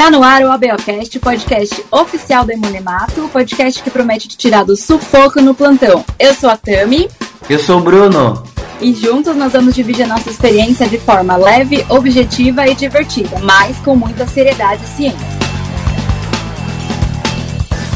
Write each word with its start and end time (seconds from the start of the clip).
Tá 0.00 0.10
no 0.10 0.24
ar 0.24 0.40
o 0.40 0.50
ABOcast, 0.50 1.18
podcast 1.18 1.84
oficial 1.90 2.46
da 2.46 2.54
Imunemato, 2.54 3.22
o 3.22 3.28
podcast 3.28 3.82
que 3.82 3.90
promete 3.90 4.28
te 4.28 4.34
tirar 4.34 4.64
do 4.64 4.74
sufoco 4.74 5.42
no 5.42 5.54
plantão. 5.54 6.02
Eu 6.18 6.34
sou 6.34 6.48
a 6.48 6.56
Tami. 6.56 7.06
Eu 7.50 7.58
sou 7.58 7.80
o 7.80 7.82
Bruno. 7.82 8.42
E 8.80 8.94
juntos 8.94 9.36
nós 9.36 9.52
vamos 9.52 9.74
dividir 9.74 10.04
a 10.04 10.08
nossa 10.08 10.30
experiência 10.30 10.88
de 10.88 10.96
forma 10.96 11.36
leve, 11.36 11.84
objetiva 11.90 12.66
e 12.66 12.74
divertida, 12.74 13.38
mas 13.40 13.76
com 13.80 13.94
muita 13.94 14.26
seriedade 14.26 14.82
e 14.84 14.88
ciência. 14.88 15.39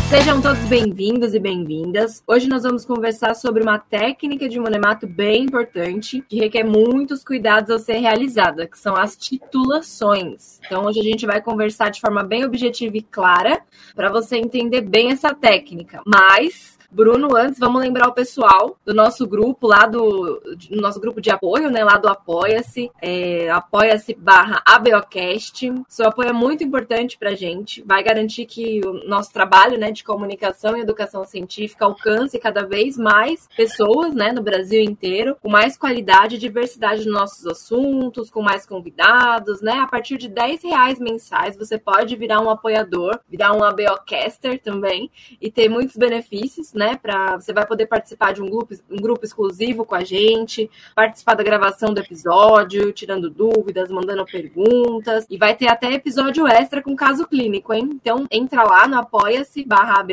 Sejam 0.08 0.40
todos 0.40 0.62
bem-vindos 0.66 1.34
e 1.34 1.40
bem-vindas. 1.40 2.22
Hoje 2.26 2.46
nós 2.46 2.62
vamos 2.62 2.84
conversar 2.84 3.34
sobre 3.34 3.62
uma 3.62 3.78
técnica 3.78 4.48
de 4.48 4.60
monemato 4.60 5.06
bem 5.06 5.44
importante, 5.44 6.22
que 6.28 6.38
requer 6.38 6.62
muitos 6.62 7.24
cuidados 7.24 7.70
ao 7.70 7.78
ser 7.78 7.98
realizada, 7.98 8.66
que 8.66 8.78
são 8.78 8.94
as 8.94 9.16
titulações. 9.16 10.60
Então 10.64 10.84
hoje 10.84 11.00
a 11.00 11.02
gente 11.02 11.26
vai 11.26 11.40
conversar 11.40 11.90
de 11.90 12.00
forma 12.00 12.22
bem 12.22 12.44
objetiva 12.44 12.96
e 12.96 13.02
clara, 13.02 13.62
para 13.96 14.10
você 14.10 14.36
entender 14.36 14.82
bem 14.82 15.10
essa 15.10 15.34
técnica. 15.34 16.00
Mas 16.06 16.73
Bruno, 16.94 17.36
antes, 17.36 17.58
vamos 17.58 17.82
lembrar 17.82 18.06
o 18.06 18.12
pessoal 18.12 18.78
do 18.84 18.94
nosso 18.94 19.26
grupo 19.26 19.66
lá 19.66 19.84
do, 19.84 20.40
do 20.70 20.80
nosso 20.80 21.00
grupo 21.00 21.20
de 21.20 21.28
apoio, 21.28 21.68
né? 21.68 21.82
Lá 21.82 21.98
do 21.98 22.06
Apoia-se, 22.06 22.88
é, 23.02 23.50
apoia-se 23.50 24.14
barra 24.14 24.62
ABOcast. 24.64 25.74
Seu 25.88 26.06
apoio 26.06 26.28
é 26.28 26.32
muito 26.32 26.62
importante 26.62 27.18
pra 27.18 27.34
gente, 27.34 27.82
vai 27.84 28.00
garantir 28.00 28.46
que 28.46 28.80
o 28.86 29.08
nosso 29.08 29.32
trabalho 29.32 29.76
né, 29.76 29.90
de 29.90 30.04
comunicação 30.04 30.76
e 30.76 30.82
educação 30.82 31.24
científica 31.24 31.84
alcance 31.84 32.38
cada 32.38 32.64
vez 32.64 32.96
mais 32.96 33.48
pessoas 33.56 34.14
né, 34.14 34.30
no 34.30 34.40
Brasil 34.40 34.80
inteiro, 34.80 35.36
com 35.42 35.48
mais 35.48 35.76
qualidade 35.76 36.36
e 36.36 36.38
diversidade 36.38 37.04
nos 37.06 37.12
nossos 37.12 37.44
assuntos, 37.44 38.30
com 38.30 38.40
mais 38.40 38.64
convidados, 38.64 39.60
né? 39.60 39.80
A 39.80 39.88
partir 39.88 40.16
de 40.16 40.28
10 40.28 40.62
reais 40.62 41.00
mensais, 41.00 41.56
você 41.56 41.76
pode 41.76 42.14
virar 42.14 42.40
um 42.40 42.48
apoiador, 42.48 43.18
virar 43.28 43.52
um 43.52 43.64
ABOcaster 43.64 44.62
também 44.62 45.10
e 45.40 45.50
ter 45.50 45.68
muitos 45.68 45.96
benefícios, 45.96 46.72
né? 46.72 46.83
Né? 46.84 46.98
Para 47.00 47.36
você 47.36 47.52
vai 47.52 47.66
poder 47.66 47.86
participar 47.86 48.32
de 48.32 48.42
um 48.42 48.46
grupo, 48.46 48.74
um 48.90 48.96
grupo 48.96 49.24
exclusivo 49.24 49.84
com 49.84 49.94
a 49.94 50.04
gente, 50.04 50.70
participar 50.94 51.34
da 51.34 51.42
gravação 51.42 51.94
do 51.94 52.00
episódio, 52.00 52.92
tirando 52.92 53.30
dúvidas, 53.30 53.90
mandando 53.90 54.24
perguntas 54.24 55.26
e 55.30 55.38
vai 55.38 55.54
ter 55.54 55.68
até 55.68 55.92
episódio 55.92 56.46
extra 56.46 56.82
com 56.82 56.94
caso 56.94 57.26
clínico, 57.26 57.72
hein? 57.72 57.90
Então 57.94 58.26
entra 58.30 58.62
lá 58.64 58.86
no 58.86 58.98
apoia-se 58.98 59.64
barra 59.64 60.04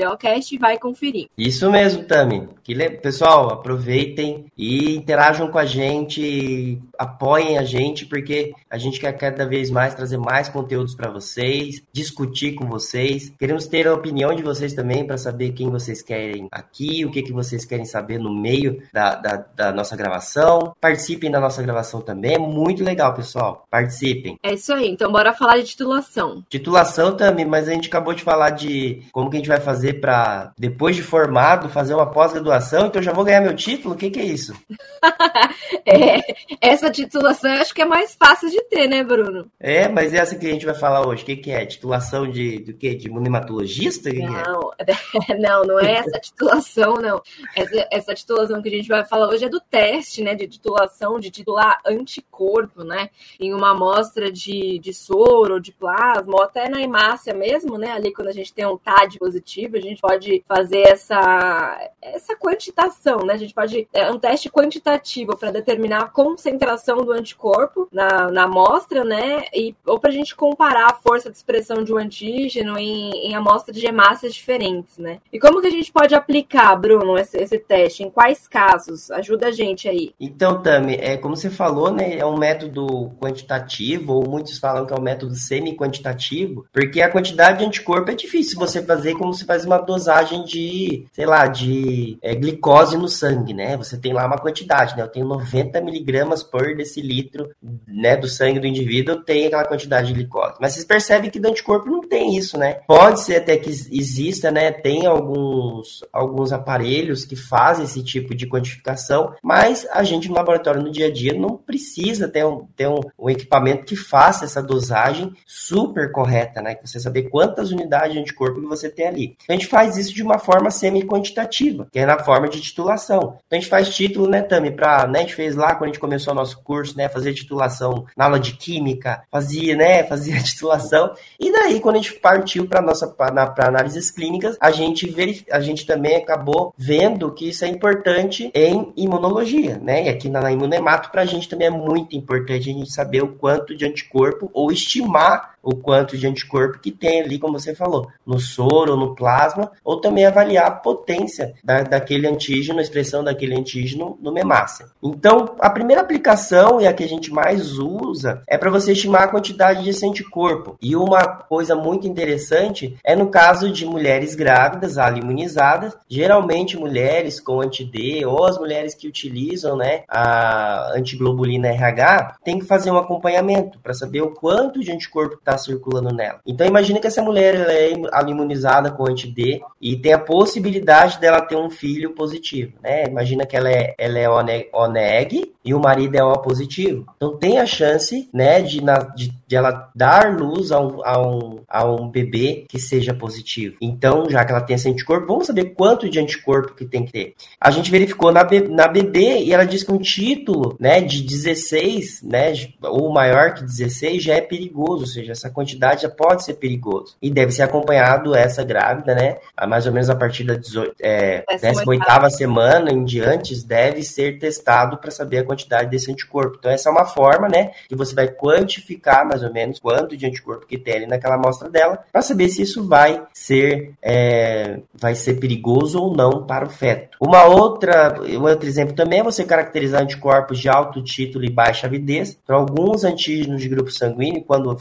e 0.52 0.58
vai 0.58 0.78
conferir. 0.78 1.28
Isso 1.38 1.70
mesmo, 1.70 2.04
Tami. 2.04 2.48
Que 2.64 2.74
le... 2.74 2.90
Pessoal, 2.90 3.52
aproveitem 3.52 4.46
e 4.58 4.96
interajam 4.96 5.50
com 5.50 5.58
a 5.58 5.66
gente, 5.66 6.82
apoiem 6.98 7.58
a 7.58 7.64
gente, 7.64 8.06
porque 8.06 8.54
a 8.70 8.78
gente 8.78 9.00
quer 9.00 9.14
cada 9.14 9.46
vez 9.46 9.70
mais 9.70 9.96
trazer 9.96 10.18
mais 10.18 10.48
conteúdos 10.48 10.96
para 10.96 11.12
vocês, 11.12 11.82
discutir 11.92 12.54
com 12.54 12.66
vocês. 12.68 13.32
Queremos 13.38 13.68
ter 13.68 13.88
a 13.88 13.94
opinião 13.94 14.34
de 14.36 14.44
vocês 14.44 14.74
também 14.74 15.06
para 15.06 15.18
saber 15.18 15.52
quem 15.52 15.70
vocês 15.70 16.02
querem 16.02 16.48
aqui, 16.62 17.06
o 17.06 17.12
que, 17.12 17.22
que 17.22 17.34
vocês 17.34 17.66
querem 17.66 17.86
saber 17.86 18.20
no 18.20 18.34
meio 18.34 18.82
da, 18.94 19.16
da, 19.16 19.46
da, 19.56 19.72
nossa 19.72 19.96
gravação. 19.96 20.76
Participem 20.80 21.32
da 21.32 21.40
nossa 21.40 21.62
gravação 21.62 22.02
também, 22.02 22.36
é 22.36 22.40
muito 22.40 22.84
legal, 22.84 23.14
pessoal. 23.14 23.66
Participem. 23.70 24.38
É 24.44 24.54
isso 24.54 24.74
aí, 24.74 24.90
então 24.90 25.12
bora 25.12 25.34
falar 25.34 25.58
de 25.58 25.66
titulação. 25.66 26.44
Titulação 26.50 27.16
também, 27.16 27.46
mas 27.46 27.68
a 27.68 27.74
gente 27.74 27.88
acabou 27.88 28.14
de 28.14 28.24
falar 28.24 28.52
de 28.52 29.04
como 29.12 29.30
que 29.30 29.38
a 29.38 29.40
gente 29.40 29.50
vai 29.50 29.60
fazer 29.60 30.00
para, 30.00 30.54
depois 30.58 30.96
de 30.96 31.04
formado, 31.04 31.70
fazer 31.70 31.94
uma 31.94 32.10
pós-graduação, 32.10 32.88
então 32.88 33.02
já 33.02 33.12
vou 33.12 33.26
ganhar 33.26 33.42
meu 33.42 33.56
título? 33.56 33.96
O 33.96 33.98
que, 33.98 34.10
que 34.10 34.20
é 34.20 34.26
isso? 34.26 34.54
é, 35.86 36.20
essa 36.62 36.90
titulação 36.90 37.52
eu 37.54 37.62
acho 37.62 37.74
que 37.74 37.82
é 37.82 37.86
mais 37.86 38.16
fácil 38.16 38.50
de 38.50 38.62
ter, 38.64 38.88
né, 38.88 39.04
Bruno? 39.04 39.48
É, 39.60 39.88
mas 39.88 40.14
é 40.14 40.18
essa 40.18 40.36
que 40.36 40.48
a 40.48 40.52
gente 40.52 40.66
vai 40.66 40.76
falar 40.76 41.08
hoje. 41.08 41.24
O 41.24 41.26
que, 41.26 41.36
que 41.36 41.52
é? 41.52 41.66
Titulação 41.66 42.30
de, 42.30 42.60
do 42.60 42.74
quê? 42.74 42.96
De 42.96 43.10
nematologista? 43.10 44.12
Não, 44.14 44.72
é? 44.78 45.36
não, 45.40 45.64
não 45.64 45.80
é 45.80 45.94
essa 45.94 46.20
titulação 46.20 46.51
titulação, 46.52 46.96
não. 46.96 47.22
Essa, 47.56 47.88
essa, 47.92 48.14
titulação 48.14 48.62
que 48.62 48.68
a 48.68 48.72
gente 48.72 48.88
vai 48.88 49.06
falar 49.06 49.30
hoje 49.30 49.46
é 49.46 49.50
do 49.50 49.60
teste, 49.60 50.24
né? 50.24 50.36
De 50.36 50.48
titulação, 50.48 51.20
de 51.20 51.30
titular 51.30 51.80
anticorpo, 51.86 52.84
né? 52.84 53.10
Em 53.40 53.54
uma 53.54 53.72
amostra 53.72 54.32
de, 54.32 54.80
de 54.80 54.94
soro, 54.94 55.60
de 55.60 55.72
plasma, 55.72 56.34
ou 56.34 56.44
até 56.44 56.68
na 56.68 56.82
hemácia 56.82 57.34
mesmo, 57.34 57.78
né? 57.78 57.92
Ali 57.92 58.14
quando 58.14 58.28
a 58.28 58.34
gente 58.34 58.54
tem 58.54 58.66
um 58.66 58.78
TAD 58.78 59.18
positivo, 59.20 59.78
a 59.78 59.82
gente 59.82 60.02
pode 60.02 60.44
fazer 60.48 60.82
essa, 60.82 61.90
essa 62.02 62.36
quantitação, 62.36 63.20
né? 63.20 63.34
A 63.34 63.38
gente 63.38 63.54
pode. 63.54 63.88
É 63.94 64.12
um 64.12 64.20
teste 64.20 64.50
quantitativo 64.50 65.38
para 65.38 65.52
determinar 65.52 66.02
a 66.02 66.10
concentração 66.10 66.98
do 66.98 67.12
anticorpo 67.12 67.88
na, 67.92 68.30
na 68.30 68.44
amostra, 68.44 69.04
né? 69.04 69.46
E, 69.54 69.76
ou 69.86 70.00
para 70.00 70.10
a 70.10 70.14
gente 70.14 70.36
comparar 70.36 70.88
a 70.88 70.96
força 70.96 71.30
de 71.30 71.38
expressão 71.38 71.84
de 71.84 71.94
um 71.94 71.98
antígeno 71.98 72.78
em, 72.78 73.28
em 73.28 73.36
amostras 73.36 73.76
de 73.76 73.86
hemácias 73.86 74.34
diferentes, 74.34 74.98
né? 74.98 75.20
E 75.32 75.40
como 75.40 75.62
que 75.62 75.68
a 75.68 75.72
gente 75.72 75.92
pode 75.92 76.14
aplicar 76.14 76.31
aplicar, 76.32 76.76
Bruno, 76.78 77.18
esse, 77.18 77.38
esse, 77.38 77.60
teste? 77.60 78.04
Em 78.04 78.10
quais 78.10 78.48
casos? 78.48 79.12
Ajuda 79.12 79.48
a 79.48 79.52
gente 79.52 79.88
aí. 79.88 80.14
Então, 80.20 80.62
Tami, 80.62 80.96
é, 80.96 81.18
como 81.18 81.36
você 81.36 81.50
falou, 81.50 81.92
né, 81.92 82.18
é 82.18 82.26
um 82.26 82.38
método 82.38 83.12
quantitativo, 83.20 84.14
ou 84.14 84.28
muitos 84.28 84.58
falam 84.58 84.86
que 84.86 84.94
é 84.94 84.96
um 84.96 85.02
método 85.02 85.36
semi-quantitativo, 85.36 86.66
porque 86.72 87.02
a 87.02 87.12
quantidade 87.12 87.60
de 87.60 87.66
anticorpo 87.66 88.10
é 88.10 88.16
difícil 88.16 88.58
você 88.58 88.82
fazer 88.82 89.16
como 89.16 89.34
se 89.34 89.46
faz 89.46 89.66
uma 89.66 89.78
dosagem 89.78 90.46
de, 90.46 91.06
sei 91.12 91.26
lá, 91.26 91.48
de 91.48 92.18
é, 92.22 92.34
glicose 92.34 92.98
no 92.98 93.10
sangue, 93.10 93.54
né? 93.54 93.76
Você 93.76 93.98
tem 93.98 94.14
lá 94.14 94.26
uma 94.26 94.38
quantidade, 94.38 94.96
né? 94.96 95.04
Eu 95.04 95.10
tenho 95.10 95.28
90 95.28 95.82
miligramas 95.82 96.42
por 96.42 96.76
decilitro, 96.76 97.50
né, 97.88 98.16
do 98.16 98.28
sangue 98.28 98.60
do 98.60 98.68
indivíduo, 98.68 99.22
tem 99.24 99.48
aquela 99.48 99.66
quantidade 99.66 100.08
de 100.08 100.14
glicose. 100.14 100.56
Mas 100.62 100.74
vocês 100.74 100.86
percebem 100.86 101.30
que 101.30 101.40
do 101.40 101.50
anticorpo 101.50 101.90
não 101.90 102.02
tem 102.02 102.38
isso, 102.38 102.58
né? 102.58 102.80
Pode 102.88 103.22
ser 103.22 103.38
até 103.38 103.58
que 103.58 103.70
exista, 103.70 104.50
né, 104.50 104.72
tem 104.72 105.06
alguns 105.06 106.04
alguns 106.22 106.52
aparelhos 106.54 107.26
que 107.26 107.36
fazem 107.36 107.86
esse 107.86 108.04
tipo 108.04 108.34
de 108.34 108.48
quantificação, 108.48 109.34
mas 109.44 109.88
a 109.92 110.04
gente 110.04 110.30
no 110.30 110.36
laboratório 110.36 110.82
no 110.82 110.92
dia 110.92 111.08
a 111.08 111.12
dia 111.12 111.34
não 111.34 111.58
precisa 111.58 112.28
ter 112.28 112.46
um, 112.46 112.66
ter 112.76 112.88
um, 112.88 113.00
um 113.18 113.30
equipamento 113.30 113.86
que 113.86 113.96
faça 113.96 114.46
essa 114.46 114.62
dosagem 114.62 115.34
super 115.46 116.12
correta, 116.12 116.62
né? 116.62 116.76
Que 116.76 116.88
você 116.88 117.00
saber 117.00 117.24
quantas 117.24 117.72
unidades 117.72 118.14
de 118.14 118.20
anticorpo 118.20 118.62
que 118.62 118.68
você 118.68 118.90
tem 118.90 119.08
ali. 119.08 119.36
A 119.48 119.54
gente 119.54 119.68
faz 119.68 119.98
isso 119.98 120.14
de 120.14 120.24
uma 120.24 120.40
forma 120.40 120.70
semi-quantitativa, 120.70 121.88
que 121.92 122.00
é 122.00 122.06
na 122.06 122.20
forma 122.20 122.48
de 122.48 122.62
titulação. 122.62 123.38
Então 123.46 123.58
a 123.58 123.62
gente 123.62 123.70
faz 123.70 123.90
título, 123.90 124.28
né, 124.28 124.42
Tami, 124.42 124.72
para, 124.72 125.08
né, 125.08 125.20
a 125.20 125.22
gente 125.22 125.36
fez 125.36 125.56
lá 125.56 125.76
quando 125.76 125.90
a 125.90 125.94
gente 125.94 126.00
começou 126.00 126.34
o 126.34 126.36
nosso 126.36 126.62
curso, 126.64 126.98
né, 126.98 127.10
fazer 127.10 127.34
titulação 127.34 128.06
na 128.16 128.26
aula 128.26 128.40
de 128.40 128.54
química, 128.54 129.24
fazia, 129.32 129.76
né, 129.76 130.04
fazia 130.08 130.42
titulação. 130.42 131.14
E 131.40 131.52
daí 131.52 131.80
quando 131.80 131.96
a 131.96 132.00
gente 132.00 132.14
partiu 132.14 132.68
para 132.68 132.82
nossa 132.82 133.08
para 133.08 133.68
análises 133.68 134.12
clínicas, 134.12 134.58
a 134.60 134.72
gente 134.72 135.10
verif, 135.10 135.46
a 135.52 135.60
gente 135.60 135.86
também 135.86 136.11
também 136.12 136.18
acabou 136.18 136.74
vendo 136.78 137.32
que 137.32 137.50
isso 137.50 137.64
é 137.64 137.68
importante 137.68 138.52
em 138.54 138.92
imunologia, 138.98 139.78
né? 139.78 140.06
E 140.06 140.10
aqui 140.10 140.30
na 140.30 140.52
imunemato, 140.52 141.10
para 141.10 141.22
a 141.22 141.26
gente 141.26 141.48
também 141.48 141.68
é 141.68 141.72
muito 141.72 142.16
importante 142.16 142.70
a 142.70 142.74
gente 142.74 142.92
saber 142.92 143.24
o 143.24 143.36
quanto 143.36 143.76
de 143.76 143.86
anticorpo 143.86 144.50
ou 144.54 144.72
estimar 144.72 145.51
o 145.64 145.76
quanto 145.76 146.18
de 146.18 146.28
anticorpo 146.28 146.80
que 146.80 146.92
tem 146.92 147.22
ali, 147.22 147.38
como 147.40 147.60
você 147.60 147.76
falou, 147.76 148.08
no 148.26 148.40
soro, 148.40 148.96
no 148.96 149.16
plasma, 149.16 149.72
ou 149.84 150.02
também 150.02 150.26
avaliar 150.26 150.68
a 150.68 150.72
potência 150.72 151.54
da, 151.64 151.84
daquele 151.84 152.28
antígeno, 152.28 152.80
a 152.80 152.82
expressão 152.82 153.24
daquele 153.24 153.56
antígeno 153.56 154.18
no 154.22 154.32
hemácia. 154.38 154.88
Então, 155.02 155.56
a 155.60 155.70
primeira 155.70 156.02
aplicação 156.02 156.82
e 156.82 156.88
a 156.88 156.94
que 156.94 157.04
a 157.04 157.08
gente 157.08 157.32
mais 157.32 157.78
usa 157.78 158.42
é 158.48 158.58
para 158.58 158.72
você 158.72 158.94
estimar 158.94 159.24
a 159.24 159.28
quantidade 159.28 159.84
desse 159.84 160.06
anticorpo. 160.06 160.78
E 160.82 160.96
uma 160.96 161.26
coisa 161.26 161.76
muito 161.76 162.08
interessante 162.08 162.98
é 163.04 163.16
no 163.16 163.28
caso 163.28 163.72
de 163.72 163.86
mulheres 163.86 164.36
grávidas, 164.36 164.98
imunizadas, 165.18 165.96
geralmente 166.10 166.78
mulheres 166.78 167.40
com 167.40 167.62
anti-D 167.62 168.26
ou 168.26 168.46
as 168.46 168.58
mulheres 168.58 168.94
que 168.94 169.08
utilizam 169.08 169.76
né, 169.76 170.04
a 170.08 170.94
antiglobulina 170.96 171.68
RH, 171.68 172.38
tem 172.44 172.60
que 172.60 172.66
fazer 172.66 172.92
um 172.92 172.98
acompanhamento 172.98 173.80
para 173.80 173.94
saber 173.94 174.22
o 174.22 174.32
quanto 174.32 174.80
de 174.80 174.92
anticorpo 174.92 175.36
está 175.36 175.51
está 175.52 175.58
circulando 175.58 176.14
nela. 176.14 176.40
Então 176.46 176.66
imagina 176.66 177.00
que 177.00 177.08
essa 177.08 177.22
mulher 177.22 177.56
ela 177.56 177.74
é 177.74 178.30
imunizada 178.30 178.92
com 178.92 179.10
anti-D 179.10 179.62
e 179.82 179.96
tem 179.98 180.14
a 180.14 180.20
possibilidade 180.20 181.20
dela 181.20 181.42
ter 181.42 181.56
um 181.56 181.70
filho 181.70 182.12
positivo, 182.12 182.74
né? 182.82 183.06
Imagina 183.06 183.46
que 183.46 183.56
ela 183.56 183.70
é, 183.70 183.94
ela 183.98 184.20
é 184.20 184.30
ONEG 184.74 185.52
e 185.64 185.74
o 185.74 185.80
marido 185.80 186.16
é 186.16 186.24
O 186.24 186.38
positivo. 186.38 187.06
Então 187.16 187.38
tem 187.38 187.60
a 187.60 187.66
chance, 187.66 188.30
né, 188.34 188.62
de, 188.62 188.84
na, 188.84 188.98
de, 189.00 189.32
de 189.48 189.56
ela 189.56 189.90
dar 189.96 190.36
luz 190.36 190.72
a 190.72 190.80
um, 190.80 191.06
a, 191.06 191.22
um, 191.22 191.60
a 191.68 191.86
um 191.86 192.08
bebê 192.08 192.66
que 192.68 192.80
seja 192.80 193.14
positivo. 193.14 193.76
Então, 193.82 194.30
já 194.30 194.44
que 194.44 194.52
ela 194.52 194.62
tem 194.62 194.76
esse 194.76 194.90
anticorpo, 194.90 195.28
vamos 195.28 195.48
saber 195.48 195.76
quanto 195.76 196.10
de 196.10 196.20
anticorpo 196.20 196.74
que 196.74 196.86
tem 196.86 197.06
que 197.06 197.12
ter. 197.12 197.36
A 197.60 197.70
gente 197.70 197.92
verificou 197.92 198.32
na, 198.32 198.48
na 198.70 198.88
bebê 198.88 199.44
e 199.44 199.54
ela 199.54 199.66
diz 199.66 199.84
que 199.84 199.92
um 199.92 200.00
título, 200.00 200.76
né, 200.80 201.00
de 201.02 201.22
16, 201.22 202.24
né, 202.24 202.54
ou 202.82 203.12
maior 203.12 203.54
que 203.54 203.64
16 203.64 204.24
já 204.24 204.36
é 204.36 204.42
perigoso, 204.42 205.02
ou 205.02 205.08
seja, 205.08 205.36
essa 205.42 205.50
quantidade 205.50 206.04
já 206.04 206.10
pode 206.10 206.44
ser 206.44 206.54
perigoso. 206.56 207.16
E 207.22 207.30
deve 207.30 207.52
ser 207.52 207.64
acompanhado 207.64 208.36
essa 208.36 208.64
grávida, 208.64 209.16
né? 209.16 209.38
A 209.58 209.66
mais 209.66 209.86
ou 209.86 209.92
menos 209.92 210.10
a 210.10 210.16
partir 210.16 210.44
da 210.44 210.56
18, 210.56 210.96
é, 211.02 211.44
18 211.62 212.30
semana 212.30 212.92
em 212.92 213.04
diante, 213.04 213.66
deve 213.66 214.04
ser 214.04 214.40
testado 214.40 214.98
para 214.98 215.12
saber 215.12 215.40
a 215.40 215.44
quantidade 215.44 215.90
desse 215.90 216.12
anticorpo. 216.12 216.58
Então, 216.60 216.72
essa 216.72 216.90
é 216.90 216.92
uma 216.92 217.06
forma, 217.06 217.48
né? 217.48 217.72
Que 217.90 217.96
você 217.96 218.14
vai 218.14 218.28
quantificar 218.28 219.28
mais 219.28 219.44
ou 219.44 219.52
menos 219.52 219.80
quanto 219.80 220.16
de 220.16 220.26
anticorpo 220.26 220.66
que 220.66 220.78
tem 220.78 220.96
ali 220.96 221.08
naquela 221.08 221.36
amostra 221.36 221.70
dela, 221.70 222.04
para 222.12 222.22
saber 222.22 222.50
se 222.50 222.62
isso 222.62 222.88
vai 222.88 223.22
ser, 223.34 223.94
é, 224.02 224.80
vai 224.94 225.16
ser 225.16 225.36
perigoso 225.36 226.02
ou 226.02 226.16
não 226.16 226.46
para 226.46 226.66
o 226.66 226.70
feto. 226.70 227.18
Uma 227.20 227.46
outra, 227.46 228.20
um 228.22 228.44
outro 228.44 228.68
exemplo 228.68 228.96
também 228.96 229.20
é 229.20 229.24
você 229.24 229.44
caracterizar 229.44 230.02
anticorpos 230.02 230.60
de 230.60 230.70
alto 230.70 231.04
título 231.04 231.46
e 231.46 231.50
baixa 231.50 231.88
avidez. 231.88 232.38
Para 232.46 232.56
alguns 232.56 233.04
antígenos 233.04 233.62
de 233.62 233.70
grupo 233.70 233.92
sanguíneo, 233.92 234.44
quando 234.44 234.76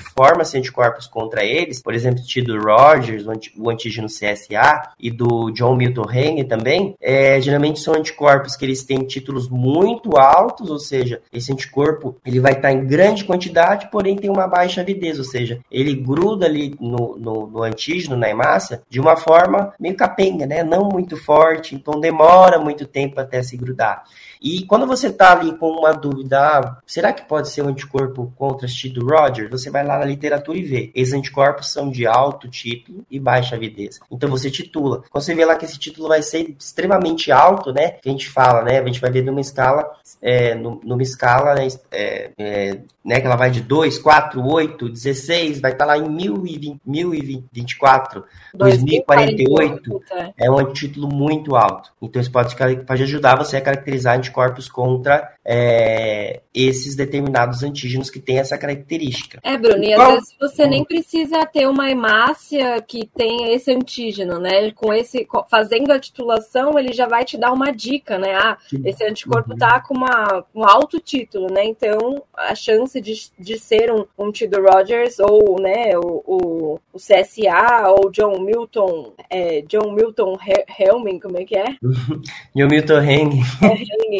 anticorpos 0.56 1.06
contra 1.06 1.44
eles, 1.44 1.82
por 1.82 1.94
exemplo, 1.94 2.22
tido 2.22 2.58
Rogers, 2.58 3.24
o 3.56 3.70
antígeno 3.70 4.08
CSA, 4.08 4.92
e 4.98 5.10
do 5.10 5.50
John 5.50 5.76
Milton 5.76 6.10
Heng 6.10 6.44
também, 6.44 6.94
é, 7.00 7.40
geralmente 7.40 7.80
são 7.80 7.94
anticorpos 7.94 8.56
que 8.56 8.64
eles 8.64 8.84
têm 8.84 9.04
títulos 9.04 9.48
muito 9.48 10.16
altos, 10.16 10.70
ou 10.70 10.78
seja, 10.78 11.20
esse 11.32 11.52
anticorpo 11.52 12.16
ele 12.24 12.40
vai 12.40 12.52
estar 12.52 12.72
em 12.72 12.86
grande 12.86 13.24
quantidade, 13.24 13.90
porém 13.90 14.16
tem 14.16 14.30
uma 14.30 14.46
baixa 14.46 14.80
avidez, 14.80 15.18
ou 15.18 15.24
seja, 15.24 15.60
ele 15.70 15.94
gruda 15.94 16.46
ali 16.46 16.74
no, 16.80 17.16
no, 17.18 17.46
no 17.46 17.62
antígeno, 17.62 18.16
na 18.16 18.28
hemácia, 18.28 18.82
de 18.88 19.00
uma 19.00 19.16
forma 19.16 19.72
meio 19.78 19.96
capenga, 19.96 20.46
né? 20.46 20.62
Não 20.62 20.88
muito 20.88 21.16
forte, 21.16 21.74
então 21.74 22.00
demora 22.00 22.58
muito 22.58 22.86
tempo 22.86 23.20
até 23.20 23.42
se 23.42 23.56
grudar. 23.56 24.04
E 24.40 24.64
quando 24.64 24.86
você 24.86 25.08
está 25.08 25.32
ali 25.32 25.54
com 25.58 25.70
uma 25.70 25.92
dúvida, 25.92 26.40
ah, 26.40 26.78
será 26.86 27.12
que 27.12 27.28
pode 27.28 27.50
ser 27.50 27.62
um 27.62 27.68
anticorpo 27.68 28.32
contra 28.36 28.66
do 28.94 29.06
Roger? 29.06 29.50
Você 29.50 29.70
vai 29.70 29.84
lá 29.84 29.98
na 29.98 30.04
literatura 30.04 30.56
e 30.56 30.62
vê. 30.62 30.90
Esses 30.94 31.12
anticorpos 31.12 31.70
são 31.70 31.90
de 31.90 32.06
alto 32.06 32.48
título 32.48 33.04
e 33.10 33.20
baixa 33.20 33.56
avidez. 33.56 34.00
Então 34.10 34.30
você 34.30 34.50
titula. 34.50 35.02
Quando 35.10 35.22
você 35.22 35.34
vê 35.34 35.44
lá 35.44 35.56
que 35.56 35.66
esse 35.66 35.78
título 35.78 36.08
vai 36.08 36.22
ser 36.22 36.56
extremamente 36.58 37.30
alto, 37.30 37.72
né? 37.72 37.90
Que 37.90 38.08
a 38.08 38.12
gente 38.12 38.28
fala, 38.30 38.62
né? 38.62 38.78
A 38.78 38.86
gente 38.86 39.00
vai 39.00 39.10
ver 39.10 39.22
numa 39.22 39.40
escala, 39.40 39.90
é, 40.22 40.54
numa 40.54 41.02
escala, 41.02 41.54
né? 41.54 41.68
É, 41.90 42.30
é, 42.38 42.78
né? 43.04 43.20
Que 43.20 43.26
ela 43.26 43.36
vai 43.36 43.50
de 43.50 43.60
2, 43.60 43.98
4, 43.98 44.42
8, 44.42 44.88
16, 44.88 45.60
vai 45.60 45.72
estar 45.72 45.84
tá 45.84 45.92
lá 45.92 45.98
em 45.98 46.08
1020, 46.08 46.80
1024, 46.86 48.24
2048. 48.54 50.02
É 50.38 50.50
um 50.50 50.72
título 50.72 51.12
muito 51.12 51.54
alto. 51.56 51.92
Então 52.00 52.22
isso 52.22 52.32
pode, 52.32 52.56
pode 52.86 53.02
ajudar 53.02 53.36
você 53.36 53.58
a 53.58 53.60
caracterizar 53.60 54.16
anticorpos 54.16 54.29
contra 54.68 55.32
é, 55.44 56.40
esses 56.54 56.96
determinados 56.96 57.62
antígenos 57.62 58.10
que 58.10 58.20
têm 58.20 58.38
essa 58.38 58.58
característica. 58.58 59.40
É, 59.42 59.56
Bruno, 59.56 59.82
e 59.82 59.92
às 59.92 60.14
vezes 60.14 60.36
você 60.40 60.66
nem 60.66 60.84
precisa 60.84 61.44
ter 61.46 61.66
uma 61.68 61.90
hemácia 61.90 62.80
que 62.82 63.06
tenha 63.06 63.54
esse 63.54 63.72
antígeno, 63.72 64.38
né? 64.38 64.70
Com 64.72 64.92
esse, 64.92 65.26
fazendo 65.50 65.92
a 65.92 65.98
titulação, 65.98 66.78
ele 66.78 66.92
já 66.92 67.06
vai 67.06 67.24
te 67.24 67.36
dar 67.38 67.52
uma 67.52 67.72
dica, 67.72 68.18
né? 68.18 68.34
Ah, 68.34 68.58
esse 68.84 69.04
anticorpo 69.04 69.52
uhum. 69.52 69.58
tá 69.58 69.80
com 69.80 69.94
uma, 69.94 70.44
um 70.54 70.64
alto 70.64 71.00
título, 71.00 71.48
né? 71.52 71.64
Então, 71.64 72.22
a 72.36 72.54
chance 72.54 73.00
de, 73.00 73.14
de 73.38 73.58
ser 73.58 73.92
um, 73.92 74.04
um 74.18 74.30
Tido 74.30 74.60
Rogers 74.60 75.18
ou, 75.18 75.60
né, 75.60 75.96
o, 75.96 76.22
o, 76.26 76.80
o 76.92 76.96
CSA 76.98 77.88
ou 77.88 78.10
John 78.10 78.40
Milton, 78.40 79.12
é, 79.28 79.62
John 79.62 79.92
Milton 79.92 80.38
Helming, 80.78 81.18
como 81.18 81.38
é 81.38 81.44
que 81.44 81.56
é? 81.56 81.66
John 82.54 82.68
Milton 82.68 83.02
Heng. 83.02 83.40
É, 83.62 84.19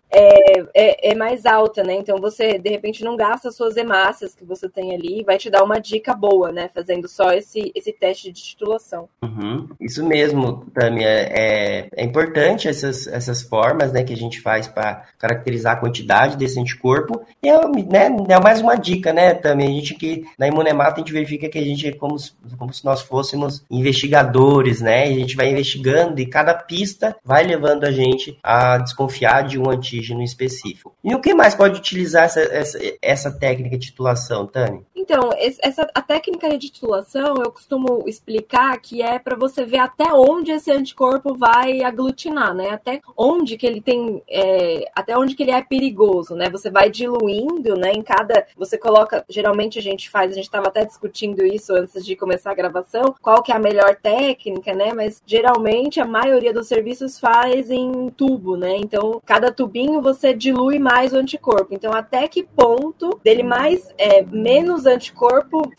é, 0.13 0.59
é, 0.73 1.11
é, 1.11 1.15
mais 1.15 1.45
alta, 1.45 1.83
né? 1.83 1.93
Então 1.93 2.19
você 2.19 2.59
de 2.59 2.69
repente 2.69 3.03
não 3.03 3.15
gasta 3.15 3.49
suas 3.49 3.77
hemácias 3.77 4.35
que 4.35 4.43
você 4.43 4.67
tem 4.67 4.93
ali 4.93 5.21
e 5.21 5.23
vai 5.23 5.37
te 5.37 5.49
dar 5.49 5.63
uma 5.63 5.79
dica 5.79 6.13
boa, 6.13 6.51
né? 6.51 6.69
Fazendo 6.73 7.07
só 7.07 7.31
esse, 7.31 7.71
esse 7.73 7.93
teste 7.93 8.31
de 8.31 8.41
titulação. 8.41 9.07
Uhum. 9.23 9.69
Isso 9.79 10.05
mesmo, 10.05 10.65
Tami. 10.73 11.03
É, 11.03 11.29
é, 11.31 11.87
é, 11.95 12.03
importante 12.03 12.67
essas, 12.67 13.07
essas 13.07 13.41
formas 13.41 13.93
né, 13.93 14.03
que 14.03 14.13
a 14.13 14.17
gente 14.17 14.41
faz 14.41 14.67
para 14.67 15.05
caracterizar 15.17 15.73
a 15.73 15.79
quantidade 15.79 16.35
desse 16.35 16.59
anticorpo. 16.59 17.21
E 17.41 17.47
é, 17.47 17.67
né, 17.67 18.15
é 18.29 18.39
mais 18.41 18.59
uma 18.59 18.75
dica, 18.75 19.13
né, 19.13 19.33
Tami? 19.33 19.63
A 19.63 19.67
gente 19.67 19.95
que 19.95 20.25
na 20.37 20.47
Imunemata 20.47 20.95
a 20.95 20.99
gente 20.99 21.13
verifica 21.13 21.47
que 21.47 21.57
a 21.57 21.63
gente 21.63 21.87
é 21.87 21.93
como, 21.93 22.17
como 22.57 22.73
se 22.73 22.83
nós 22.83 23.01
fôssemos 23.01 23.63
investigadores, 23.71 24.81
né? 24.81 25.09
E 25.09 25.15
a 25.15 25.19
gente 25.19 25.37
vai 25.37 25.49
investigando 25.49 26.19
e 26.19 26.25
cada 26.25 26.53
pista 26.53 27.15
vai 27.23 27.43
levando 27.43 27.85
a 27.85 27.91
gente 27.91 28.37
a 28.43 28.77
desconfiar 28.77 29.43
de 29.43 29.57
um 29.57 29.69
antígeno 29.69 30.00
indígena 30.01 30.23
específico. 30.23 30.95
E 31.03 31.13
o 31.13 31.21
que 31.21 31.33
mais 31.33 31.53
pode 31.53 31.77
utilizar 31.77 32.25
essa, 32.25 32.41
essa, 32.41 32.79
essa 33.01 33.31
técnica 33.31 33.77
de 33.77 33.87
titulação, 33.87 34.47
Tani? 34.47 34.83
Então, 35.11 35.29
essa, 35.37 35.85
a 35.93 36.01
técnica 36.01 36.57
de 36.57 36.69
titulação 36.69 37.35
eu 37.43 37.51
costumo 37.51 38.01
explicar 38.07 38.79
que 38.79 39.01
é 39.01 39.19
para 39.19 39.35
você 39.35 39.65
ver 39.65 39.79
até 39.79 40.05
onde 40.13 40.53
esse 40.53 40.71
anticorpo 40.71 41.35
vai 41.35 41.83
aglutinar, 41.83 42.53
né? 42.53 42.69
Até 42.69 43.01
onde 43.17 43.57
que 43.57 43.67
ele 43.67 43.81
tem, 43.81 44.23
é, 44.29 44.89
até 44.95 45.17
onde 45.17 45.35
que 45.35 45.43
ele 45.43 45.51
é 45.51 45.61
perigoso, 45.61 46.33
né? 46.33 46.49
Você 46.49 46.69
vai 46.69 46.89
diluindo, 46.89 47.75
né? 47.75 47.91
Em 47.91 48.01
cada, 48.01 48.47
você 48.55 48.77
coloca, 48.77 49.25
geralmente 49.27 49.77
a 49.77 49.81
gente 49.81 50.09
faz, 50.09 50.31
a 50.31 50.35
gente 50.35 50.45
estava 50.45 50.69
até 50.69 50.85
discutindo 50.85 51.45
isso 51.45 51.73
antes 51.73 52.05
de 52.05 52.15
começar 52.15 52.51
a 52.51 52.55
gravação, 52.55 53.13
qual 53.21 53.43
que 53.43 53.51
é 53.51 53.55
a 53.57 53.59
melhor 53.59 53.97
técnica, 53.97 54.73
né? 54.73 54.93
Mas 54.93 55.21
geralmente 55.25 55.99
a 55.99 56.05
maioria 56.05 56.53
dos 56.53 56.67
serviços 56.67 57.19
faz 57.19 57.69
em 57.69 58.09
tubo, 58.11 58.55
né? 58.55 58.77
Então, 58.77 59.21
cada 59.25 59.51
tubinho 59.51 60.01
você 60.01 60.33
dilui 60.33 60.79
mais 60.79 61.11
o 61.11 61.17
anticorpo. 61.17 61.73
Então, 61.73 61.91
até 61.91 62.29
que 62.29 62.43
ponto 62.43 63.19
dele 63.21 63.43
mais, 63.43 63.93
é, 63.97 64.21
menos 64.21 64.85
anticorpo 64.85 65.00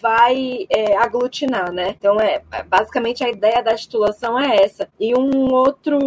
vai 0.00 0.66
é, 0.69 0.96
aglutinar, 0.96 1.72
né? 1.72 1.94
Então, 1.98 2.20
é 2.20 2.42
basicamente 2.69 3.22
a 3.24 3.28
ideia 3.28 3.62
da 3.62 3.74
titulação 3.74 4.38
é 4.38 4.56
essa. 4.56 4.88
E 4.98 5.14
um 5.14 5.52
outro 5.52 5.98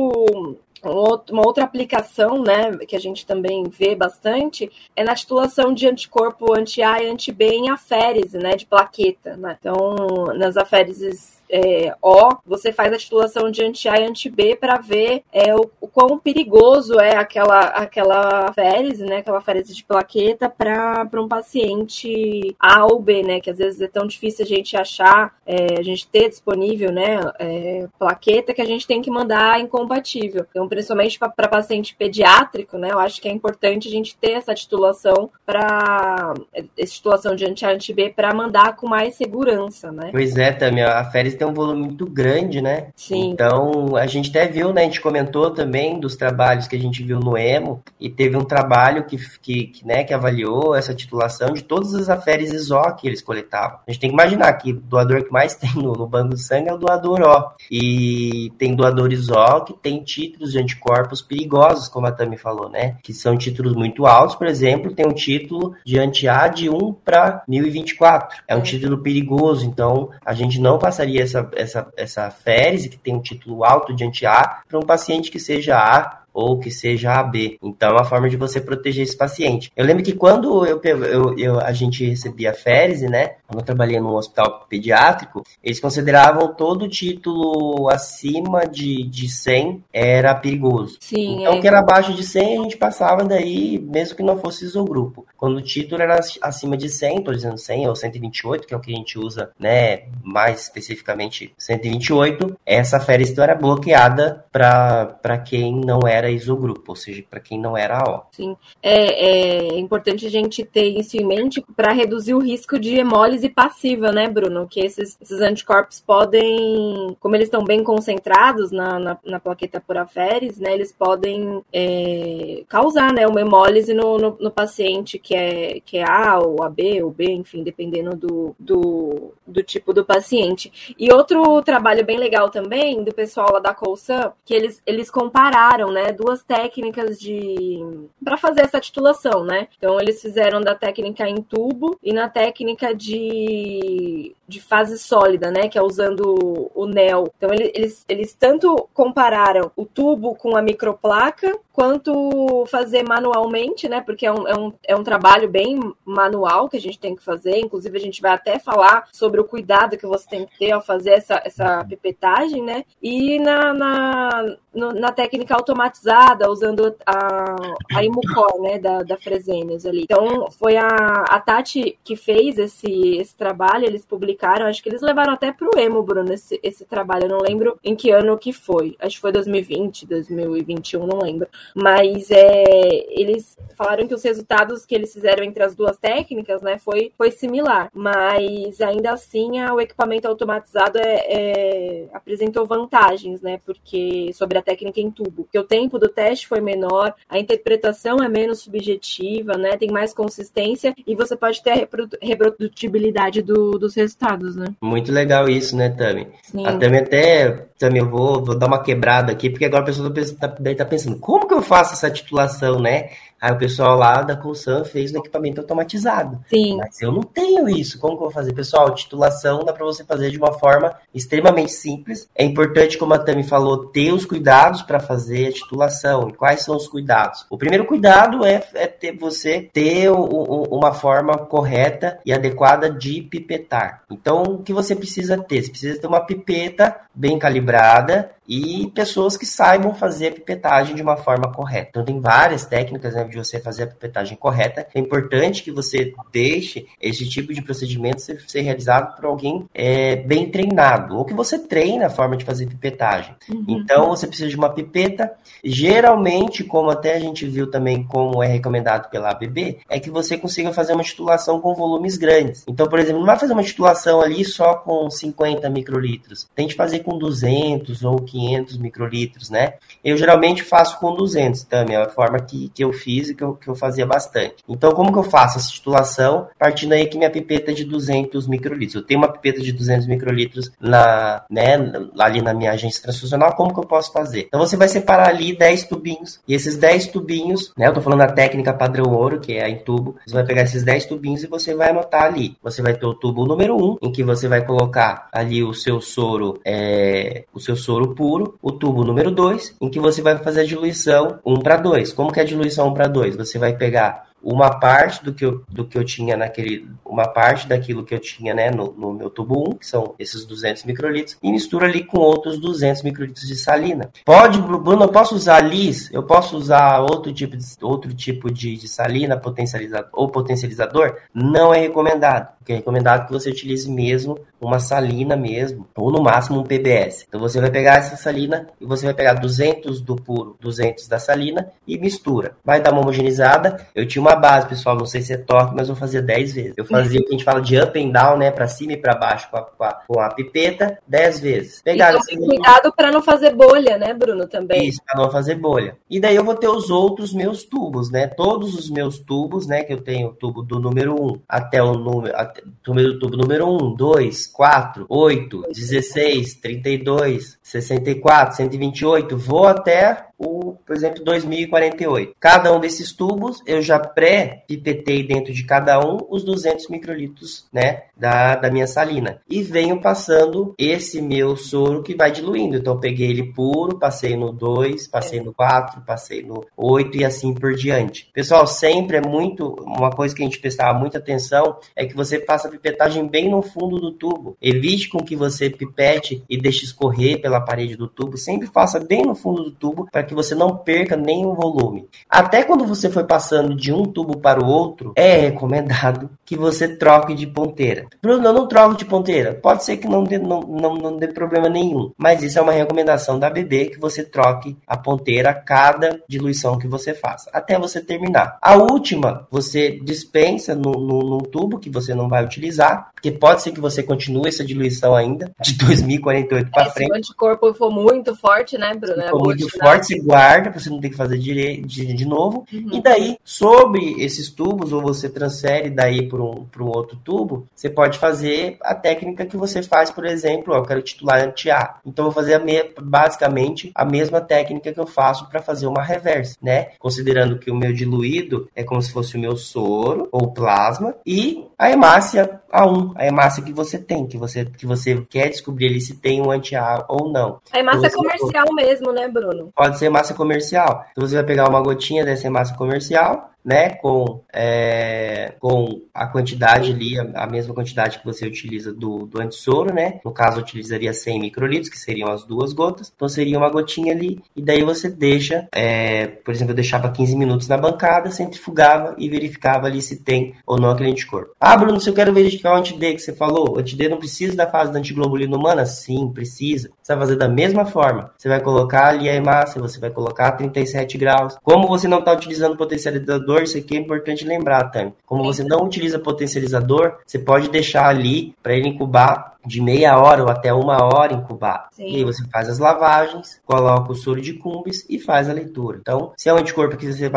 uma 1.32 1.46
outra 1.46 1.64
aplicação, 1.64 2.44
né, 2.44 2.78
que 2.88 2.96
a 2.96 3.00
gente 3.00 3.26
também 3.26 3.64
vê 3.64 3.96
bastante, 3.96 4.72
é 4.96 5.04
na 5.04 5.16
titulação 5.16 5.74
de 5.74 5.88
anticorpo 5.88 6.54
anti-A 6.54 7.02
e 7.02 7.10
anti-B 7.10 7.48
em 7.48 7.70
aférese, 7.70 8.38
né, 8.38 8.56
de 8.56 8.66
plaqueta. 8.66 9.36
Né? 9.36 9.58
Então, 9.60 9.96
nas 10.36 10.58
aféreses 10.58 11.35
é, 11.50 11.94
O, 12.02 12.36
você 12.46 12.72
faz 12.72 12.94
a 12.94 12.98
titulação 12.98 13.50
de 13.50 13.64
anti-A 13.64 14.00
e 14.00 14.06
anti-B 14.06 14.56
para 14.56 14.78
ver 14.78 15.24
é, 15.32 15.56
o, 15.56 15.70
o, 15.80 15.88
quão 15.88 16.18
perigoso 16.18 17.00
é 17.00 17.16
aquela, 17.16 17.60
aquela 17.60 18.52
férese, 18.54 19.04
né, 19.04 19.18
aquela 19.18 19.42
férese 19.42 19.74
de 19.74 19.84
plaqueta 19.84 20.50
para 20.50 21.08
um 21.16 21.28
paciente 21.28 22.56
A 22.60 22.86
ou 22.86 23.00
B, 23.00 23.24
né, 23.24 23.40
que 23.40 23.50
às 23.50 23.58
vezes 23.58 23.82
é 23.82 23.88
tão 23.88 24.08
difícil 24.08 24.46
a 24.46 24.48
gente 24.48 24.76
achar, 24.76 25.36
é, 25.46 25.80
a 25.80 25.84
gente 25.84 26.08
ter 26.08 26.30
disponível, 26.30 26.92
né, 26.92 27.20
é, 27.40 27.88
plaqueta 27.98 28.54
que 28.54 28.62
a 28.62 28.66
gente 28.66 28.88
tem 28.88 29.02
que 29.02 29.12
mandar 29.12 29.60
incompatível. 29.60 30.46
Então, 30.50 30.68
principalmente 30.68 31.20
para 31.20 31.48
paciente 31.48 31.96
pediátrico, 31.96 32.78
né, 32.78 32.90
eu 32.92 33.00
acho 33.00 33.22
que 33.22 33.28
é 33.28 33.32
importante 33.32 33.88
a 33.88 33.92
gente 33.92 34.18
ter 34.18 34.32
essa 34.32 34.54
titulação 34.54 35.30
para 35.46 36.34
essa 36.78 36.94
titulação 36.94 37.36
de 37.36 37.46
anti-A 37.46 37.72
e 37.72 37.76
anti-B 37.76 38.14
para 38.16 38.34
mandar 38.34 38.76
com 38.76 38.88
mais 38.88 39.16
segurança, 39.16 39.92
né. 39.92 40.10
Pois 40.12 40.36
é, 40.38 40.52
também 40.52 40.84
a 40.84 41.04
férese 41.06 41.35
tem 41.36 41.48
um 41.48 41.54
volume 41.54 41.82
muito 41.82 42.06
grande, 42.06 42.62
né? 42.62 42.88
Sim. 42.96 43.32
Então, 43.32 43.96
a 43.96 44.08
gente 44.08 44.30
até 44.30 44.48
viu, 44.48 44.74
né? 44.74 44.82
A 44.82 44.86
gente 44.86 45.02
comentou 45.02 45.52
também 45.52 46.00
dos 46.00 46.16
trabalhos 46.16 46.68
que 46.68 46.76
a 46.76 46.80
gente 46.80 47.04
viu 47.04 47.20
no 47.20 47.38
EMO, 47.38 47.82
e 48.00 48.10
teve 48.10 48.38
um 48.38 48.44
trabalho 48.44 49.06
que, 49.06 49.18
que, 49.40 49.68
que 49.68 49.88
né, 49.88 50.04
que 50.04 50.14
avaliou 50.14 50.76
essa 50.76 50.94
titulação 50.94 51.54
de 51.54 51.64
todas 51.64 51.94
as 51.94 52.10
aféres 52.10 52.52
ISO 52.52 52.96
que 52.98 53.08
eles 53.08 53.22
coletavam. 53.22 53.80
A 53.88 53.92
gente 53.92 54.02
tem 54.02 54.10
que 54.10 54.16
imaginar 54.16 54.54
que 54.54 54.72
o 54.72 54.80
doador 54.80 55.24
que 55.24 55.32
mais 55.32 55.56
tem 55.56 55.74
no, 55.76 55.94
no 55.94 56.08
banco 56.08 56.36
de 56.36 56.42
sangue 56.42 56.70
é 56.70 56.74
o 56.74 56.78
doador 56.78 57.22
O. 57.22 57.52
E 57.70 58.52
tem 58.58 58.76
doadores 58.76 59.30
O 59.30 59.62
que 59.62 59.74
tem 59.74 60.04
títulos 60.04 60.52
de 60.52 60.60
anticorpos 60.60 61.22
perigosos, 61.22 61.88
como 61.88 62.08
a 62.08 62.12
Tami 62.12 62.38
falou, 62.38 62.70
né? 62.70 62.98
Que 63.04 63.14
são 63.14 63.38
títulos 63.38 63.74
muito 63.74 64.06
altos, 64.06 64.36
por 64.36 64.48
exemplo, 64.48 64.94
tem 64.94 65.06
um 65.06 65.14
título 65.14 65.76
de 65.86 66.00
anti-A 66.00 66.48
de 66.48 66.70
1 66.70 66.94
para 66.94 67.44
1024. 67.48 68.44
É 68.48 68.56
um 68.56 68.62
título 68.62 69.00
perigoso, 69.00 69.66
então 69.66 70.10
a 70.26 70.34
gente 70.34 70.60
não 70.60 70.78
passaria 70.78 71.25
essa, 71.26 71.50
essa, 71.56 71.94
essa 71.98 72.32
férise, 72.32 72.90
que 72.90 72.98
tem 72.98 73.16
um 73.16 73.22
título 73.22 73.64
alto 73.64 73.94
de 73.94 74.04
anti-A, 74.04 74.62
para 74.68 74.80
um 74.80 74.86
paciente 74.86 75.30
que 75.30 75.40
seja 75.40 75.78
A 75.78 76.25
ou 76.36 76.60
que 76.60 76.70
seja 76.70 77.14
AB. 77.14 77.58
Então, 77.64 77.90
é 77.90 77.94
uma 77.94 78.04
forma 78.04 78.30
de 78.30 78.36
você 78.36 78.60
proteger 78.60 79.04
esse 79.04 79.16
paciente. 79.16 79.72
Eu 79.76 79.86
lembro 79.86 80.04
que 80.04 80.12
quando 80.12 80.66
eu, 80.66 80.82
eu, 80.84 81.38
eu 81.40 81.60
a 81.62 81.72
gente 81.72 82.06
recebia 82.06 82.54
férias, 82.54 83.02
né? 83.02 83.36
Quando 83.48 83.60
eu 83.60 83.66
trabalhei 83.66 84.00
num 84.00 84.14
hospital 84.14 84.66
pediátrico, 84.70 85.44
eles 85.64 85.80
consideravam 85.80 86.54
todo 86.54 86.90
título 86.90 87.90
acima 87.90 88.68
de, 88.68 89.04
de 89.04 89.30
100 89.30 89.84
era 89.94 90.36
perigoso. 90.36 90.98
Sim, 91.00 91.42
então, 91.42 91.54
é. 91.54 91.62
que 91.62 91.68
era 91.68 91.80
abaixo 91.80 92.14
de 92.14 92.24
100, 92.24 92.60
a 92.60 92.64
gente 92.64 92.78
passava 92.78 93.24
daí, 93.24 93.80
mesmo 93.80 94.18
que 94.18 94.24
não 94.24 94.38
fosse 94.38 94.66
isogrupo. 94.66 95.26
Quando 95.38 95.58
o 95.58 95.62
título 95.62 96.02
era 96.02 96.20
acima 96.42 96.76
de 96.76 96.90
100, 96.90 97.20
estou 97.20 97.34
dizendo 97.34 97.58
100 97.58 97.88
ou 97.88 97.96
128, 97.96 98.68
que 98.68 98.74
é 98.74 98.78
o 98.78 98.82
que 98.82 98.92
a 98.92 98.96
gente 98.96 99.18
usa, 99.18 99.52
né? 99.58 100.04
Mais 100.22 100.64
especificamente 100.64 101.54
128, 101.58 102.58
essa 102.66 103.00
férias 103.00 103.30
então 103.30 103.44
era 103.44 103.56
bloqueada 103.56 104.46
para 104.52 105.38
quem 105.46 105.80
não 105.80 106.00
era 106.08 106.25
era 106.26 106.32
isogrupo, 106.32 106.92
ou 106.92 106.96
seja, 106.96 107.24
para 107.30 107.40
quem 107.40 107.60
não 107.60 107.78
era 107.78 108.00
AO. 108.00 108.28
Sim, 108.32 108.56
é, 108.82 109.76
é 109.76 109.80
importante 109.80 110.26
a 110.26 110.30
gente 110.30 110.64
ter 110.64 110.86
isso 110.86 111.16
em 111.18 111.26
mente 111.26 111.64
para 111.76 111.94
reduzir 111.94 112.34
o 112.34 112.40
risco 112.40 112.80
de 112.80 112.96
hemólise 112.96 113.50
passiva, 113.50 114.12
né, 114.12 114.28
Bruno? 114.28 114.68
Que 114.68 114.82
esses, 114.82 115.18
esses 115.22 115.42
anticorpos 115.42 116.00
podem, 116.00 117.16
como 117.20 117.36
eles 117.36 117.48
estão 117.48 117.64
bem 117.64 117.84
concentrados 117.84 118.72
na, 118.72 119.00
na, 119.00 119.18
na 119.24 119.40
plaqueta 119.40 119.80
puraferes, 119.80 120.58
né, 120.58 120.74
eles 120.74 120.92
podem 120.92 121.64
é, 121.72 122.64
causar, 122.68 123.14
né, 123.14 123.28
uma 123.28 123.42
hemólise 123.42 123.94
no, 123.94 124.18
no, 124.18 124.38
no, 124.40 124.52
paciente 124.52 125.20
que 125.20 125.36
é, 125.36 125.80
que 125.86 125.98
é 125.98 126.10
A 126.10 126.40
ou 126.40 126.64
AB 126.64 127.04
ou 127.04 127.12
B, 127.12 127.26
enfim, 127.32 127.64
dependendo 127.64 128.16
do, 128.16 128.56
do, 128.58 129.34
do 129.46 129.64
tipo 129.64 129.94
do 129.94 130.06
paciente. 130.06 130.96
E 130.98 131.14
outro 131.14 131.62
trabalho 131.62 132.06
bem 132.06 132.18
legal 132.18 132.50
também 132.50 133.04
do 133.04 133.14
pessoal 133.14 133.54
lá 133.54 133.60
da 133.60 133.74
Colsan, 133.74 134.32
que 134.44 134.54
eles, 134.54 134.82
eles 134.86 135.12
compararam, 135.12 135.92
né, 135.92 136.12
duas 136.16 136.44
técnicas 136.44 137.20
de 137.20 137.80
para 138.24 138.38
fazer 138.38 138.62
essa 138.62 138.80
titulação, 138.80 139.44
né? 139.44 139.68
Então 139.78 140.00
eles 140.00 140.22
fizeram 140.22 140.62
da 140.62 140.76
técnica 140.76 141.28
em 141.28 141.42
tubo 141.42 141.98
e 142.04 142.14
na 142.14 142.30
técnica 142.30 142.94
de, 142.94 144.36
de 144.48 144.62
fase 144.62 144.98
sólida, 144.98 145.52
né, 145.52 145.68
que 145.68 145.78
é 145.78 145.82
usando 145.82 146.72
o 146.74 146.86
NEL. 146.86 147.32
Então 147.38 147.50
eles, 147.54 148.06
eles 148.08 148.34
tanto 148.34 148.88
compararam 148.94 149.72
o 149.76 149.86
tubo 149.86 150.36
com 150.36 150.56
a 150.56 150.62
microplaca 150.62 151.58
quanto 151.76 152.66
fazer 152.68 153.04
manualmente, 153.04 153.90
né? 153.90 154.00
Porque 154.00 154.26
é 154.26 154.32
um, 154.32 154.48
é, 154.48 154.58
um, 154.58 154.74
é 154.88 154.96
um 154.96 155.04
trabalho 155.04 155.50
bem 155.50 155.78
manual 156.06 156.70
que 156.70 156.78
a 156.78 156.82
gente 156.82 156.98
tem 156.98 157.14
que 157.14 157.22
fazer. 157.22 157.60
Inclusive, 157.60 157.98
a 157.98 158.02
gente 158.02 158.22
vai 158.22 158.32
até 158.32 158.58
falar 158.58 159.10
sobre 159.12 159.42
o 159.42 159.44
cuidado 159.44 159.98
que 159.98 160.08
você 160.08 160.26
tem 160.30 160.46
que 160.46 160.58
ter 160.58 160.72
ao 160.72 160.82
fazer 160.82 161.12
essa, 161.12 161.42
essa 161.44 161.84
pipetagem, 161.84 162.64
né? 162.64 162.86
E 163.04 163.38
na, 163.40 163.74
na, 163.74 164.56
no, 164.74 164.94
na 164.94 165.12
técnica 165.12 165.54
automatizada, 165.54 166.50
usando 166.50 166.96
a, 167.06 167.56
a 167.94 168.04
Imucor, 168.06 168.62
né? 168.62 168.80
Da, 168.80 169.04
da 169.04 169.18
Fresenius 169.18 169.86
ali. 169.86 170.04
Então, 170.04 170.50
foi 170.52 170.78
a, 170.78 170.88
a 170.88 171.40
Tati 171.42 172.00
que 172.06 172.16
fez 172.16 172.58
esse, 172.58 173.18
esse 173.18 173.36
trabalho, 173.36 173.86
eles 173.86 174.06
publicaram, 174.06 174.35
acho 174.44 174.82
que 174.82 174.90
eles 174.90 175.02
levaram 175.02 175.34
até 175.34 175.52
pro 175.52 175.78
Emo, 175.78 176.04
Bruno, 176.04 176.34
esse, 176.34 176.60
esse 176.62 176.86
trabalho. 176.86 177.26
Eu 177.26 177.30
não 177.30 177.40
lembro 177.40 177.80
em 177.84 177.96
que 177.96 178.12
ano 178.12 178.38
que 178.38 178.52
foi. 178.52 178.96
Acho 179.00 179.16
que 179.16 179.22
foi 179.22 179.32
2020, 179.32 180.06
2021, 180.08 181.06
não 181.06 181.20
lembro. 181.20 181.48
Mas 181.74 182.30
é, 182.32 182.64
eles 183.10 183.58
falaram 183.76 184.08
que 184.08 184.14
os 184.14 184.24
resultados 184.24 184.86
que 184.86 184.96
eles 184.96 185.14
fizeram 185.14 185.44
entre 185.44 185.64
as 185.64 185.76
duas 185.76 185.98
técnicas, 185.98 186.62
né, 186.62 186.78
foi, 186.78 187.12
foi 187.18 187.32
similar. 187.32 187.90
Mas 187.94 188.82
ainda 188.82 189.12
assim, 189.12 189.62
o 189.62 189.80
equipamento 189.80 190.28
automatizado 190.28 190.98
é, 190.98 191.16
é, 191.28 192.06
apresentou 192.14 192.66
vantagens, 192.66 193.42
né, 193.42 193.60
porque 193.66 194.32
sobre 194.34 194.58
a 194.58 194.62
técnica 194.62 195.00
em 195.00 195.12
tubo, 195.12 195.44
porque 195.44 195.60
o 195.60 195.64
tempo 195.64 196.00
do 196.00 196.10
teste 196.10 196.48
foi 196.48 196.62
menor, 196.62 197.14
a 197.30 197.40
interpretação 197.40 198.18
é 198.18 198.30
menos 198.30 198.60
subjetiva, 198.60 199.58
né, 199.58 199.78
tem 199.78 199.92
mais 199.92 200.14
consistência 200.14 200.96
e 201.06 201.16
você 201.16 201.36
pode 201.36 201.62
ter 201.62 201.72
a 201.72 202.26
reprodutibilidade 202.26 203.42
do, 203.42 203.78
dos 203.78 203.96
resultados, 203.96 204.25
né. 204.56 204.68
Muito 204.82 205.12
legal 205.12 205.48
isso, 205.48 205.76
né, 205.76 205.90
Tami? 205.90 206.28
Sim. 206.44 206.66
A 206.66 206.78
Tami 206.78 206.98
até, 206.98 207.68
Tami, 207.78 208.00
eu 208.00 208.10
vou, 208.10 208.44
vou 208.44 208.58
dar 208.58 208.68
uma 208.68 208.82
quebrada 208.82 209.32
aqui, 209.32 209.50
porque 209.50 209.66
agora 209.66 209.84
a 209.84 209.86
pessoa 209.86 210.14
tá, 210.40 210.48
deve 210.60 210.76
tá 210.76 210.86
pensando, 210.86 211.20
como 211.20 211.48
que 211.48 211.54
eu 211.54 211.62
faço 211.62 211.94
essa 211.94 212.10
titulação, 212.10 212.80
né? 212.80 213.10
Aí 213.46 213.52
o 213.52 213.60
pessoal 213.60 213.96
lá 213.96 214.24
da 214.24 214.36
Colsan 214.36 214.84
fez 214.84 215.12
no 215.12 215.20
equipamento 215.20 215.62
automatizado. 215.62 216.44
Sim. 216.50 216.78
Mas 216.78 217.00
eu 217.00 217.12
não 217.12 217.22
tenho 217.22 217.70
isso. 217.70 218.00
Como 218.00 218.18
que 218.18 218.24
eu 218.24 218.26
vou 218.26 218.32
fazer? 218.32 218.54
Pessoal, 218.54 218.96
titulação 218.96 219.64
dá 219.64 219.72
para 219.72 219.86
você 219.86 220.04
fazer 220.04 220.32
de 220.32 220.38
uma 220.40 220.54
forma 220.54 220.96
extremamente 221.14 221.72
simples. 221.72 222.28
É 222.36 222.44
importante, 222.44 222.98
como 222.98 223.14
a 223.14 223.20
Tami 223.20 223.44
falou, 223.44 223.86
ter 223.86 224.12
os 224.12 224.26
cuidados 224.26 224.82
para 224.82 225.00
fazer 225.00 225.50
a 225.50 225.52
titulação. 225.52 226.28
E 226.28 226.34
quais 226.34 226.64
são 226.64 226.76
os 226.76 226.88
cuidados? 226.88 227.46
O 227.48 227.56
primeiro 227.56 227.86
cuidado 227.86 228.44
é, 228.44 228.68
é 228.74 228.88
ter 228.88 229.16
você 229.16 229.70
ter 229.72 230.10
o, 230.10 230.18
o, 230.18 230.64
uma 230.76 230.92
forma 230.92 231.38
correta 231.38 232.20
e 232.26 232.34
adequada 232.34 232.90
de 232.90 233.22
pipetar. 233.22 234.02
Então, 234.10 234.42
o 234.42 234.64
que 234.64 234.74
você 234.74 234.96
precisa 234.96 235.38
ter? 235.38 235.62
Você 235.62 235.70
precisa 235.70 236.02
ter 236.02 236.08
uma 236.08 236.26
pipeta 236.26 236.96
bem 237.14 237.38
calibrada 237.38 238.32
e 238.48 238.92
pessoas 238.94 239.36
que 239.38 239.46
saibam 239.46 239.94
fazer 239.94 240.28
a 240.28 240.32
pipetagem 240.32 240.96
de 240.96 241.02
uma 241.02 241.18
forma 241.18 241.52
correta. 241.52 241.90
Então 241.90 242.06
tem 242.06 242.20
várias 242.20 242.66
técnicas 242.66 243.14
né, 243.14 243.24
de 243.24 243.38
você 243.38 243.60
fazer 243.60 243.84
a 243.84 243.88
pipetagem 243.88 244.38
correta. 244.38 244.88
É 244.94 245.00
importante 245.00 245.64
que 245.64 245.72
você 245.72 246.14
deixe 246.32 246.86
esse 247.02 247.28
tipo 247.28 247.54
de 247.54 247.62
procedimento 247.62 248.22
ser, 248.22 248.42
ser 248.48 248.62
realizado 248.62 249.16
por 249.16 249.26
alguém 249.26 249.66
é, 249.74 250.16
bem 250.18 250.50
treinado, 250.50 251.18
ou 251.18 251.26
que 251.26 251.34
você 251.34 251.60
treine 251.60 252.04
a 252.04 252.10
forma 252.10 252.38
de 252.38 252.46
fazer 252.46 252.68
pipetagem. 252.68 253.36
Uhum. 253.50 253.66
Então 253.68 254.10
você 254.10 254.28
precisa 254.28 254.50
de 254.50 254.56
uma 254.56 254.70
pipeta. 254.70 255.34
Geralmente, 255.64 256.64
como 256.64 256.90
até 256.90 257.16
a 257.16 257.20
gente 257.20 257.46
viu 257.46 257.70
também 257.70 258.04
como 258.04 258.44
é 258.44 258.48
recomendado 258.48 259.10
pela 259.10 259.32
ABB, 259.32 259.80
é 259.90 260.00
que 260.00 260.10
você 260.10 260.38
consiga 260.38 260.72
fazer 260.72 260.94
uma 260.94 261.04
titulação 261.04 261.60
com 261.60 261.74
volumes 261.74 262.18
grandes. 262.18 262.64
Então, 262.68 262.88
por 262.88 263.00
exemplo, 263.00 263.20
não 263.20 263.26
vai 263.26 263.40
fazer 263.40 263.54
uma 263.54 263.64
titulação 263.64 264.22
ali 264.22 264.46
só 264.46 264.76
com 264.76 265.10
50 265.10 265.70
microlitros. 265.70 266.48
Tente 266.56 266.76
fazer 266.76 267.00
com 267.00 267.18
200 267.18 268.04
ou 268.04 268.18
500 268.18 268.35
500 268.36 268.78
microlitros, 268.78 269.50
né? 269.50 269.76
Eu 270.04 270.18
geralmente 270.18 270.62
faço 270.62 271.00
com 271.00 271.16
200 271.16 271.64
também, 271.64 271.96
é 271.96 272.02
a 272.02 272.10
forma 272.10 272.38
que, 272.40 272.70
que 272.70 272.84
eu 272.84 272.92
fiz 272.92 273.30
e 273.30 273.36
que 273.36 273.44
eu, 273.44 273.54
que 273.56 273.70
eu 273.70 273.76
fazia 273.76 274.06
bastante. 274.06 274.56
Então, 274.68 274.92
como 274.92 275.12
que 275.14 275.18
eu 275.18 275.24
faço 275.24 275.58
essa 275.58 275.70
titulação? 275.70 276.48
Partindo 276.60 276.92
aí 276.92 277.08
que 277.08 277.18
minha 277.18 277.30
pipeta 277.30 277.72
é 277.72 277.74
de 277.74 277.86
200 277.86 278.46
microlitros. 278.48 278.96
Eu 278.96 279.04
tenho 279.04 279.22
uma 279.22 279.32
pipeta 279.32 279.62
de 279.62 279.72
200 279.72 280.06
microlitros 280.08 280.70
na, 280.80 281.46
né, 281.50 281.76
ali 282.20 282.42
na 282.42 282.54
minha 282.54 282.72
agência 282.72 283.02
transfusional, 283.02 283.56
como 283.56 283.74
que 283.74 283.80
eu 283.80 283.86
posso 283.86 284.12
fazer? 284.12 284.46
Então, 284.48 284.60
você 284.60 284.76
vai 284.76 284.90
separar 284.90 285.30
ali 285.30 285.58
10 285.58 285.86
tubinhos, 285.86 286.42
e 286.46 286.54
esses 286.54 286.76
10 286.76 287.08
tubinhos, 287.08 287.72
né, 287.78 287.88
eu 287.88 287.94
tô 287.94 288.02
falando 288.02 288.20
da 288.20 288.28
técnica 288.28 288.74
padrão 288.74 289.14
ouro, 289.14 289.40
que 289.40 289.54
é 289.54 289.70
em 289.70 289.80
tubo, 289.80 290.18
você 290.26 290.34
vai 290.34 290.46
pegar 290.46 290.64
esses 290.64 290.84
10 290.84 291.06
tubinhos 291.06 291.44
e 291.44 291.48
você 291.48 291.74
vai 291.74 291.92
anotar 291.92 292.24
ali. 292.24 292.58
Você 292.62 292.82
vai 292.82 292.94
ter 292.94 293.06
o 293.06 293.14
tubo 293.14 293.46
número 293.46 293.76
1, 293.76 293.98
em 294.02 294.12
que 294.12 294.24
você 294.24 294.48
vai 294.48 294.66
colocar 294.66 295.30
ali 295.32 295.64
o 295.64 295.74
seu 295.74 296.02
soro, 296.02 296.60
é, 296.66 297.46
o 297.54 297.60
seu 297.60 297.76
soro 297.76 298.14
puro, 298.14 298.25
puro, 298.26 298.58
o 298.60 298.72
tubo 298.72 299.04
número 299.04 299.30
2, 299.30 299.76
em 299.80 299.88
que 299.88 300.00
você 300.00 300.20
vai 300.20 300.36
fazer 300.40 300.62
a 300.62 300.66
diluição 300.66 301.40
1 301.46 301.60
para 301.60 301.78
2. 301.78 302.12
Como 302.12 302.32
que 302.32 302.40
é 302.40 302.44
a 302.44 302.46
diluição 302.46 302.88
1 302.88 302.94
para 302.96 303.08
2? 303.08 303.36
Você 303.36 303.60
vai 303.60 303.78
pegar 303.78 304.26
uma 304.42 304.80
parte 304.80 305.24
do 305.24 305.34
que 305.34 305.46
eu, 305.46 305.64
do 305.70 305.86
que 305.86 305.98
eu 305.98 306.04
tinha 306.04 306.36
naquele, 306.36 306.88
uma 307.04 307.28
parte 307.28 307.68
daquilo 307.68 308.04
que 308.04 308.14
eu 308.14 308.20
tinha, 308.20 308.54
né, 308.54 308.70
no, 308.70 308.92
no 308.94 309.12
meu 309.12 309.30
tubo 309.30 309.72
1, 309.72 309.78
que 309.78 309.88
são 309.88 310.14
esses 310.20 310.46
200 310.46 310.84
microlitros, 310.86 311.38
e 311.42 311.52
mistura 311.52 311.88
ali 311.88 312.04
com 312.04 312.20
outros 312.20 312.60
200 312.60 313.02
microlitros 313.04 313.48
de 313.48 313.56
salina. 313.56 314.12
Pode, 314.24 314.60
Bruno, 314.60 315.04
eu 315.04 315.10
posso 315.10 315.36
usar 315.36 315.62
lis, 315.62 316.12
eu 316.12 316.24
posso 316.24 316.58
usar 316.58 317.00
outro 317.00 317.34
tipo 317.34 317.56
de, 317.56 317.66
outro 317.82 318.14
tipo 318.14 318.52
de, 318.52 318.76
de 318.76 318.88
salina 318.88 319.38
potencializador 319.38 320.10
ou 320.14 320.30
potencializador? 320.30 321.16
Não 321.34 321.74
é 321.74 321.80
recomendado. 321.80 322.55
O 322.66 322.68
que 322.68 322.74
é 322.74 322.76
recomendado 322.78 323.28
que 323.28 323.32
você 323.32 323.52
utilize 323.52 323.88
mesmo 323.88 324.40
uma 324.60 324.80
salina 324.80 325.36
mesmo, 325.36 325.88
ou 325.96 326.12
no 326.12 326.20
máximo 326.22 326.60
um 326.60 326.64
PBS. 326.64 327.26
Então 327.28 327.40
você 327.40 327.62
vai 327.62 327.70
pegar 327.70 327.98
essa 327.98 328.16
salina 328.16 328.68
e 328.82 328.86
você 328.86 329.06
vai 329.06 329.14
pegar 329.14 329.34
200 329.36 330.02
do 330.02 330.16
puro, 330.16 330.58
200 330.60 331.08
da 331.08 331.20
salina 331.20 331.72
e 331.88 331.96
mistura. 331.98 332.58
Vai 332.66 332.82
dar 332.82 332.92
uma 332.92 333.02
homogeneizada. 333.02 333.86
Eu 333.94 334.08
tinha 334.08 334.22
uma 334.22 334.36
base, 334.36 334.68
pessoal. 334.68 334.96
Não 334.96 335.06
sei 335.06 335.22
se 335.22 335.34
é 335.34 335.38
torque, 335.38 335.76
mas 335.76 335.88
eu 335.88 335.96
fazia 335.96 336.22
10 336.22 336.54
vezes. 336.54 336.74
Eu 336.76 336.86
fazia 336.86 337.20
o 337.20 337.24
que 337.24 337.30
a 337.30 337.32
gente 337.34 337.44
fala 337.44 337.62
de 337.62 337.78
up 337.80 338.00
and 338.00 338.10
down, 338.10 338.38
né? 338.38 338.50
Pra 338.50 338.68
cima 338.68 338.94
e 338.94 338.98
pra 338.98 339.14
baixo 339.14 339.48
com 339.52 339.58
a, 339.58 339.62
com 339.62 339.84
a, 339.84 339.94
com 340.08 340.20
a 340.20 340.30
pipeta, 340.30 340.98
10 341.08 341.40
vezes. 341.40 341.82
Pegar 341.84 342.16
então, 342.16 342.48
cuidado 342.48 342.92
para 342.96 343.12
não 343.12 343.22
fazer 343.22 343.54
bolha, 343.54 343.98
né, 343.98 344.14
Bruno? 344.14 344.48
Também. 344.48 344.88
Isso, 344.88 345.02
pra 345.06 345.22
não 345.22 345.30
fazer 345.30 345.56
bolha. 345.56 345.98
E 346.10 346.20
daí 346.20 346.36
eu 346.36 346.44
vou 346.44 346.56
ter 346.56 346.70
os 346.70 346.90
outros 346.90 347.34
meus 347.34 347.64
tubos, 347.64 348.10
né? 348.10 348.26
Todos 348.28 348.74
os 348.74 348.90
meus 348.90 349.20
tubos, 349.20 349.68
né? 349.68 349.84
Que 349.84 349.94
eu 349.94 350.02
tenho 350.02 350.30
o 350.30 350.34
tubo 350.34 350.64
do 350.64 350.80
número 350.80 351.14
1 351.14 351.42
até 351.48 351.84
o 351.84 351.94
número. 351.94 352.36
Tubo 352.84 353.38
número 353.38 353.68
1, 353.68 353.96
2, 353.96 354.48
4, 354.48 355.06
8, 355.10 355.64
16, 355.72 356.56
32, 356.56 357.58
64, 357.62 358.56
128. 358.56 359.38
Vou 359.38 359.68
até 359.68 360.28
o, 360.38 360.76
por 360.86 360.96
exemplo, 360.96 361.24
2048. 361.24 362.36
Cada 362.40 362.74
um 362.74 362.80
desses 362.80 363.12
tubos 363.12 363.62
eu 363.66 363.82
já 363.82 364.00
pré-pipetei 364.00 365.24
dentro 365.24 365.54
de 365.54 365.64
cada 365.64 366.00
um 366.00 366.18
os 366.30 366.44
200 366.44 366.88
microlitros, 366.90 367.66
né, 367.72 368.04
da, 368.18 368.56
da 368.56 368.72
minha 368.72 368.88
salina. 368.88 369.42
E 369.50 369.62
venho 369.62 370.02
passando 370.02 370.74
esse 370.78 371.22
meu 371.22 371.56
soro 371.56 372.04
que 372.04 372.16
vai 372.16 372.32
diluindo. 372.32 372.78
Então, 372.78 373.00
peguei 373.00 373.30
ele 373.30 373.54
puro, 373.54 373.98
passei 373.98 374.36
no 374.36 374.52
2, 374.52 375.08
passei 375.08 375.42
no 375.42 375.54
4, 375.54 376.02
passei 376.02 376.44
no 376.44 376.66
8 376.76 377.18
e 377.18 377.26
assim 377.26 377.54
por 377.54 377.74
diante. 377.76 378.30
Pessoal, 378.34 378.66
sempre 378.68 379.18
é 379.18 379.22
muito, 379.22 379.76
uma 379.82 380.12
coisa 380.12 380.36
que 380.36 380.42
a 380.42 380.46
gente 380.46 380.60
prestava 380.60 380.98
muita 380.98 381.18
atenção 381.18 381.78
é 381.96 382.06
que 382.06 382.16
você 382.16 382.40
faça 382.40 382.68
a 382.68 382.72
pipetagem 382.72 383.28
bem 383.28 383.50
no 383.50 383.62
fundo 383.62 384.00
do 384.00 384.12
tubo. 384.12 384.58
Evite 384.62 385.10
com 385.10 385.24
que 385.24 385.36
você 385.36 385.70
pipete 385.70 386.44
e 386.50 386.58
deixe 386.58 386.86
escorrer 386.86 387.42
pela 387.42 387.62
parede 387.62 387.96
do 387.96 388.08
tubo. 388.08 388.38
Sempre 388.38 388.68
faça 388.68 389.00
bem 389.00 389.24
no 389.24 389.36
fundo 389.36 389.64
do 389.64 389.72
tubo 389.72 390.08
para 390.12 390.25
que 390.26 390.34
você 390.34 390.56
não 390.56 390.78
perca 390.78 391.16
nenhum 391.16 391.54
volume. 391.54 392.08
Até 392.30 392.64
quando 392.64 392.86
você 392.86 393.10
for 393.10 393.26
passando 393.26 393.76
de 393.76 393.94
um 393.94 394.04
tubo 394.04 394.38
para 394.38 394.64
o 394.64 394.68
outro, 394.68 395.14
é 395.16 395.36
recomendado 395.38 396.30
que 396.46 396.58
você 396.58 396.96
troque 396.98 397.34
de 397.34 397.48
ponteira. 397.48 398.08
Bruno, 398.22 398.46
eu 398.48 398.54
não 398.54 398.68
troco 398.68 398.96
de 398.96 399.06
ponteira. 399.06 399.54
Pode 399.54 399.84
ser 399.84 399.98
que 399.98 400.08
não 400.08 400.24
dê, 400.24 400.38
não, 400.38 400.62
não, 400.62 400.96
não 400.96 401.18
dê 401.18 401.28
problema 401.28 401.70
nenhum, 401.70 402.12
mas 402.18 402.44
isso 402.44 402.60
é 402.60 402.62
uma 402.62 402.72
recomendação 402.72 403.40
da 403.40 403.50
BB 403.50 403.88
que 403.88 404.00
você 404.00 404.24
troque 404.24 404.78
a 404.88 404.98
ponteira 404.98 405.52
a 405.52 405.54
cada 405.54 406.20
diluição 406.28 406.78
que 406.78 406.88
você 406.88 407.14
faça, 407.14 407.50
até 407.54 407.78
você 407.78 408.02
terminar. 408.02 408.58
A 408.62 408.76
última, 408.76 409.48
você 409.50 410.00
dispensa 410.04 410.76
no, 410.76 410.92
no, 410.92 411.20
no 411.20 411.38
tubo 411.40 411.80
que 411.80 411.90
você 411.90 412.14
não 412.14 412.28
vai 412.28 412.44
utilizar, 412.44 413.12
porque 413.14 413.32
pode 413.32 413.62
ser 413.62 413.72
que 413.72 413.80
você 413.80 414.04
continue 414.04 414.48
essa 414.48 414.64
diluição 414.64 415.16
ainda, 415.16 415.52
de 415.62 415.78
2048 415.78 416.72
para 416.72 416.92
frente. 416.92 417.08
Se 417.08 417.14
o 417.14 417.18
anticorpo 417.18 417.74
for 417.74 417.92
muito 417.92 418.36
forte, 418.36 418.78
né, 418.78 418.94
Bruno? 418.94 419.22
Se 419.22 419.30
for 419.30 419.44
muito 419.44 419.70
forte, 419.70 420.15
você 420.16 420.20
guarda, 420.20 420.72
você 420.72 420.90
não 420.90 421.00
tem 421.00 421.12
que 421.12 421.18
fazer 421.18 421.38
de, 421.38 421.82
de, 421.82 422.14
de 422.14 422.26
novo. 422.26 422.66
Uhum. 422.72 422.90
E 422.94 423.02
daí, 423.02 423.38
sobre 423.44 424.24
esses 424.24 424.50
tubos, 424.50 424.92
ou 424.92 425.02
você 425.02 425.30
transfere 425.30 425.90
daí 425.90 426.28
para 426.28 426.42
um, 426.42 426.66
um 426.80 426.88
outro 426.88 427.18
tubo, 427.18 427.68
você 427.76 427.90
pode 427.90 428.18
fazer 428.18 428.78
a 428.82 428.96
técnica 428.96 429.46
que 429.46 429.58
você 429.58 429.84
faz, 429.84 430.12
por 430.12 430.26
exemplo, 430.26 430.74
ó, 430.74 430.78
eu 430.78 430.84
quero 430.84 431.02
titular 431.02 431.44
anti-A. 431.44 431.98
Então, 432.06 432.26
eu 432.26 432.32
vou 432.32 432.42
fazer 432.42 432.56
a 432.56 432.60
me, 432.60 432.84
basicamente 433.02 433.92
a 433.94 434.06
mesma 434.06 434.42
técnica 434.42 434.94
que 434.94 435.00
eu 435.00 435.08
faço 435.08 435.50
para 435.50 435.62
fazer 435.62 435.88
uma 435.88 436.04
reverse, 436.04 436.58
né? 436.62 436.90
Considerando 437.00 437.60
que 437.60 437.72
o 437.72 437.76
meu 437.76 437.94
diluído 437.94 438.70
é 438.76 438.84
como 438.84 439.02
se 439.02 439.12
fosse 439.12 439.36
o 439.36 439.40
meu 439.40 439.58
soro 439.58 440.28
ou 440.32 440.54
plasma 440.54 441.16
e 441.26 441.66
a 441.78 441.92
hemácia 441.92 442.62
A1, 442.72 443.14
a 443.16 443.26
hemácia 443.26 443.64
que 443.64 443.74
você 443.74 443.98
tem, 443.98 444.26
que 444.26 444.38
você, 444.38 444.66
que 444.66 444.86
você 444.86 445.22
quer 445.30 445.50
descobrir 445.50 445.88
ali 445.88 446.02
se 446.02 446.16
tem 446.16 446.42
um 446.42 446.52
anti-A 446.52 447.06
ou 447.10 447.32
não. 447.32 447.60
A 447.72 447.80
hemácia 447.80 448.08
então, 448.08 448.22
comercial 448.22 448.66
mesmo, 448.74 449.12
né, 449.12 449.28
Bruno? 449.28 449.72
Pode 449.76 449.98
ser 449.98 450.05
hemácia 450.06 450.36
comercial. 450.36 451.06
Então 451.12 451.28
você 451.28 451.36
vai 451.36 451.44
pegar 451.44 451.70
uma 451.70 451.82
gotinha 451.82 452.24
dessa 452.24 452.48
hemácia 452.48 452.76
comercial, 452.76 453.52
né, 453.66 453.90
com, 453.90 454.44
é, 454.54 455.56
com 455.60 456.02
a 456.14 456.28
quantidade 456.28 456.92
ali, 456.92 457.20
a, 457.20 457.44
a, 457.44 457.48
mesma 457.48 457.74
quantidade 457.74 458.20
que 458.20 458.26
você 458.26 458.46
utiliza 458.46 458.94
do, 458.94 459.26
do 459.26 459.42
antissoro, 459.42 459.94
né? 459.94 460.20
No 460.24 460.32
caso, 460.32 460.60
utilizaria 460.60 461.12
100 461.12 461.40
microlitros, 461.40 461.90
que 461.90 461.98
seriam 461.98 462.30
as 462.30 462.46
duas 462.46 462.72
gotas. 462.74 463.12
Então, 463.16 463.28
seria 463.28 463.58
uma 463.58 463.70
gotinha 463.70 464.14
ali. 464.14 464.40
E 464.56 464.62
daí 464.62 464.84
você 464.84 465.10
deixa, 465.10 465.68
é, 465.74 466.28
por 466.28 466.54
exemplo, 466.54 466.72
eu 466.72 466.76
deixava 466.76 467.12
15 467.12 467.36
minutos 467.36 467.68
na 467.68 467.78
bancada, 467.78 468.30
centrifugava 468.30 469.16
e 469.18 469.28
verificava 469.28 469.88
ali 469.88 470.02
se 470.02 470.18
tem 470.18 470.54
ou 470.66 470.80
não 470.80 470.92
aquele 470.92 471.10
anticorpo. 471.10 471.56
Ah, 471.60 471.76
Bruno, 471.76 472.00
se 472.00 472.10
eu 472.10 472.14
quero 472.14 472.34
verificar 472.34 472.74
o 472.74 472.78
anti-D 472.78 473.16
que 473.16 473.22
você 473.22 473.34
falou, 473.34 473.76
o 473.76 473.80
anti-D 473.80 474.08
não 474.08 474.18
precisa 474.18 474.56
da 474.56 474.70
fase 474.70 474.92
da 474.92 475.00
antiglobulina 475.00 475.58
humana? 475.58 475.86
Sim, 475.86 476.32
precisa. 476.32 476.90
Você 477.02 477.14
vai 477.16 477.26
fazer 477.26 477.36
da 477.38 477.48
mesma 477.48 477.86
forma. 477.86 478.32
Você 478.38 478.48
vai 478.48 478.62
colocar 478.62 479.08
ali 479.08 479.28
a 479.28 479.34
hemácia, 479.34 479.82
você 479.82 480.00
vai 480.00 480.12
colocar 480.12 480.52
37 480.52 481.18
graus. 481.18 481.58
Como 481.64 481.88
você 481.88 482.08
não 482.08 482.20
está 482.20 482.32
utilizando 482.34 482.78
potencializador, 482.78 483.55
potencializador, 483.56 483.64
isso 483.64 483.78
aqui 483.78 483.96
é 483.96 484.00
importante 484.00 484.46
lembrar, 484.46 484.90
Tami. 484.90 485.14
Como 485.26 485.44
você 485.44 485.64
não 485.64 485.86
utiliza 485.86 486.20
potencializador, 486.20 487.18
você 487.26 487.40
pode 487.40 487.70
deixar 487.70 488.08
ali 488.08 488.54
para 488.62 488.76
ele 488.76 488.90
incubar 488.90 489.55
de 489.66 489.82
meia 489.82 490.18
hora 490.18 490.44
ou 490.44 490.50
até 490.50 490.74
uma 490.74 491.04
hora 491.04 491.34
incubar. 491.34 491.90
Sim. 491.92 492.08
E 492.08 492.16
aí 492.18 492.24
você 492.24 492.44
faz 492.50 492.70
as 492.70 492.80
lavagens, 492.80 493.62
coloca 493.66 494.12
o 494.12 494.16
soro 494.16 494.42
de 494.42 494.54
cumbis 494.54 495.06
e 495.10 495.20
faz 495.20 495.50
a 495.50 495.54
leitura. 495.54 495.98
Então, 496.00 496.34
se 496.38 496.50
é 496.50 496.54
um 496.54 496.58
anticorpo 496.58 496.98
que 496.98 497.12
você 497.12 497.30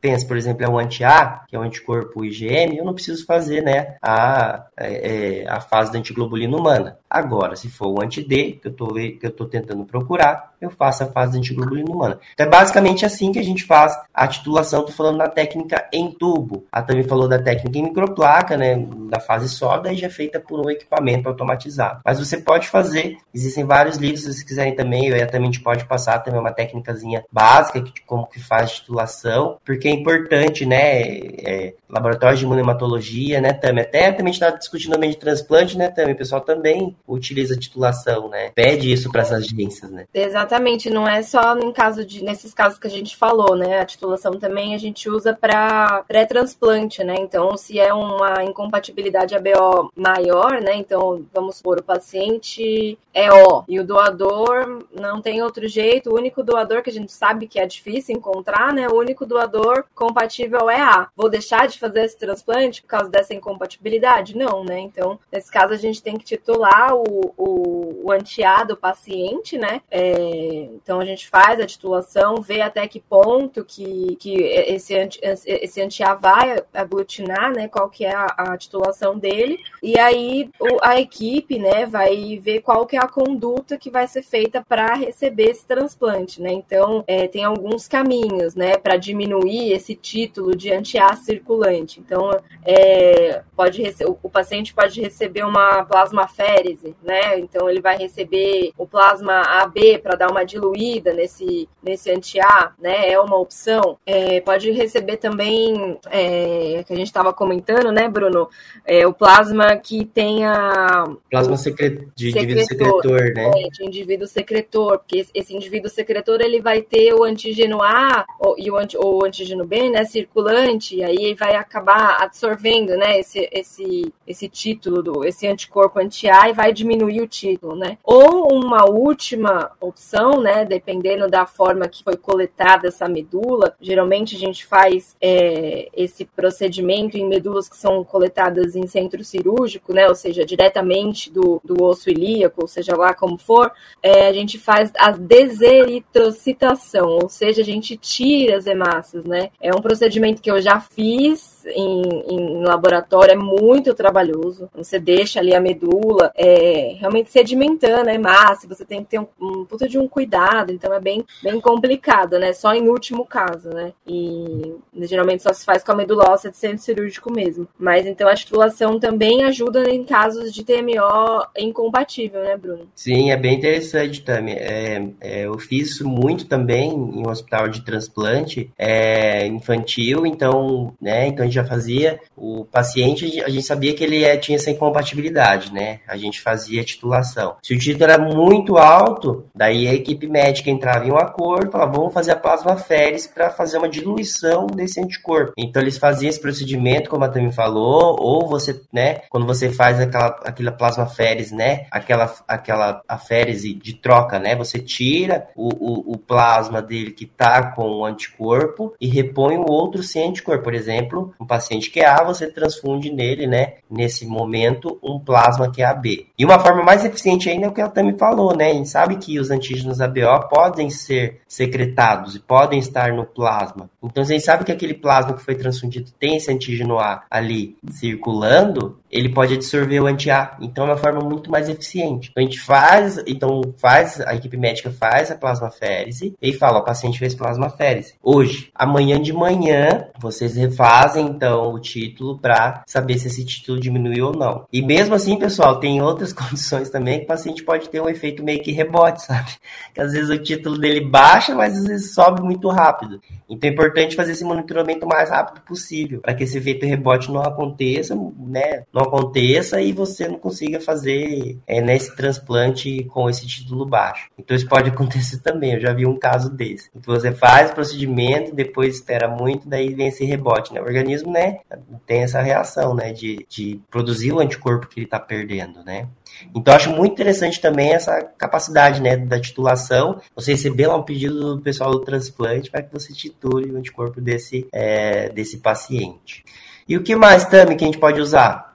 pensa, 0.00 0.26
por 0.26 0.36
exemplo, 0.36 0.64
é 0.64 0.68
um 0.68 0.78
anti-A, 0.78 1.44
que 1.48 1.56
é 1.56 1.58
um 1.58 1.62
anticorpo 1.62 2.24
IgM, 2.24 2.76
eu 2.76 2.84
não 2.84 2.92
preciso 2.92 3.24
fazer 3.24 3.62
né, 3.62 3.96
a, 4.02 4.66
é, 4.76 5.42
é, 5.42 5.48
a 5.48 5.60
fase 5.60 5.92
da 5.92 5.98
antiglobulina 5.98 6.54
humana. 6.56 6.98
Agora, 7.08 7.56
se 7.56 7.70
for 7.70 7.88
o 7.88 8.02
anti-D, 8.02 8.58
que 8.60 8.68
eu 8.68 8.72
estou 8.72 8.94
que 8.94 9.20
eu 9.22 9.30
tô 9.30 9.46
tentando 9.46 9.84
procurar, 9.84 10.52
eu 10.60 10.70
faço 10.70 11.04
a 11.04 11.06
fase 11.06 11.32
da 11.32 11.38
antiglobulina 11.38 11.90
humana. 11.90 12.18
Então, 12.34 12.46
é 12.46 12.48
basicamente 12.50 13.06
assim 13.06 13.32
que 13.32 13.38
a 13.38 13.42
gente 13.42 13.64
faz 13.64 13.96
a 14.12 14.26
titulação. 14.26 14.80
Estou 14.80 14.94
falando 14.94 15.18
na 15.18 15.28
técnica 15.28 15.88
em 15.92 16.10
tubo. 16.10 16.66
A 16.70 16.82
também 16.82 17.04
falou 17.04 17.28
da 17.28 17.38
técnica 17.38 17.78
em 17.78 17.84
microplaca, 17.84 18.56
né, 18.56 18.76
da 19.08 19.20
fase 19.20 19.48
soda, 19.48 19.92
e 19.92 19.96
já 19.96 20.06
é 20.06 20.10
feita 20.10 20.38
por 20.38 20.60
um 20.60 20.68
equipamento 20.68 21.28
automatizado 21.28 21.73
mas 22.04 22.18
você 22.18 22.38
pode 22.38 22.68
fazer, 22.68 23.16
existem 23.32 23.64
vários 23.64 23.96
livros, 23.96 24.20
se 24.20 24.26
vocês 24.26 24.42
quiserem 24.42 24.74
também, 24.74 25.08
eu 25.08 25.26
também 25.26 25.50
te 25.50 25.60
pode 25.60 25.84
passar 25.84 26.18
também 26.20 26.40
uma 26.40 26.52
técnicazinha 26.52 27.24
básica 27.30 27.80
de 27.80 27.92
como 28.06 28.26
que 28.26 28.40
faz 28.40 28.72
titulação, 28.72 29.58
porque 29.64 29.88
é 29.88 29.90
importante, 29.90 30.66
né, 30.66 31.02
é, 31.02 31.74
laboratório 31.88 32.36
de 32.36 32.44
imunematologia, 32.44 33.40
né, 33.40 33.52
também, 33.52 33.84
até 33.84 34.12
também 34.12 34.32
está 34.32 34.50
discutindo 34.50 34.92
também 34.92 35.10
de 35.10 35.16
transplante, 35.16 35.76
né, 35.76 35.88
também, 35.88 36.14
o 36.14 36.18
pessoal 36.18 36.40
também 36.40 36.96
utiliza 37.06 37.56
titulação, 37.56 38.28
né, 38.28 38.50
pede 38.54 38.92
isso 38.92 39.10
para 39.10 39.22
essas 39.22 39.44
agências, 39.44 39.90
né. 39.90 40.06
Exatamente, 40.12 40.90
não 40.90 41.08
é 41.08 41.22
só 41.22 41.56
em 41.58 41.72
caso 41.72 42.04
de, 42.04 42.22
nesses 42.22 42.52
casos 42.52 42.78
que 42.78 42.86
a 42.86 42.90
gente 42.90 43.16
falou, 43.16 43.56
né, 43.56 43.80
a 43.80 43.84
titulação 43.84 44.32
também 44.38 44.74
a 44.74 44.78
gente 44.78 45.08
usa 45.08 45.32
para 45.34 46.02
pré-transplante, 46.06 47.02
né, 47.02 47.14
então 47.18 47.56
se 47.56 47.78
é 47.78 47.92
uma 47.92 48.42
incompatibilidade 48.44 49.34
ABO 49.34 49.90
maior, 49.96 50.60
né, 50.60 50.74
então 50.76 51.22
vamos 51.32 51.60
supor, 51.64 51.80
o 51.80 51.82
paciente 51.82 52.98
é 53.14 53.32
O 53.32 53.64
e 53.66 53.80
o 53.80 53.84
doador 53.84 54.84
não 54.92 55.22
tem 55.22 55.42
outro 55.42 55.66
jeito, 55.66 56.10
o 56.10 56.16
único 56.16 56.42
doador 56.42 56.82
que 56.82 56.90
a 56.90 56.92
gente 56.92 57.12
sabe 57.12 57.46
que 57.46 57.58
é 57.58 57.66
difícil 57.66 58.14
encontrar, 58.14 58.72
né? 58.72 58.88
O 58.88 58.96
único 58.96 59.24
doador 59.24 59.84
compatível 59.94 60.68
é 60.68 60.80
A. 60.80 61.08
Vou 61.16 61.30
deixar 61.30 61.66
de 61.66 61.78
fazer 61.78 62.04
esse 62.04 62.18
transplante 62.18 62.82
por 62.82 62.88
causa 62.88 63.08
dessa 63.08 63.32
incompatibilidade? 63.32 64.36
Não, 64.36 64.64
né? 64.64 64.80
Então, 64.80 65.18
nesse 65.32 65.50
caso, 65.50 65.72
a 65.72 65.76
gente 65.76 66.02
tem 66.02 66.18
que 66.18 66.24
titular 66.24 66.94
o, 66.94 67.32
o, 67.36 68.02
o 68.04 68.12
anti-A 68.12 68.64
do 68.64 68.76
paciente, 68.76 69.56
né? 69.56 69.80
É, 69.90 70.68
então, 70.74 71.00
a 71.00 71.04
gente 71.04 71.28
faz 71.28 71.60
a 71.60 71.66
titulação, 71.66 72.42
vê 72.42 72.60
até 72.60 72.86
que 72.88 73.00
ponto 73.00 73.64
que, 73.64 74.16
que 74.16 74.34
esse, 74.42 74.96
anti, 74.96 75.20
esse 75.22 75.80
anti-A 75.80 76.14
vai 76.14 76.62
aglutinar, 76.74 77.52
né? 77.52 77.68
Qual 77.68 77.88
que 77.88 78.04
é 78.04 78.14
a, 78.14 78.26
a 78.36 78.58
titulação 78.58 79.16
dele. 79.16 79.58
E 79.82 79.98
aí, 79.98 80.50
o, 80.58 80.78
a 80.82 81.00
equipe 81.00 81.53
equipe, 81.54 81.58
né, 81.58 81.86
vai 81.86 82.38
ver 82.42 82.60
qual 82.60 82.86
que 82.86 82.96
é 82.96 83.00
a 83.00 83.08
conduta 83.08 83.78
que 83.78 83.90
vai 83.90 84.06
ser 84.06 84.22
feita 84.22 84.64
para 84.66 84.94
receber 84.94 85.50
esse 85.50 85.66
transplante, 85.66 86.40
né? 86.40 86.52
Então, 86.52 87.04
é, 87.06 87.28
tem 87.28 87.44
alguns 87.44 87.86
caminhos, 87.86 88.54
né, 88.54 88.76
para 88.76 88.96
diminuir 88.96 89.72
esse 89.72 89.94
título 89.94 90.56
de 90.56 90.72
anti-A 90.72 91.14
circulante. 91.16 92.00
Então, 92.00 92.30
é, 92.64 93.42
pode 93.56 93.82
o, 94.06 94.18
o 94.22 94.30
paciente 94.30 94.74
pode 94.74 95.00
receber 95.00 95.44
uma 95.44 95.84
plasmaférese, 95.84 96.96
né? 97.02 97.38
Então, 97.38 97.68
ele 97.68 97.80
vai 97.80 97.96
receber 97.96 98.72
o 98.76 98.86
plasma 98.86 99.42
AB 99.62 99.98
para 99.98 100.16
dar 100.16 100.30
uma 100.30 100.44
diluída 100.44 101.12
nesse, 101.12 101.68
nesse 101.82 102.10
anti-A, 102.10 102.72
né? 102.78 103.10
É 103.10 103.20
uma 103.20 103.36
opção. 103.36 103.98
É, 104.06 104.40
pode 104.40 104.70
receber 104.70 105.18
também, 105.18 105.98
é, 106.10 106.82
que 106.86 106.92
a 106.92 106.96
gente 106.96 107.06
estava 107.06 107.32
comentando, 107.32 107.92
né, 107.92 108.08
Bruno? 108.08 108.48
É, 108.86 109.06
o 109.06 109.12
plasma 109.12 109.76
que 109.76 110.04
tenha 110.04 111.04
Plasma 111.34 111.56
secre... 111.56 112.08
de 112.14 112.30
indivíduo 112.30 112.64
secretor, 112.64 113.20
né? 113.34 113.50
É, 113.56 113.68
de 113.68 113.84
indivíduo 113.84 114.26
secretor, 114.28 114.98
porque 114.98 115.26
esse 115.34 115.54
indivíduo 115.54 115.90
secretor 115.90 116.40
ele 116.40 116.60
vai 116.60 116.80
ter 116.80 117.12
o 117.12 117.24
antígeno 117.24 117.82
A 117.82 118.24
e 118.56 118.70
o, 118.70 118.76
anti... 118.76 118.96
o 118.96 119.24
antígeno 119.24 119.66
B, 119.66 119.90
né, 119.90 120.04
circulante, 120.04 120.96
e 120.96 121.02
aí 121.02 121.34
vai 121.34 121.56
acabar 121.56 122.22
absorvendo, 122.22 122.96
né, 122.96 123.18
esse, 123.18 123.48
esse, 123.50 124.12
esse 124.24 124.48
título, 124.48 125.02
do, 125.02 125.24
esse 125.24 125.44
anticorpo 125.48 125.98
anti-A 125.98 126.50
e 126.50 126.52
vai 126.52 126.72
diminuir 126.72 127.20
o 127.20 127.26
título, 127.26 127.74
né? 127.74 127.98
Ou 128.04 128.52
uma 128.52 128.88
última 128.88 129.72
opção, 129.80 130.40
né, 130.40 130.64
dependendo 130.64 131.28
da 131.28 131.46
forma 131.46 131.88
que 131.88 132.04
foi 132.04 132.16
coletada 132.16 132.86
essa 132.86 133.08
medula, 133.08 133.74
geralmente 133.80 134.36
a 134.36 134.38
gente 134.38 134.64
faz 134.64 135.16
é, 135.20 135.88
esse 135.96 136.24
procedimento 136.24 137.16
em 137.16 137.26
medulas 137.26 137.68
que 137.68 137.76
são 137.76 138.04
coletadas 138.04 138.76
em 138.76 138.86
centro 138.86 139.24
cirúrgico, 139.24 139.92
né, 139.92 140.08
ou 140.08 140.14
seja, 140.14 140.44
diretamente 140.44 141.23
do, 141.30 141.60
do 141.64 141.82
osso 141.82 142.10
ilíaco, 142.10 142.62
ou 142.62 142.68
seja 142.68 142.96
lá 142.96 143.14
como 143.14 143.38
for, 143.38 143.72
é, 144.02 144.28
a 144.28 144.32
gente 144.32 144.58
faz 144.58 144.90
a 144.98 145.10
deseritrocitação, 145.10 147.08
ou 147.08 147.28
seja, 147.28 147.62
a 147.62 147.64
gente 147.64 147.96
tira 147.96 148.56
as 148.56 148.66
hemácias, 148.66 149.24
né? 149.24 149.50
É 149.60 149.74
um 149.74 149.80
procedimento 149.80 150.42
que 150.42 150.50
eu 150.50 150.60
já 150.60 150.80
fiz 150.80 151.64
em, 151.66 152.02
em 152.28 152.64
laboratório, 152.64 153.32
é 153.32 153.36
muito 153.36 153.94
trabalhoso. 153.94 154.68
Você 154.74 154.98
deixa 154.98 155.40
ali 155.40 155.54
a 155.54 155.60
medula 155.60 156.32
é, 156.34 156.96
realmente 156.98 157.30
sedimentando 157.30 158.10
a 158.10 158.14
hemácia, 158.14 158.68
você 158.68 158.84
tem 158.84 159.02
que 159.02 159.10
ter 159.10 159.20
um, 159.20 159.26
um 159.40 159.64
puta 159.64 159.88
de 159.88 159.98
um 159.98 160.08
cuidado, 160.08 160.72
então 160.72 160.92
é 160.92 161.00
bem, 161.00 161.24
bem 161.42 161.60
complicado, 161.60 162.38
né? 162.38 162.52
Só 162.52 162.74
em 162.74 162.88
último 162.88 163.24
caso, 163.24 163.70
né? 163.70 163.92
E 164.06 164.74
geralmente 165.02 165.42
só 165.42 165.52
se 165.52 165.64
faz 165.64 165.82
com 165.82 165.92
a 165.92 165.96
medula 165.96 166.30
óssea 166.30 166.50
de 166.50 166.56
centro 166.56 166.82
cirúrgico 166.82 167.32
mesmo. 167.32 167.66
Mas 167.78 168.06
então 168.06 168.28
a 168.28 168.34
titulação 168.34 168.98
também 168.98 169.44
ajuda 169.44 169.90
em 169.90 170.04
casos 170.04 170.52
de 170.52 170.64
TMO 170.64 171.13
Incompatível, 171.58 172.42
né, 172.42 172.56
Bruno? 172.56 172.88
Sim, 172.94 173.30
é 173.30 173.36
bem 173.36 173.54
interessante 173.54 174.22
também. 174.22 174.54
É, 174.54 175.02
é, 175.20 175.46
eu 175.46 175.58
fiz 175.58 175.90
isso 175.90 176.08
muito 176.08 176.46
também 176.46 176.90
em 176.90 177.26
um 177.26 177.28
hospital 177.28 177.68
de 177.68 177.82
transplante 177.82 178.70
é, 178.78 179.46
infantil, 179.46 180.26
então, 180.26 180.92
né, 181.00 181.26
então 181.28 181.42
a 181.42 181.46
gente 181.46 181.54
já 181.54 181.64
fazia. 181.64 182.20
O 182.36 182.64
paciente, 182.64 183.42
a 183.42 183.48
gente 183.48 183.64
sabia 183.64 183.94
que 183.94 184.02
ele 184.02 184.24
é, 184.24 184.36
tinha 184.36 184.56
essa 184.56 184.70
incompatibilidade, 184.70 185.72
né? 185.72 186.00
A 186.08 186.16
gente 186.16 186.40
fazia 186.40 186.84
titulação. 186.84 187.56
Se 187.62 187.74
o 187.74 187.78
título 187.78 188.04
era 188.04 188.18
muito 188.18 188.76
alto, 188.76 189.46
daí 189.54 189.86
a 189.88 189.94
equipe 189.94 190.26
médica 190.26 190.70
entrava 190.70 191.06
em 191.06 191.12
um 191.12 191.18
acordo, 191.18 191.70
falava, 191.70 191.92
vamos 191.92 192.12
fazer 192.12 192.32
a 192.32 192.36
plasmaféres 192.36 193.26
para 193.26 193.50
fazer 193.50 193.78
uma 193.78 193.88
diluição 193.88 194.66
desse 194.66 195.00
anticorpo. 195.00 195.52
Então 195.56 195.80
eles 195.82 195.98
faziam 195.98 196.28
esse 196.28 196.40
procedimento, 196.40 197.08
como 197.08 197.24
a 197.24 197.28
Tami 197.28 197.52
falou, 197.52 198.16
ou 198.20 198.48
você, 198.48 198.80
né, 198.92 199.20
quando 199.30 199.46
você 199.46 199.70
faz 199.70 200.00
aquela, 200.00 200.28
aquela 200.44 200.72
plasmaféres, 201.04 201.52
né, 201.52 201.86
aquela, 201.90 202.34
aquela 202.48 203.02
aférese 203.06 203.74
de 203.74 203.94
troca, 203.94 204.38
né, 204.38 204.56
você 204.56 204.78
tira 204.78 205.48
o, 205.54 205.68
o, 205.68 206.12
o 206.14 206.18
plasma 206.18 206.80
dele 206.80 207.10
que 207.10 207.26
tá 207.26 207.72
com 207.72 207.98
o 207.98 208.04
anticorpo 208.04 208.94
e 209.00 209.06
repõe 209.06 209.56
o 209.56 209.70
outro 209.70 210.02
sem 210.02 210.28
anticorpo. 210.28 210.64
Por 210.64 210.74
exemplo, 210.74 211.34
um 211.38 211.46
paciente 211.46 211.90
que 211.90 212.00
é 212.00 212.06
A, 212.06 212.24
você 212.24 212.50
transfunde 212.50 213.12
nele, 213.12 213.46
né, 213.46 213.74
nesse 213.90 214.26
momento, 214.26 214.98
um 215.02 215.18
plasma 215.18 215.70
que 215.70 215.82
é 215.82 215.86
AB. 215.86 216.26
E 216.38 216.44
uma 216.44 216.58
forma 216.58 216.82
mais 216.82 217.04
eficiente 217.04 217.48
ainda 217.48 217.66
é 217.66 217.68
o 217.68 217.72
que 217.72 217.80
a 217.80 217.88
Tami 217.88 218.16
falou, 218.18 218.56
né, 218.56 218.70
a 218.70 218.74
gente 218.74 218.88
sabe 218.88 219.16
que 219.16 219.38
os 219.38 219.50
antígenos 219.50 220.00
ABO 220.00 220.48
podem 220.48 220.90
ser 220.90 221.40
secretados 221.46 222.34
e 222.34 222.40
podem 222.40 222.78
estar 222.78 223.12
no 223.12 223.24
plasma. 223.24 223.90
Então, 224.02 224.22
a 224.22 224.26
gente 224.26 224.44
sabe 224.44 224.64
que 224.64 224.72
aquele 224.72 224.94
plasma 224.94 225.34
que 225.34 225.42
foi 225.42 225.54
transfundido 225.54 226.10
tem 226.18 226.36
esse 226.36 226.50
antígeno 226.50 226.98
A 226.98 227.24
ali 227.30 227.76
circulando, 227.90 228.98
ele 229.10 229.28
pode 229.28 229.54
absorver 229.54 230.00
o 230.00 230.06
anti-A. 230.06 230.56
Então, 230.60 230.90
é 230.90 230.93
uma 230.94 231.00
forma 231.00 231.20
muito 231.20 231.50
mais 231.50 231.68
eficiente. 231.68 232.30
Então, 232.30 232.42
a 232.42 232.46
gente 232.46 232.60
faz, 232.60 233.22
então 233.26 233.60
faz, 233.76 234.20
a 234.20 234.34
equipe 234.34 234.56
médica 234.56 234.90
faz 234.90 235.30
a 235.30 235.36
plasmaférese 235.36 236.34
e 236.40 236.52
fala, 236.52 236.78
o 236.78 236.84
paciente 236.84 237.18
fez 237.18 237.34
plasmaférese. 237.34 238.14
Hoje, 238.22 238.70
amanhã 238.74 239.20
de 239.20 239.32
manhã, 239.32 240.08
vocês 240.18 240.56
refazem, 240.56 241.26
então, 241.26 241.72
o 241.72 241.80
título 241.80 242.38
para 242.38 242.82
saber 242.86 243.18
se 243.18 243.28
esse 243.28 243.44
título 243.44 243.80
diminuiu 243.80 244.28
ou 244.28 244.36
não. 244.36 244.66
E 244.72 244.82
mesmo 244.82 245.14
assim, 245.14 245.38
pessoal, 245.38 245.80
tem 245.80 246.00
outras 246.00 246.32
condições 246.34 246.90
também 246.90 247.18
que 247.18 247.24
o 247.24 247.28
paciente 247.28 247.62
pode 247.62 247.88
ter 247.88 248.00
um 248.00 248.08
efeito 248.08 248.42
meio 248.42 248.62
que 248.62 248.72
rebote, 248.72 249.22
sabe? 249.22 249.50
Que 249.92 250.00
às 250.00 250.12
vezes 250.12 250.30
o 250.30 250.38
título 250.38 250.78
dele 250.78 251.00
baixa, 251.00 251.54
mas 251.54 251.76
às 251.76 251.84
vezes 251.84 252.14
sobe 252.14 252.42
muito 252.42 252.68
rápido. 252.68 253.20
Então 253.48 253.68
é 253.68 253.72
importante 253.72 254.16
fazer 254.16 254.32
esse 254.32 254.44
monitoramento 254.44 255.04
o 255.04 255.08
mais 255.08 255.30
rápido 255.30 255.62
possível, 255.62 256.20
para 256.20 256.34
que 256.34 256.44
esse 256.44 256.58
efeito 256.58 256.86
rebote 256.86 257.30
não 257.30 257.40
aconteça, 257.40 258.14
né? 258.38 258.84
Não 258.92 259.02
aconteça 259.02 259.80
e 259.80 259.92
você 259.92 260.28
não 260.28 260.38
consiga 260.38 260.80
fazer 260.84 261.58
é, 261.66 261.80
nesse 261.80 262.14
transplante 262.14 263.04
com 263.04 263.28
esse 263.28 263.46
título 263.46 263.86
baixo. 263.86 264.28
Então 264.38 264.56
isso 264.56 264.68
pode 264.68 264.90
acontecer 264.90 265.40
também. 265.42 265.74
Eu 265.74 265.80
já 265.80 265.92
vi 265.92 266.06
um 266.06 266.18
caso 266.18 266.50
desse. 266.50 266.90
Então 266.94 267.14
você 267.14 267.32
faz 267.32 267.70
o 267.70 267.74
procedimento, 267.74 268.54
depois 268.54 268.96
espera 268.96 269.28
muito, 269.28 269.68
daí 269.68 269.94
vem 269.94 270.08
esse 270.08 270.24
rebote, 270.24 270.72
né? 270.72 270.80
O 270.80 270.84
organismo, 270.84 271.32
né, 271.32 271.58
tem 272.06 272.22
essa 272.22 272.40
reação, 272.40 272.94
né, 272.94 273.12
de, 273.12 273.46
de 273.48 273.80
produzir 273.90 274.32
o 274.32 274.40
anticorpo 274.40 274.86
que 274.86 275.00
ele 275.00 275.06
está 275.06 275.18
perdendo, 275.18 275.82
né? 275.84 276.08
Então, 276.54 276.74
acho 276.74 276.90
muito 276.90 277.12
interessante 277.12 277.60
também 277.60 277.92
essa 277.92 278.22
capacidade 278.36 279.00
né, 279.00 279.16
da 279.16 279.40
titulação. 279.40 280.20
Você 280.34 280.52
receber 280.52 280.86
lá 280.86 280.96
um 280.96 281.02
pedido 281.02 281.56
do 281.56 281.62
pessoal 281.62 281.90
do 281.90 282.00
transplante 282.00 282.70
para 282.70 282.82
que 282.82 282.92
você 282.92 283.12
titule 283.12 283.70
o 283.70 283.76
anticorpo 283.76 284.20
desse, 284.20 284.66
é, 284.72 285.28
desse 285.30 285.58
paciente. 285.58 286.44
E 286.88 286.96
o 286.96 287.02
que 287.02 287.16
mais, 287.16 287.46
Tami, 287.46 287.76
que 287.76 287.84
a 287.84 287.86
gente 287.86 287.98
pode 287.98 288.20
usar? 288.20 288.74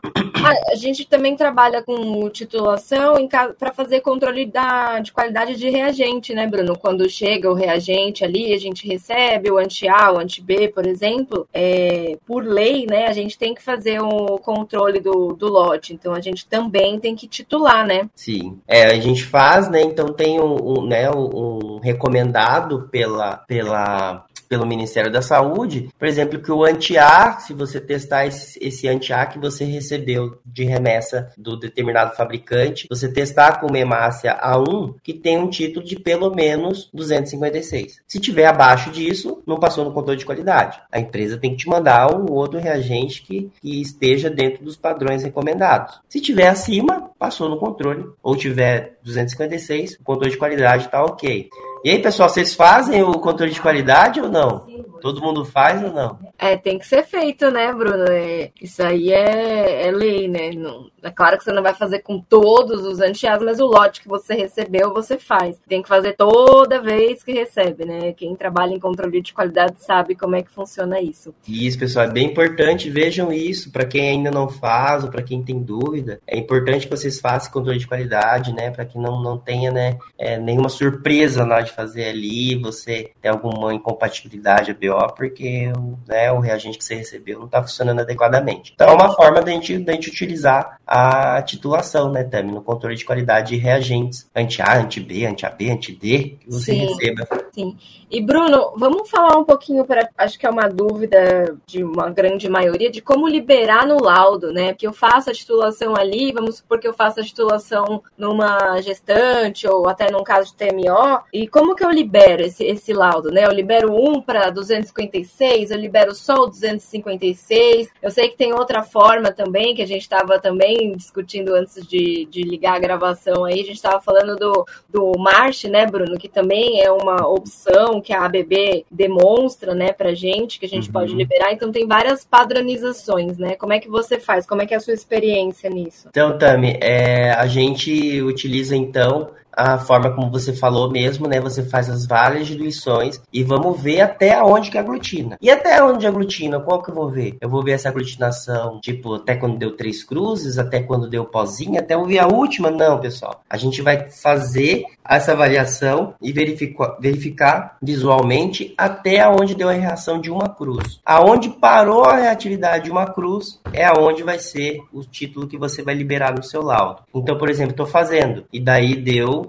A 0.71 0.75
gente 0.75 1.05
também 1.05 1.35
trabalha 1.35 1.83
com 1.83 2.29
titulação 2.29 3.15
para 3.27 3.73
fazer 3.73 4.01
controle 4.01 4.45
da, 4.45 4.99
de 4.99 5.11
qualidade 5.11 5.55
de 5.55 5.69
reagente, 5.69 6.33
né, 6.33 6.47
Bruno? 6.47 6.77
Quando 6.77 7.09
chega 7.09 7.51
o 7.51 7.53
reagente 7.53 8.23
ali, 8.23 8.53
a 8.53 8.57
gente 8.57 8.87
recebe 8.87 9.51
o 9.51 9.57
anti-A, 9.57 10.13
o 10.13 10.19
anti-B, 10.19 10.69
por 10.69 10.85
exemplo, 10.85 11.47
é, 11.53 12.17
por 12.25 12.43
lei, 12.43 12.85
né, 12.85 13.07
a 13.07 13.13
gente 13.13 13.37
tem 13.37 13.53
que 13.53 13.61
fazer 13.61 14.01
o 14.01 14.37
controle 14.39 14.99
do, 14.99 15.33
do 15.33 15.47
lote. 15.47 15.93
Então, 15.93 16.13
a 16.13 16.21
gente 16.21 16.47
também 16.47 16.99
tem 16.99 17.15
que 17.15 17.27
titular, 17.27 17.85
né? 17.85 18.09
Sim. 18.15 18.59
É, 18.67 18.85
a 18.85 18.99
gente 18.99 19.23
faz, 19.23 19.69
né, 19.69 19.81
então 19.81 20.13
tem 20.13 20.39
um, 20.39 20.79
um 20.79 20.85
né, 20.85 21.11
um 21.11 21.79
recomendado 21.79 22.87
pela, 22.89 23.37
pela 23.37 24.25
pelo 24.49 24.65
Ministério 24.65 25.11
da 25.11 25.21
Saúde, 25.21 25.89
por 25.97 26.07
exemplo, 26.07 26.41
que 26.41 26.51
o 26.51 26.65
anti-A, 26.65 27.39
se 27.39 27.53
você 27.53 27.79
testar 27.79 28.25
esse, 28.25 28.57
esse 28.59 28.87
anti-A 28.87 29.27
que 29.27 29.37
você 29.37 29.63
recebeu 29.63 30.39
de 30.43 30.63
remessa 30.63 31.31
do 31.37 31.55
determinado 31.55 32.15
fabricante, 32.15 32.87
você 32.89 33.07
testar 33.07 33.59
com 33.59 33.67
uma 33.67 33.77
hemácia 33.77 34.35
A1 34.41 34.95
que 35.03 35.13
tem 35.13 35.37
um 35.37 35.49
título 35.49 35.85
de 35.85 35.97
pelo 35.97 36.33
menos 36.33 36.89
256. 36.91 38.01
Se 38.07 38.19
tiver 38.19 38.47
abaixo 38.47 38.89
disso, 38.89 39.41
não 39.45 39.59
passou 39.59 39.85
no 39.85 39.93
controle 39.93 40.17
de 40.17 40.25
qualidade. 40.25 40.81
A 40.91 40.99
empresa 40.99 41.37
tem 41.37 41.51
que 41.51 41.57
te 41.57 41.69
mandar 41.69 42.11
um 42.13 42.31
outro 42.31 42.59
reagente 42.59 43.21
que, 43.21 43.51
que 43.61 43.79
esteja 43.79 44.29
dentro 44.29 44.63
dos 44.63 44.75
padrões 44.75 45.23
recomendados. 45.23 46.01
Se 46.09 46.19
tiver 46.19 46.47
acima, 46.47 47.11
passou 47.19 47.47
no 47.47 47.59
controle. 47.59 48.09
Ou 48.23 48.35
tiver 48.35 48.97
256, 49.03 49.97
o 49.99 50.03
controle 50.03 50.31
de 50.31 50.37
qualidade 50.37 50.85
está 50.85 51.03
ok. 51.03 51.49
E 51.83 51.91
aí, 51.91 52.01
pessoal, 52.01 52.27
vocês 52.27 52.53
fazem 52.53 53.01
o 53.03 53.13
controle 53.13 53.53
de 53.53 53.61
qualidade 53.61 54.19
ou 54.19 54.29
não? 54.29 54.67
Todo 55.01 55.21
mundo 55.21 55.45
faz 55.45 55.81
ou 55.81 55.91
não? 55.91 56.19
É, 56.37 56.57
tem 56.57 56.77
que 56.77 56.85
ser 56.85 57.05
feito, 57.05 57.49
né, 57.49 57.73
Bruno? 57.73 58.05
É, 58.09 58.51
isso 58.61 58.83
aí 58.83 59.13
é, 59.13 59.87
é 59.87 59.91
lei, 59.91 60.27
né? 60.27 60.51
Não, 60.51 60.89
é 61.03 61.11
claro 61.11 61.37
que 61.37 61.43
você 61.43 61.51
não 61.51 61.63
vai 61.63 61.73
fazer 61.73 61.99
com 61.99 62.19
todos 62.19 62.85
os 62.85 62.99
antiás, 62.99 63.41
mas 63.41 63.59
o 63.59 63.65
lote 63.65 64.01
que 64.01 64.07
você 64.07 64.33
recebeu, 64.33 64.93
você 64.93 65.17
faz. 65.17 65.57
Tem 65.67 65.81
que 65.81 65.87
fazer 65.87 66.13
toda 66.13 66.81
vez 66.81 67.23
que 67.23 67.31
recebe, 67.31 67.85
né? 67.85 68.13
Quem 68.13 68.35
trabalha 68.35 68.73
em 68.73 68.79
controle 68.79 69.21
de 69.21 69.33
qualidade 69.33 69.75
sabe 69.83 70.15
como 70.15 70.35
é 70.35 70.43
que 70.43 70.51
funciona 70.51 70.99
isso. 70.99 71.33
Isso, 71.47 71.79
pessoal, 71.79 72.05
é 72.05 72.11
bem 72.11 72.27
importante. 72.27 72.89
Vejam 72.89 73.31
isso. 73.31 73.71
Para 73.71 73.85
quem 73.85 74.09
ainda 74.09 74.31
não 74.31 74.49
faz 74.49 75.03
ou 75.03 75.09
para 75.09 75.23
quem 75.23 75.43
tem 75.43 75.61
dúvida, 75.61 76.19
é 76.27 76.37
importante 76.37 76.87
que 76.87 76.95
vocês 76.95 77.19
façam 77.19 77.51
controle 77.51 77.79
de 77.79 77.87
qualidade, 77.87 78.53
né? 78.53 78.71
Para 78.71 78.85
que 78.85 78.97
não, 78.97 79.21
não 79.21 79.37
tenha 79.37 79.71
né, 79.71 79.97
é, 80.17 80.37
nenhuma 80.37 80.69
surpresa 80.69 81.45
na 81.45 81.55
hora 81.55 81.63
de 81.63 81.71
fazer 81.71 82.05
ali, 82.05 82.55
você 82.55 83.11
tem 83.21 83.31
alguma 83.31 83.73
incompatibilidade 83.73 84.73
BO, 84.73 85.13
porque 85.15 85.71
né, 86.07 86.31
o 86.31 86.39
reagente 86.39 86.77
que 86.77 86.83
você 86.83 86.95
recebeu 86.95 87.39
não 87.39 87.45
está 87.45 87.61
funcionando 87.61 88.01
adequadamente. 88.01 88.71
Então, 88.73 88.89
é 88.89 88.93
uma 88.93 89.13
forma 89.15 89.41
da 89.41 89.51
gente, 89.51 89.77
da 89.79 89.93
gente 89.93 90.09
utilizar 90.09 90.79
a 90.91 91.39
titulação, 91.43 92.11
né, 92.11 92.23
Tami, 92.23 92.51
no 92.51 92.63
controle 92.63 92.95
de 92.95 93.05
qualidade 93.05 93.49
de 93.49 93.57
reagentes. 93.57 94.27
Anti-A, 94.35 94.79
anti-B, 94.79 95.23
anti-AB, 95.23 95.69
anti-D, 95.69 96.37
que 96.39 96.49
você 96.49 96.71
Sim. 96.71 96.79
receba. 96.79 97.27
Sim. 97.53 97.77
E, 98.09 98.19
Bruno, 98.19 98.73
vamos 98.75 99.07
falar 99.07 99.37
um 99.37 99.43
pouquinho, 99.43 99.85
para 99.85 100.09
acho 100.17 100.39
que 100.39 100.47
é 100.47 100.49
uma 100.49 100.67
dúvida 100.67 101.55
de 101.67 101.83
uma 101.83 102.09
grande 102.09 102.49
maioria, 102.49 102.89
de 102.89 103.01
como 103.01 103.27
liberar 103.27 103.85
no 103.85 104.01
laudo, 104.01 104.51
né? 104.51 104.73
Porque 104.73 104.87
eu 104.87 104.93
faço 104.93 105.29
a 105.29 105.33
titulação 105.33 105.95
ali, 105.95 106.31
vamos 106.31 106.57
supor 106.57 106.79
que 106.79 106.87
eu 106.87 106.93
faço 106.93 107.19
a 107.19 107.23
titulação 107.23 108.01
numa 108.17 108.81
gestante 108.81 109.67
ou 109.67 109.87
até 109.87 110.09
num 110.09 110.23
caso 110.23 110.51
de 110.51 110.55
TMO, 110.55 111.19
e 111.31 111.47
como 111.47 111.75
que 111.75 111.85
eu 111.85 111.91
libero 111.91 112.41
esse, 112.41 112.63
esse 112.63 112.93
laudo, 112.93 113.29
né? 113.29 113.45
Eu 113.45 113.51
libero 113.51 113.93
um 113.93 114.19
para 114.19 114.49
256, 114.49 115.69
eu 115.69 115.77
libero 115.77 116.15
só 116.15 116.33
o 116.33 116.47
256. 116.47 117.89
Eu 118.01 118.09
sei 118.09 118.29
que 118.29 118.37
tem 118.37 118.53
outra 118.53 118.81
forma 118.81 119.31
também, 119.31 119.75
que 119.75 119.83
a 119.83 119.87
gente 119.87 120.01
estava 120.01 120.39
também 120.39 120.78
discutindo 120.91 121.53
antes 121.53 121.85
de, 121.85 122.27
de 122.29 122.41
ligar 122.41 122.75
a 122.75 122.79
gravação 122.79 123.45
aí, 123.45 123.55
a 123.55 123.63
gente 123.63 123.75
estava 123.75 124.01
falando 124.01 124.35
do, 124.35 124.65
do 124.89 125.11
March, 125.17 125.65
né, 125.65 125.85
Bruno, 125.85 126.17
que 126.17 126.27
também 126.27 126.81
é 126.81 126.91
uma 126.91 127.27
opção 127.27 128.01
que 128.01 128.13
a 128.13 128.25
ABB 128.25 128.85
demonstra, 128.89 129.73
né, 129.75 129.91
pra 129.91 130.13
gente, 130.13 130.59
que 130.59 130.65
a 130.65 130.69
gente 130.69 130.87
uhum. 130.87 130.93
pode 130.93 131.13
liberar. 131.13 131.51
Então 131.51 131.71
tem 131.71 131.87
várias 131.87 132.25
padronizações, 132.25 133.37
né? 133.37 133.55
Como 133.55 133.73
é 133.73 133.79
que 133.79 133.89
você 133.89 134.19
faz? 134.19 134.45
Como 134.45 134.61
é 134.61 134.65
que 134.65 134.73
é 134.73 134.77
a 134.77 134.79
sua 134.79 134.93
experiência 134.93 135.69
nisso? 135.69 136.07
Então, 136.09 136.37
Tami, 136.37 136.77
é, 136.81 137.31
a 137.31 137.47
gente 137.47 138.21
utiliza 138.21 138.75
então 138.75 139.31
a 139.59 139.77
forma 139.77 140.11
como 140.11 140.31
você 140.31 140.53
falou 140.53 140.89
mesmo, 140.89 141.27
né? 141.27 141.41
Você 141.41 141.63
faz 141.63 141.89
as 141.89 142.05
várias 142.05 142.47
diluições 142.47 143.21
e 143.31 143.43
vamos 143.43 143.79
ver 143.81 144.01
até 144.01 144.41
onde 144.41 144.71
que 144.71 144.77
aglutina. 144.77 145.37
E 145.41 145.51
até 145.51 145.83
onde 145.83 146.07
aglutina, 146.07 146.59
qual 146.59 146.81
que 146.81 146.91
eu 146.91 146.95
vou 146.95 147.09
ver? 147.09 147.37
Eu 147.41 147.49
vou 147.49 147.63
ver 147.63 147.71
essa 147.71 147.89
aglutinação, 147.89 148.79
tipo, 148.79 149.15
até 149.15 149.35
quando 149.35 149.57
deu 149.57 149.75
três 149.75 150.03
cruzes, 150.03 150.57
até 150.57 150.81
quando 150.81 151.09
deu 151.09 151.25
pozinho, 151.25 151.79
até 151.79 151.95
eu 151.95 152.05
ver 152.05 152.19
a 152.19 152.27
última? 152.27 152.71
Não, 152.71 152.99
pessoal. 152.99 153.41
A 153.49 153.57
gente 153.57 153.81
vai 153.81 154.09
fazer 154.09 154.85
essa 155.03 155.33
avaliação 155.33 156.13
e 156.21 156.31
verificar, 156.31 156.97
verificar 156.99 157.77
visualmente 157.81 158.73
até 158.77 159.27
onde 159.27 159.55
deu 159.55 159.67
a 159.67 159.73
reação 159.73 160.21
de 160.21 160.31
uma 160.31 160.47
cruz. 160.47 160.99
Aonde 161.05 161.49
parou 161.49 162.05
a 162.05 162.17
reatividade 162.17 162.85
de 162.85 162.91
uma 162.91 163.07
cruz 163.07 163.59
é 163.73 163.85
aonde 163.85 164.23
vai 164.23 164.39
ser 164.39 164.79
o 164.93 165.01
título 165.01 165.47
que 165.47 165.57
você 165.57 165.81
vai 165.81 165.95
liberar 165.95 166.35
no 166.35 166.43
seu 166.43 166.61
laudo. 166.61 167.01
Então, 167.13 167.37
por 167.37 167.49
exemplo, 167.49 167.71
estou 167.71 167.87
fazendo 167.87 168.45
e 168.53 168.59
daí 168.59 168.95
deu 168.95 169.48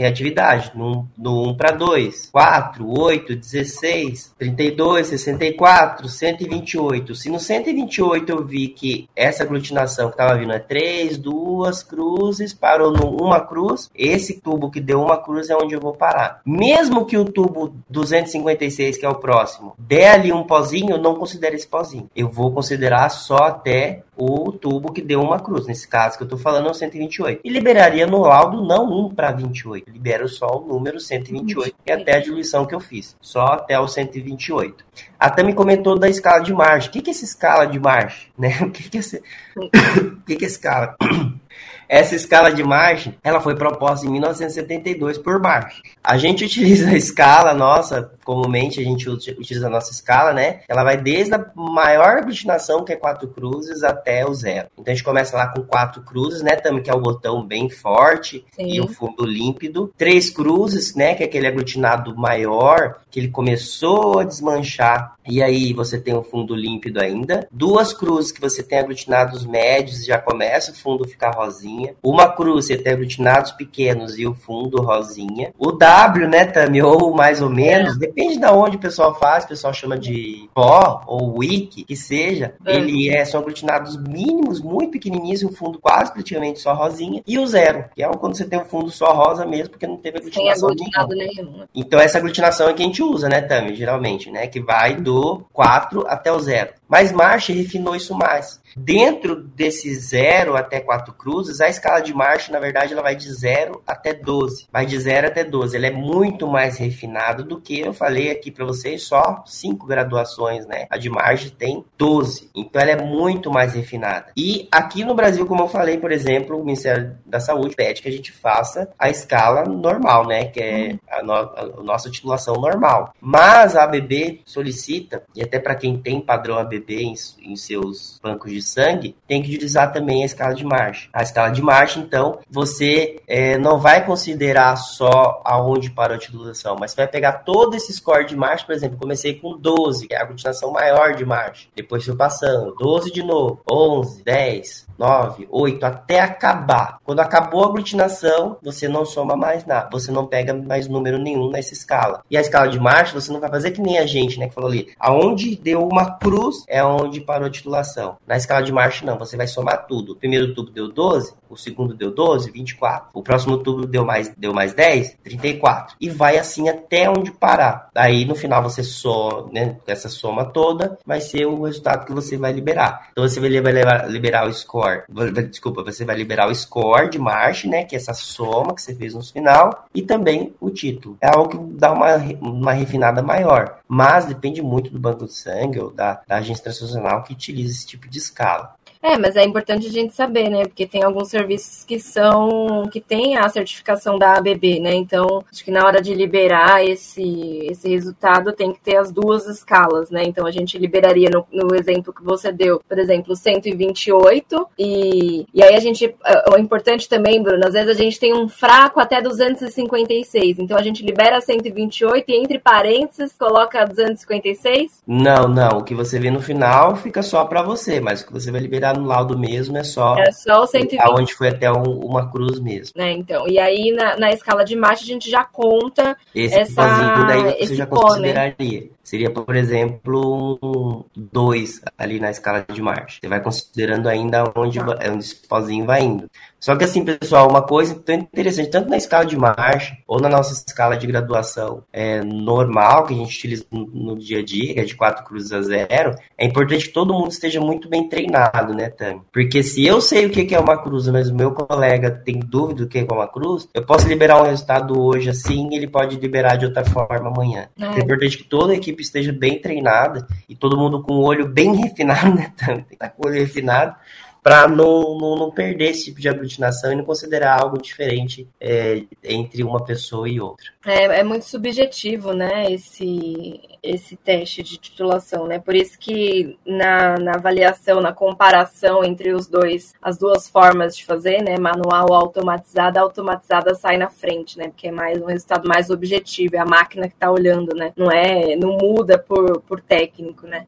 reatividade, 0.00 0.72
no, 0.74 1.06
no 1.16 1.50
1 1.50 1.56
para 1.56 1.72
2, 1.72 2.30
4, 2.32 2.88
8, 2.88 3.36
16, 3.36 4.34
32, 4.38 5.06
64, 5.06 6.08
128. 6.08 7.14
Se 7.14 7.28
no 7.28 7.38
128 7.38 8.32
eu 8.32 8.44
vi 8.44 8.68
que 8.68 9.08
essa 9.14 9.42
aglutinação 9.42 10.06
que 10.06 10.14
estava 10.14 10.38
vindo 10.38 10.52
é 10.52 10.58
3, 10.58 11.18
2 11.18 11.82
cruzes, 11.82 12.54
parou 12.54 12.90
no 12.90 13.10
uma 13.20 13.40
cruz, 13.40 13.90
esse 13.94 14.40
tubo 14.40 14.70
que 14.70 14.80
deu 14.80 15.02
uma 15.02 15.18
cruz 15.18 15.50
é 15.50 15.56
onde 15.56 15.74
eu 15.74 15.80
vou 15.80 15.92
parar. 15.92 16.40
Mesmo 16.46 17.04
que 17.04 17.18
o 17.18 17.24
tubo 17.24 17.74
256, 17.90 18.96
que 18.96 19.04
é 19.04 19.08
o 19.08 19.16
próximo, 19.16 19.74
der 19.78 20.14
ali 20.14 20.32
um 20.32 20.44
pozinho, 20.44 20.92
eu 20.92 20.98
não 20.98 21.14
considero 21.14 21.54
esse 21.54 21.68
pozinho. 21.68 22.08
Eu 22.16 22.30
vou 22.30 22.50
considerar 22.52 23.10
só 23.10 23.36
até 23.36 24.02
o 24.16 24.52
tubo 24.52 24.92
que 24.92 25.00
deu 25.00 25.20
uma 25.20 25.40
cruz. 25.40 25.66
Nesse 25.66 25.88
caso 25.88 26.16
que 26.16 26.22
eu 26.22 26.26
estou 26.26 26.38
falando 26.38 26.68
é 26.68 26.70
o 26.70 26.74
128. 26.74 27.40
E 27.42 27.50
liberaria 27.50 28.06
no 28.06 28.20
laudo 28.20 28.64
não 28.64 29.06
1 29.06 29.14
para 29.14 29.32
28. 29.32 29.89
Libero 29.92 30.28
só 30.28 30.58
o 30.58 30.66
número 30.66 31.00
128, 31.00 31.74
que 31.84 31.90
é 31.90 31.94
até 31.94 32.16
a 32.16 32.20
diluição 32.20 32.66
que 32.66 32.74
eu 32.74 32.80
fiz. 32.80 33.16
Só 33.20 33.46
até 33.46 33.78
o 33.78 33.88
128. 33.88 34.84
A 35.18 35.30
Tami 35.30 35.54
comentou 35.54 35.98
da 35.98 36.08
escala 36.08 36.40
de 36.42 36.52
marcha. 36.52 36.88
O 36.88 36.92
que, 36.92 37.02
que 37.02 37.10
é 37.10 37.12
essa 37.12 37.24
escala 37.24 37.66
de 37.66 37.78
marcha? 37.78 38.28
Né? 38.38 38.50
O 38.62 38.70
que, 38.70 38.88
que 38.88 38.96
é 38.96 39.00
esse... 39.00 39.16
o 39.56 40.22
que, 40.26 40.36
que 40.36 40.44
é 40.44 40.48
escala? 40.48 40.96
Essa 41.88 42.14
escala 42.14 42.52
de 42.52 42.62
margem, 42.62 43.18
ela 43.20 43.40
foi 43.40 43.56
proposta 43.56 44.06
em 44.06 44.10
1972 44.10 45.18
por 45.18 45.40
Marsh. 45.40 45.82
A 46.04 46.16
gente 46.16 46.44
utiliza 46.44 46.88
a 46.88 46.96
escala 46.96 47.52
nossa, 47.52 48.12
comumente 48.30 48.78
a 48.78 48.84
gente 48.84 49.10
utiliza 49.10 49.66
a 49.66 49.70
nossa 49.70 49.90
escala, 49.90 50.32
né? 50.32 50.60
Ela 50.68 50.84
vai 50.84 50.96
desde 50.96 51.34
a 51.34 51.44
maior 51.52 52.18
aglutinação, 52.18 52.84
que 52.84 52.92
é 52.92 52.96
quatro 52.96 53.26
cruzes, 53.26 53.82
até 53.82 54.24
o 54.24 54.32
zero. 54.32 54.68
Então 54.78 54.92
a 54.92 54.94
gente 54.94 55.02
começa 55.02 55.36
lá 55.36 55.48
com 55.48 55.62
quatro 55.62 56.00
cruzes, 56.02 56.40
né, 56.40 56.54
Também 56.54 56.80
que 56.80 56.90
é 56.90 56.94
o 56.94 57.00
botão 57.00 57.44
bem 57.44 57.68
forte 57.68 58.44
Sim. 58.52 58.68
e 58.68 58.80
o 58.80 58.86
fundo 58.86 59.24
límpido. 59.26 59.92
Três 59.98 60.30
cruzes, 60.30 60.94
né, 60.94 61.16
que 61.16 61.24
é 61.24 61.26
aquele 61.26 61.48
aglutinado 61.48 62.16
maior, 62.16 63.00
que 63.10 63.18
ele 63.18 63.28
começou 63.28 64.20
a 64.20 64.24
desmanchar 64.24 65.16
e 65.30 65.42
aí 65.42 65.72
você 65.72 65.98
tem 65.98 66.14
o 66.14 66.24
fundo 66.24 66.54
límpido 66.54 67.00
ainda. 67.00 67.46
Duas 67.52 67.92
cruzes 67.92 68.32
que 68.32 68.40
você 68.40 68.62
tem 68.62 68.78
aglutinados 68.78 69.46
médios, 69.46 70.04
já 70.04 70.18
começa 70.18 70.72
o 70.72 70.74
fundo 70.74 71.06
ficar 71.06 71.30
rosinha. 71.30 71.94
Uma 72.02 72.28
cruz 72.28 72.66
você 72.66 72.76
tem 72.76 72.92
aglutinados 72.92 73.52
pequenos 73.52 74.18
e 74.18 74.26
o 74.26 74.34
fundo 74.34 74.82
rosinha. 74.82 75.52
O 75.56 75.72
W, 75.72 76.28
né, 76.28 76.44
Tami, 76.46 76.82
ou 76.82 77.14
mais 77.14 77.40
ou 77.40 77.48
menos, 77.48 77.94
é. 77.94 77.98
depende 77.98 78.19
de 78.28 78.46
onde 78.46 78.76
o 78.76 78.80
pessoal 78.80 79.14
faz, 79.14 79.44
o 79.44 79.48
pessoal 79.48 79.72
chama 79.72 79.98
de 79.98 80.48
pó 80.54 81.02
ou 81.06 81.38
wiki, 81.38 81.84
que 81.84 81.96
seja. 81.96 82.54
É. 82.64 82.76
Ele 82.76 83.08
é, 83.08 83.24
são 83.24 83.40
aglutinados 83.40 83.96
mínimos, 83.96 84.60
muito 84.60 84.92
pequenininhos, 84.92 85.42
e 85.42 85.46
o 85.46 85.52
fundo 85.52 85.78
quase 85.78 86.12
praticamente 86.12 86.60
só 86.60 86.74
rosinha. 86.74 87.22
E 87.26 87.38
o 87.38 87.46
zero, 87.46 87.84
que 87.94 88.02
é 88.02 88.08
quando 88.08 88.36
você 88.36 88.44
tem 88.44 88.58
o 88.58 88.64
fundo 88.64 88.90
só 88.90 89.12
rosa 89.12 89.46
mesmo, 89.46 89.70
porque 89.70 89.86
não 89.86 89.96
teve 89.96 90.18
aglutinação 90.18 90.70
nenhuma. 91.08 91.68
Então 91.74 91.98
essa 91.98 92.18
aglutinação 92.18 92.68
é 92.68 92.72
que 92.72 92.82
a 92.82 92.86
gente 92.86 93.02
usa, 93.02 93.28
né, 93.28 93.40
Tami, 93.40 93.74
geralmente, 93.74 94.30
né, 94.30 94.46
que 94.46 94.60
vai 94.60 94.96
do 94.96 95.44
4 95.52 96.04
até 96.06 96.32
o 96.32 96.38
0. 96.38 96.70
Mas 96.88 97.12
Marsh 97.12 97.48
refinou 97.48 97.94
isso 97.94 98.14
mais. 98.14 98.60
Dentro 98.76 99.36
desse 99.36 99.94
0 99.94 100.56
até 100.56 100.80
4 100.80 101.12
cruzes, 101.14 101.60
a 101.60 101.68
escala 101.68 102.00
de 102.00 102.14
Marsh, 102.14 102.48
na 102.48 102.58
verdade, 102.58 102.92
ela 102.92 103.02
vai 103.02 103.16
de 103.16 103.32
0 103.32 103.82
até 103.86 104.14
12. 104.14 104.66
Vai 104.72 104.86
de 104.86 104.98
0 104.98 105.26
até 105.26 105.44
12. 105.44 105.76
Ela 105.76 105.86
é 105.86 105.90
muito 105.90 106.46
mais 106.46 106.78
refinada 106.78 107.42
do 107.42 107.60
que 107.60 107.80
eu 107.80 107.92
falei 107.92 108.30
aqui 108.30 108.50
para 108.50 108.64
vocês, 108.64 109.02
só 109.02 109.42
5 109.46 109.86
graduações, 109.86 110.66
né? 110.66 110.86
A 110.90 110.96
de 110.96 111.10
Marsh 111.10 111.50
tem 111.50 111.84
12. 111.98 112.50
Então 112.54 112.80
ela 112.80 112.92
é 112.92 113.02
muito 113.02 113.50
mais 113.50 113.74
refinada. 113.74 114.26
E 114.36 114.68
aqui 114.70 115.04
no 115.04 115.14
Brasil, 115.14 115.46
como 115.46 115.62
eu 115.62 115.68
falei, 115.68 115.98
por 115.98 116.12
exemplo, 116.12 116.58
o 116.58 116.64
Ministério 116.64 117.16
da 117.26 117.40
Saúde 117.40 117.74
pede 117.74 118.02
que 118.02 118.08
a 118.08 118.12
gente 118.12 118.32
faça 118.32 118.90
a 118.98 119.08
escala 119.08 119.64
normal, 119.64 120.26
né? 120.26 120.44
Que 120.44 120.60
é 120.60 120.98
a, 121.10 121.22
no 121.22 121.32
a 121.32 121.82
nossa 121.82 122.10
titulação 122.10 122.54
normal. 122.54 123.14
Mas 123.20 123.76
a 123.76 123.84
ABB 123.84 124.42
solicita, 124.44 125.22
e 125.34 125.42
até 125.42 125.58
para 125.58 125.74
quem 125.74 125.98
tem 125.98 126.20
padrão 126.20 126.58
ABB, 126.58 127.02
em, 127.02 127.14
em, 127.42 127.56
seus 127.56 128.18
bancos 128.22 128.52
de 128.52 128.59
sangue, 128.62 129.16
tem 129.26 129.42
que 129.42 129.50
utilizar 129.50 129.92
também 129.92 130.22
a 130.22 130.26
escala 130.26 130.54
de 130.54 130.64
marcha. 130.64 131.08
A 131.12 131.22
escala 131.22 131.50
de 131.50 131.62
marcha, 131.62 131.98
então, 131.98 132.38
você 132.50 133.20
é, 133.26 133.58
não 133.58 133.78
vai 133.78 134.04
considerar 134.04 134.76
só 134.76 135.40
aonde 135.44 135.90
parou 135.90 136.16
a 136.16 136.18
titulação, 136.18 136.76
mas 136.78 136.94
vai 136.94 137.06
pegar 137.06 137.32
todo 137.44 137.74
esse 137.74 137.92
score 137.92 138.26
de 138.26 138.36
marcha, 138.36 138.66
por 138.66 138.74
exemplo, 138.74 138.98
comecei 138.98 139.34
com 139.34 139.56
12, 139.56 140.06
que 140.06 140.14
é 140.14 140.18
a 140.18 140.26
continuação 140.26 140.70
maior 140.70 141.14
de 141.14 141.24
marcha, 141.24 141.68
depois 141.74 142.04
fui 142.04 142.16
passando, 142.16 142.74
12 142.78 143.12
de 143.12 143.22
novo, 143.22 143.60
11, 143.70 144.22
10, 144.22 144.86
9, 145.00 145.48
8, 145.50 145.84
até 145.84 146.20
acabar. 146.20 146.98
Quando 147.02 147.20
acabou 147.20 147.64
a 147.64 147.68
aglutinação, 147.68 148.58
você 148.62 148.86
não 148.86 149.06
soma 149.06 149.34
mais 149.34 149.64
nada, 149.64 149.88
você 149.90 150.12
não 150.12 150.26
pega 150.26 150.52
mais 150.52 150.86
número 150.86 151.18
nenhum 151.18 151.50
nessa 151.50 151.72
escala. 151.72 152.22
E 152.30 152.36
a 152.36 152.40
escala 152.40 152.68
de 152.68 152.78
marcha, 152.78 153.18
você 153.18 153.32
não 153.32 153.40
vai 153.40 153.48
fazer 153.48 153.70
que 153.70 153.80
nem 153.80 153.98
a 153.98 154.06
gente, 154.06 154.38
né, 154.38 154.48
que 154.48 154.54
falou 154.54 154.68
ali, 154.68 154.92
aonde 154.98 155.56
deu 155.56 155.86
uma 155.86 156.18
cruz, 156.18 156.64
é 156.68 156.84
onde 156.84 157.20
parou 157.20 157.46
a 157.46 157.50
titulação. 157.50 158.18
Na 158.26 158.36
escala 158.50 158.62
de 158.62 158.72
marcha, 158.72 159.06
não, 159.06 159.16
você 159.16 159.36
vai 159.36 159.46
somar 159.46 159.86
tudo. 159.86 160.12
O 160.12 160.16
primeiro 160.16 160.52
tubo 160.54 160.70
deu 160.70 160.88
12, 160.88 161.34
o 161.48 161.56
segundo 161.56 161.94
deu 161.94 162.10
12, 162.10 162.50
24. 162.50 163.10
O 163.14 163.22
próximo 163.22 163.58
tubo 163.58 163.86
deu 163.86 164.04
mais, 164.04 164.28
deu 164.36 164.52
mais 164.52 164.74
10, 164.74 165.18
34. 165.22 165.96
E 166.00 166.10
vai 166.10 166.36
assim 166.36 166.68
até 166.68 167.08
onde 167.08 167.30
parar. 167.30 167.88
Daí, 167.94 168.24
no 168.24 168.34
final, 168.34 168.62
você 168.62 168.82
só, 168.82 169.48
né, 169.52 169.76
essa 169.86 170.08
soma 170.08 170.44
toda, 170.44 170.98
vai 171.06 171.20
ser 171.20 171.46
o 171.46 171.62
resultado 171.62 172.06
que 172.06 172.12
você 172.12 172.36
vai 172.36 172.52
liberar. 172.52 173.08
Então, 173.12 173.26
você 173.26 173.38
vai 173.38 173.48
liberar, 173.48 174.10
liberar 174.10 174.48
o 174.48 174.52
score, 174.52 175.04
desculpa, 175.48 175.84
você 175.84 176.04
vai 176.04 176.16
liberar 176.16 176.48
o 176.48 176.54
score 176.54 177.08
de 177.08 177.18
marcha, 177.18 177.68
né, 177.68 177.84
que 177.84 177.94
é 177.94 177.98
essa 177.98 178.14
soma 178.14 178.74
que 178.74 178.82
você 178.82 178.94
fez 178.94 179.14
no 179.14 179.22
final, 179.22 179.86
e 179.94 180.02
também 180.02 180.54
o 180.60 180.70
título. 180.70 181.16
É 181.20 181.28
algo 181.28 181.48
que 181.48 181.58
dá 181.78 181.92
uma, 181.92 182.16
uma 182.40 182.72
refinada 182.72 183.22
maior. 183.22 183.78
Mas 183.86 184.24
depende 184.24 184.62
muito 184.62 184.90
do 184.90 184.98
banco 184.98 185.26
de 185.26 185.34
sangue 185.34 185.80
ou 185.80 185.90
da, 185.90 186.20
da 186.26 186.36
agência 186.36 186.62
transfusional 186.64 187.22
que 187.22 187.32
utiliza 187.32 187.72
esse 187.72 187.86
tipo 187.86 188.08
de 188.08 188.18
escala. 188.18 188.39
fiscal 188.40 188.79
É, 189.02 189.16
mas 189.16 189.34
é 189.34 189.42
importante 189.44 189.86
a 189.86 189.90
gente 189.90 190.14
saber, 190.14 190.50
né? 190.50 190.64
Porque 190.64 190.86
tem 190.86 191.02
alguns 191.02 191.28
serviços 191.28 191.84
que 191.84 191.98
são 191.98 192.86
que 192.92 193.00
têm 193.00 193.36
a 193.36 193.48
certificação 193.48 194.18
da 194.18 194.34
ABB, 194.34 194.78
né? 194.78 194.94
Então, 194.94 195.42
acho 195.50 195.64
que 195.64 195.70
na 195.70 195.86
hora 195.86 196.02
de 196.02 196.14
liberar 196.14 196.84
esse, 196.84 197.66
esse 197.70 197.88
resultado 197.88 198.52
tem 198.52 198.72
que 198.72 198.80
ter 198.80 198.96
as 198.96 199.10
duas 199.10 199.46
escalas, 199.46 200.10
né? 200.10 200.22
Então 200.24 200.46
a 200.46 200.50
gente 200.50 200.76
liberaria 200.76 201.30
no, 201.30 201.46
no 201.50 201.74
exemplo 201.74 202.12
que 202.12 202.22
você 202.22 202.52
deu, 202.52 202.82
por 202.86 202.98
exemplo, 202.98 203.34
128 203.34 204.68
e, 204.78 205.46
e 205.54 205.62
aí 205.62 205.74
a 205.74 205.80
gente 205.80 206.14
o 206.52 206.58
importante 206.58 207.08
também, 207.08 207.42
Bruno, 207.42 207.66
às 207.66 207.72
vezes 207.72 207.88
a 207.88 207.98
gente 207.98 208.20
tem 208.20 208.34
um 208.34 208.48
fraco 208.48 209.00
até 209.00 209.22
256. 209.22 210.58
Então 210.58 210.76
a 210.76 210.82
gente 210.82 211.04
libera 211.04 211.40
128 211.40 212.24
e 212.28 212.36
entre 212.36 212.58
parênteses 212.58 213.34
coloca 213.38 213.84
256? 213.86 215.02
Não, 215.06 215.48
não, 215.48 215.78
o 215.78 215.84
que 215.84 215.94
você 215.94 216.18
vê 216.18 216.30
no 216.30 216.40
final 216.40 216.96
fica 216.96 217.22
só 217.22 217.44
para 217.44 217.62
você, 217.62 217.98
mas 218.00 218.20
o 218.20 218.26
que 218.26 218.32
você 218.32 218.50
vai 218.50 218.60
liberar 218.60 218.89
no 218.92 219.06
laudo 219.06 219.38
mesmo 219.38 219.76
é 219.76 219.84
só, 219.84 220.16
é 220.16 220.30
só 220.32 220.62
o 220.62 220.66
120. 220.66 221.00
aonde 221.00 221.34
foi 221.34 221.48
até 221.48 221.70
um, 221.70 222.00
uma 222.00 222.30
cruz 222.30 222.58
mesmo. 222.60 222.92
Né, 222.96 223.12
então. 223.12 223.48
E 223.48 223.58
aí 223.58 223.92
na, 223.92 224.16
na 224.16 224.32
escala 224.32 224.64
de 224.64 224.76
marcha 224.76 225.02
a 225.02 225.06
gente 225.06 225.30
já 225.30 225.44
conta 225.44 226.16
esse 226.34 226.54
essa, 226.54 226.82
daí 227.26 227.66
você 227.66 227.74
já 227.74 227.86
consideraria. 227.86 228.88
Seria, 229.02 229.28
por 229.28 229.56
exemplo, 229.56 230.56
um 230.62 231.02
2 231.16 231.80
ali 231.98 232.20
na 232.20 232.30
escala 232.30 232.64
de 232.72 232.80
marcha. 232.80 233.18
Você 233.20 233.28
vai 233.28 233.40
considerando 233.42 234.08
ainda 234.08 234.52
onde, 234.54 234.78
ah. 234.78 234.96
onde 235.10 235.24
esse 235.24 235.34
pozinho 235.48 235.84
vai 235.84 236.02
indo. 236.02 236.30
Só 236.60 236.76
que 236.76 236.84
assim, 236.84 237.02
pessoal, 237.02 237.48
uma 237.48 237.62
coisa 237.62 237.94
tão 237.94 238.14
interessante, 238.14 238.70
tanto 238.70 238.90
na 238.90 238.98
escala 238.98 239.24
de 239.24 239.36
marcha 239.36 239.96
ou 240.06 240.20
na 240.20 240.28
nossa 240.28 240.52
escala 240.52 240.96
de 240.96 241.06
graduação 241.06 241.82
é, 241.90 242.22
normal, 242.22 243.06
que 243.06 243.14
a 243.14 243.16
gente 243.16 243.34
utiliza 243.34 243.64
no, 243.70 243.86
no 243.86 244.18
dia 244.18 244.40
a 244.40 244.44
dia, 244.44 244.74
que 244.74 244.80
é 244.80 244.84
de 244.84 244.94
4 244.94 245.24
cruzes 245.24 245.52
a 245.52 245.62
zero, 245.62 246.14
é 246.36 246.44
importante 246.44 246.88
que 246.88 246.92
todo 246.92 247.14
mundo 247.14 247.30
esteja 247.30 247.60
muito 247.60 247.88
bem 247.88 248.08
treinado, 248.08 248.74
né, 248.74 248.90
Tami? 248.90 249.22
Porque 249.32 249.62
se 249.62 249.86
eu 249.86 250.02
sei 250.02 250.26
o 250.26 250.30
que 250.30 250.54
é 250.54 250.60
uma 250.60 250.82
cruz, 250.82 251.08
mas 251.08 251.30
o 251.30 251.34
meu 251.34 251.52
colega 251.52 252.10
tem 252.10 252.38
dúvida 252.38 252.84
do 252.84 252.88
que 252.88 252.98
é 252.98 253.06
uma 253.10 253.26
cruz, 253.26 253.66
eu 253.72 253.84
posso 253.84 254.06
liberar 254.06 254.42
um 254.42 254.44
resultado 254.44 255.00
hoje 255.00 255.30
assim, 255.30 255.74
ele 255.74 255.86
pode 255.86 256.16
liberar 256.16 256.56
de 256.56 256.66
outra 256.66 256.84
forma 256.84 257.30
amanhã. 257.30 257.68
É, 257.78 258.00
é 258.00 258.00
importante 258.00 258.36
que 258.36 258.44
toda 258.44 258.72
a 258.72 258.76
equipe 258.76 259.02
esteja 259.02 259.32
bem 259.32 259.58
treinada 259.58 260.26
e 260.46 260.54
todo 260.54 260.76
mundo 260.76 261.02
com 261.02 261.14
o 261.14 261.22
olho 261.22 261.48
bem 261.48 261.74
refinado, 261.80 262.34
né, 262.34 262.52
Tami? 262.56 262.84
Tá 262.98 263.08
com 263.08 263.26
o 263.26 263.30
olho 263.30 263.40
refinado 263.40 263.94
para 264.42 264.66
não, 264.66 265.18
não, 265.18 265.36
não, 265.36 265.50
perder 265.50 265.90
esse 265.90 266.06
tipo 266.06 266.20
de 266.20 266.28
aglutinação 266.28 266.92
e 266.92 266.96
não 266.96 267.04
considerar 267.04 267.60
algo 267.60 267.80
diferente 267.80 268.48
é, 268.60 269.02
entre 269.22 269.62
uma 269.62 269.84
pessoa 269.84 270.28
e 270.28 270.40
outra. 270.40 270.66
É, 270.84 271.20
é 271.20 271.24
muito 271.24 271.44
subjetivo, 271.44 272.32
né? 272.32 272.72
Esse, 272.72 273.60
esse 273.82 274.16
teste 274.16 274.62
de 274.62 274.78
titulação, 274.78 275.46
né? 275.46 275.58
Por 275.58 275.74
isso 275.74 275.98
que 275.98 276.58
na, 276.66 277.18
na 277.18 277.32
avaliação, 277.32 278.00
na 278.00 278.12
comparação 278.12 279.04
entre 279.04 279.32
os 279.32 279.46
dois, 279.46 279.94
as 280.02 280.18
duas 280.18 280.48
formas 280.48 280.96
de 280.96 281.04
fazer, 281.04 281.42
né? 281.42 281.58
Manual 281.58 282.12
automatizada, 282.12 283.00
automatizada 283.00 283.74
sai 283.74 283.96
na 283.96 284.08
frente, 284.08 284.58
né? 284.58 284.68
Porque 284.68 284.88
é 284.88 284.92
mais 284.92 285.20
um 285.20 285.26
resultado 285.26 285.66
mais 285.66 285.90
objetivo, 285.90 286.56
é 286.56 286.58
a 286.58 286.66
máquina 286.66 287.08
que 287.08 287.14
está 287.14 287.30
olhando, 287.30 287.74
né? 287.74 287.92
Não 287.96 288.10
é, 288.10 288.56
não 288.56 288.76
muda 288.76 289.18
por, 289.18 289.60
por 289.62 289.80
técnico, 289.80 290.46
né? 290.46 290.66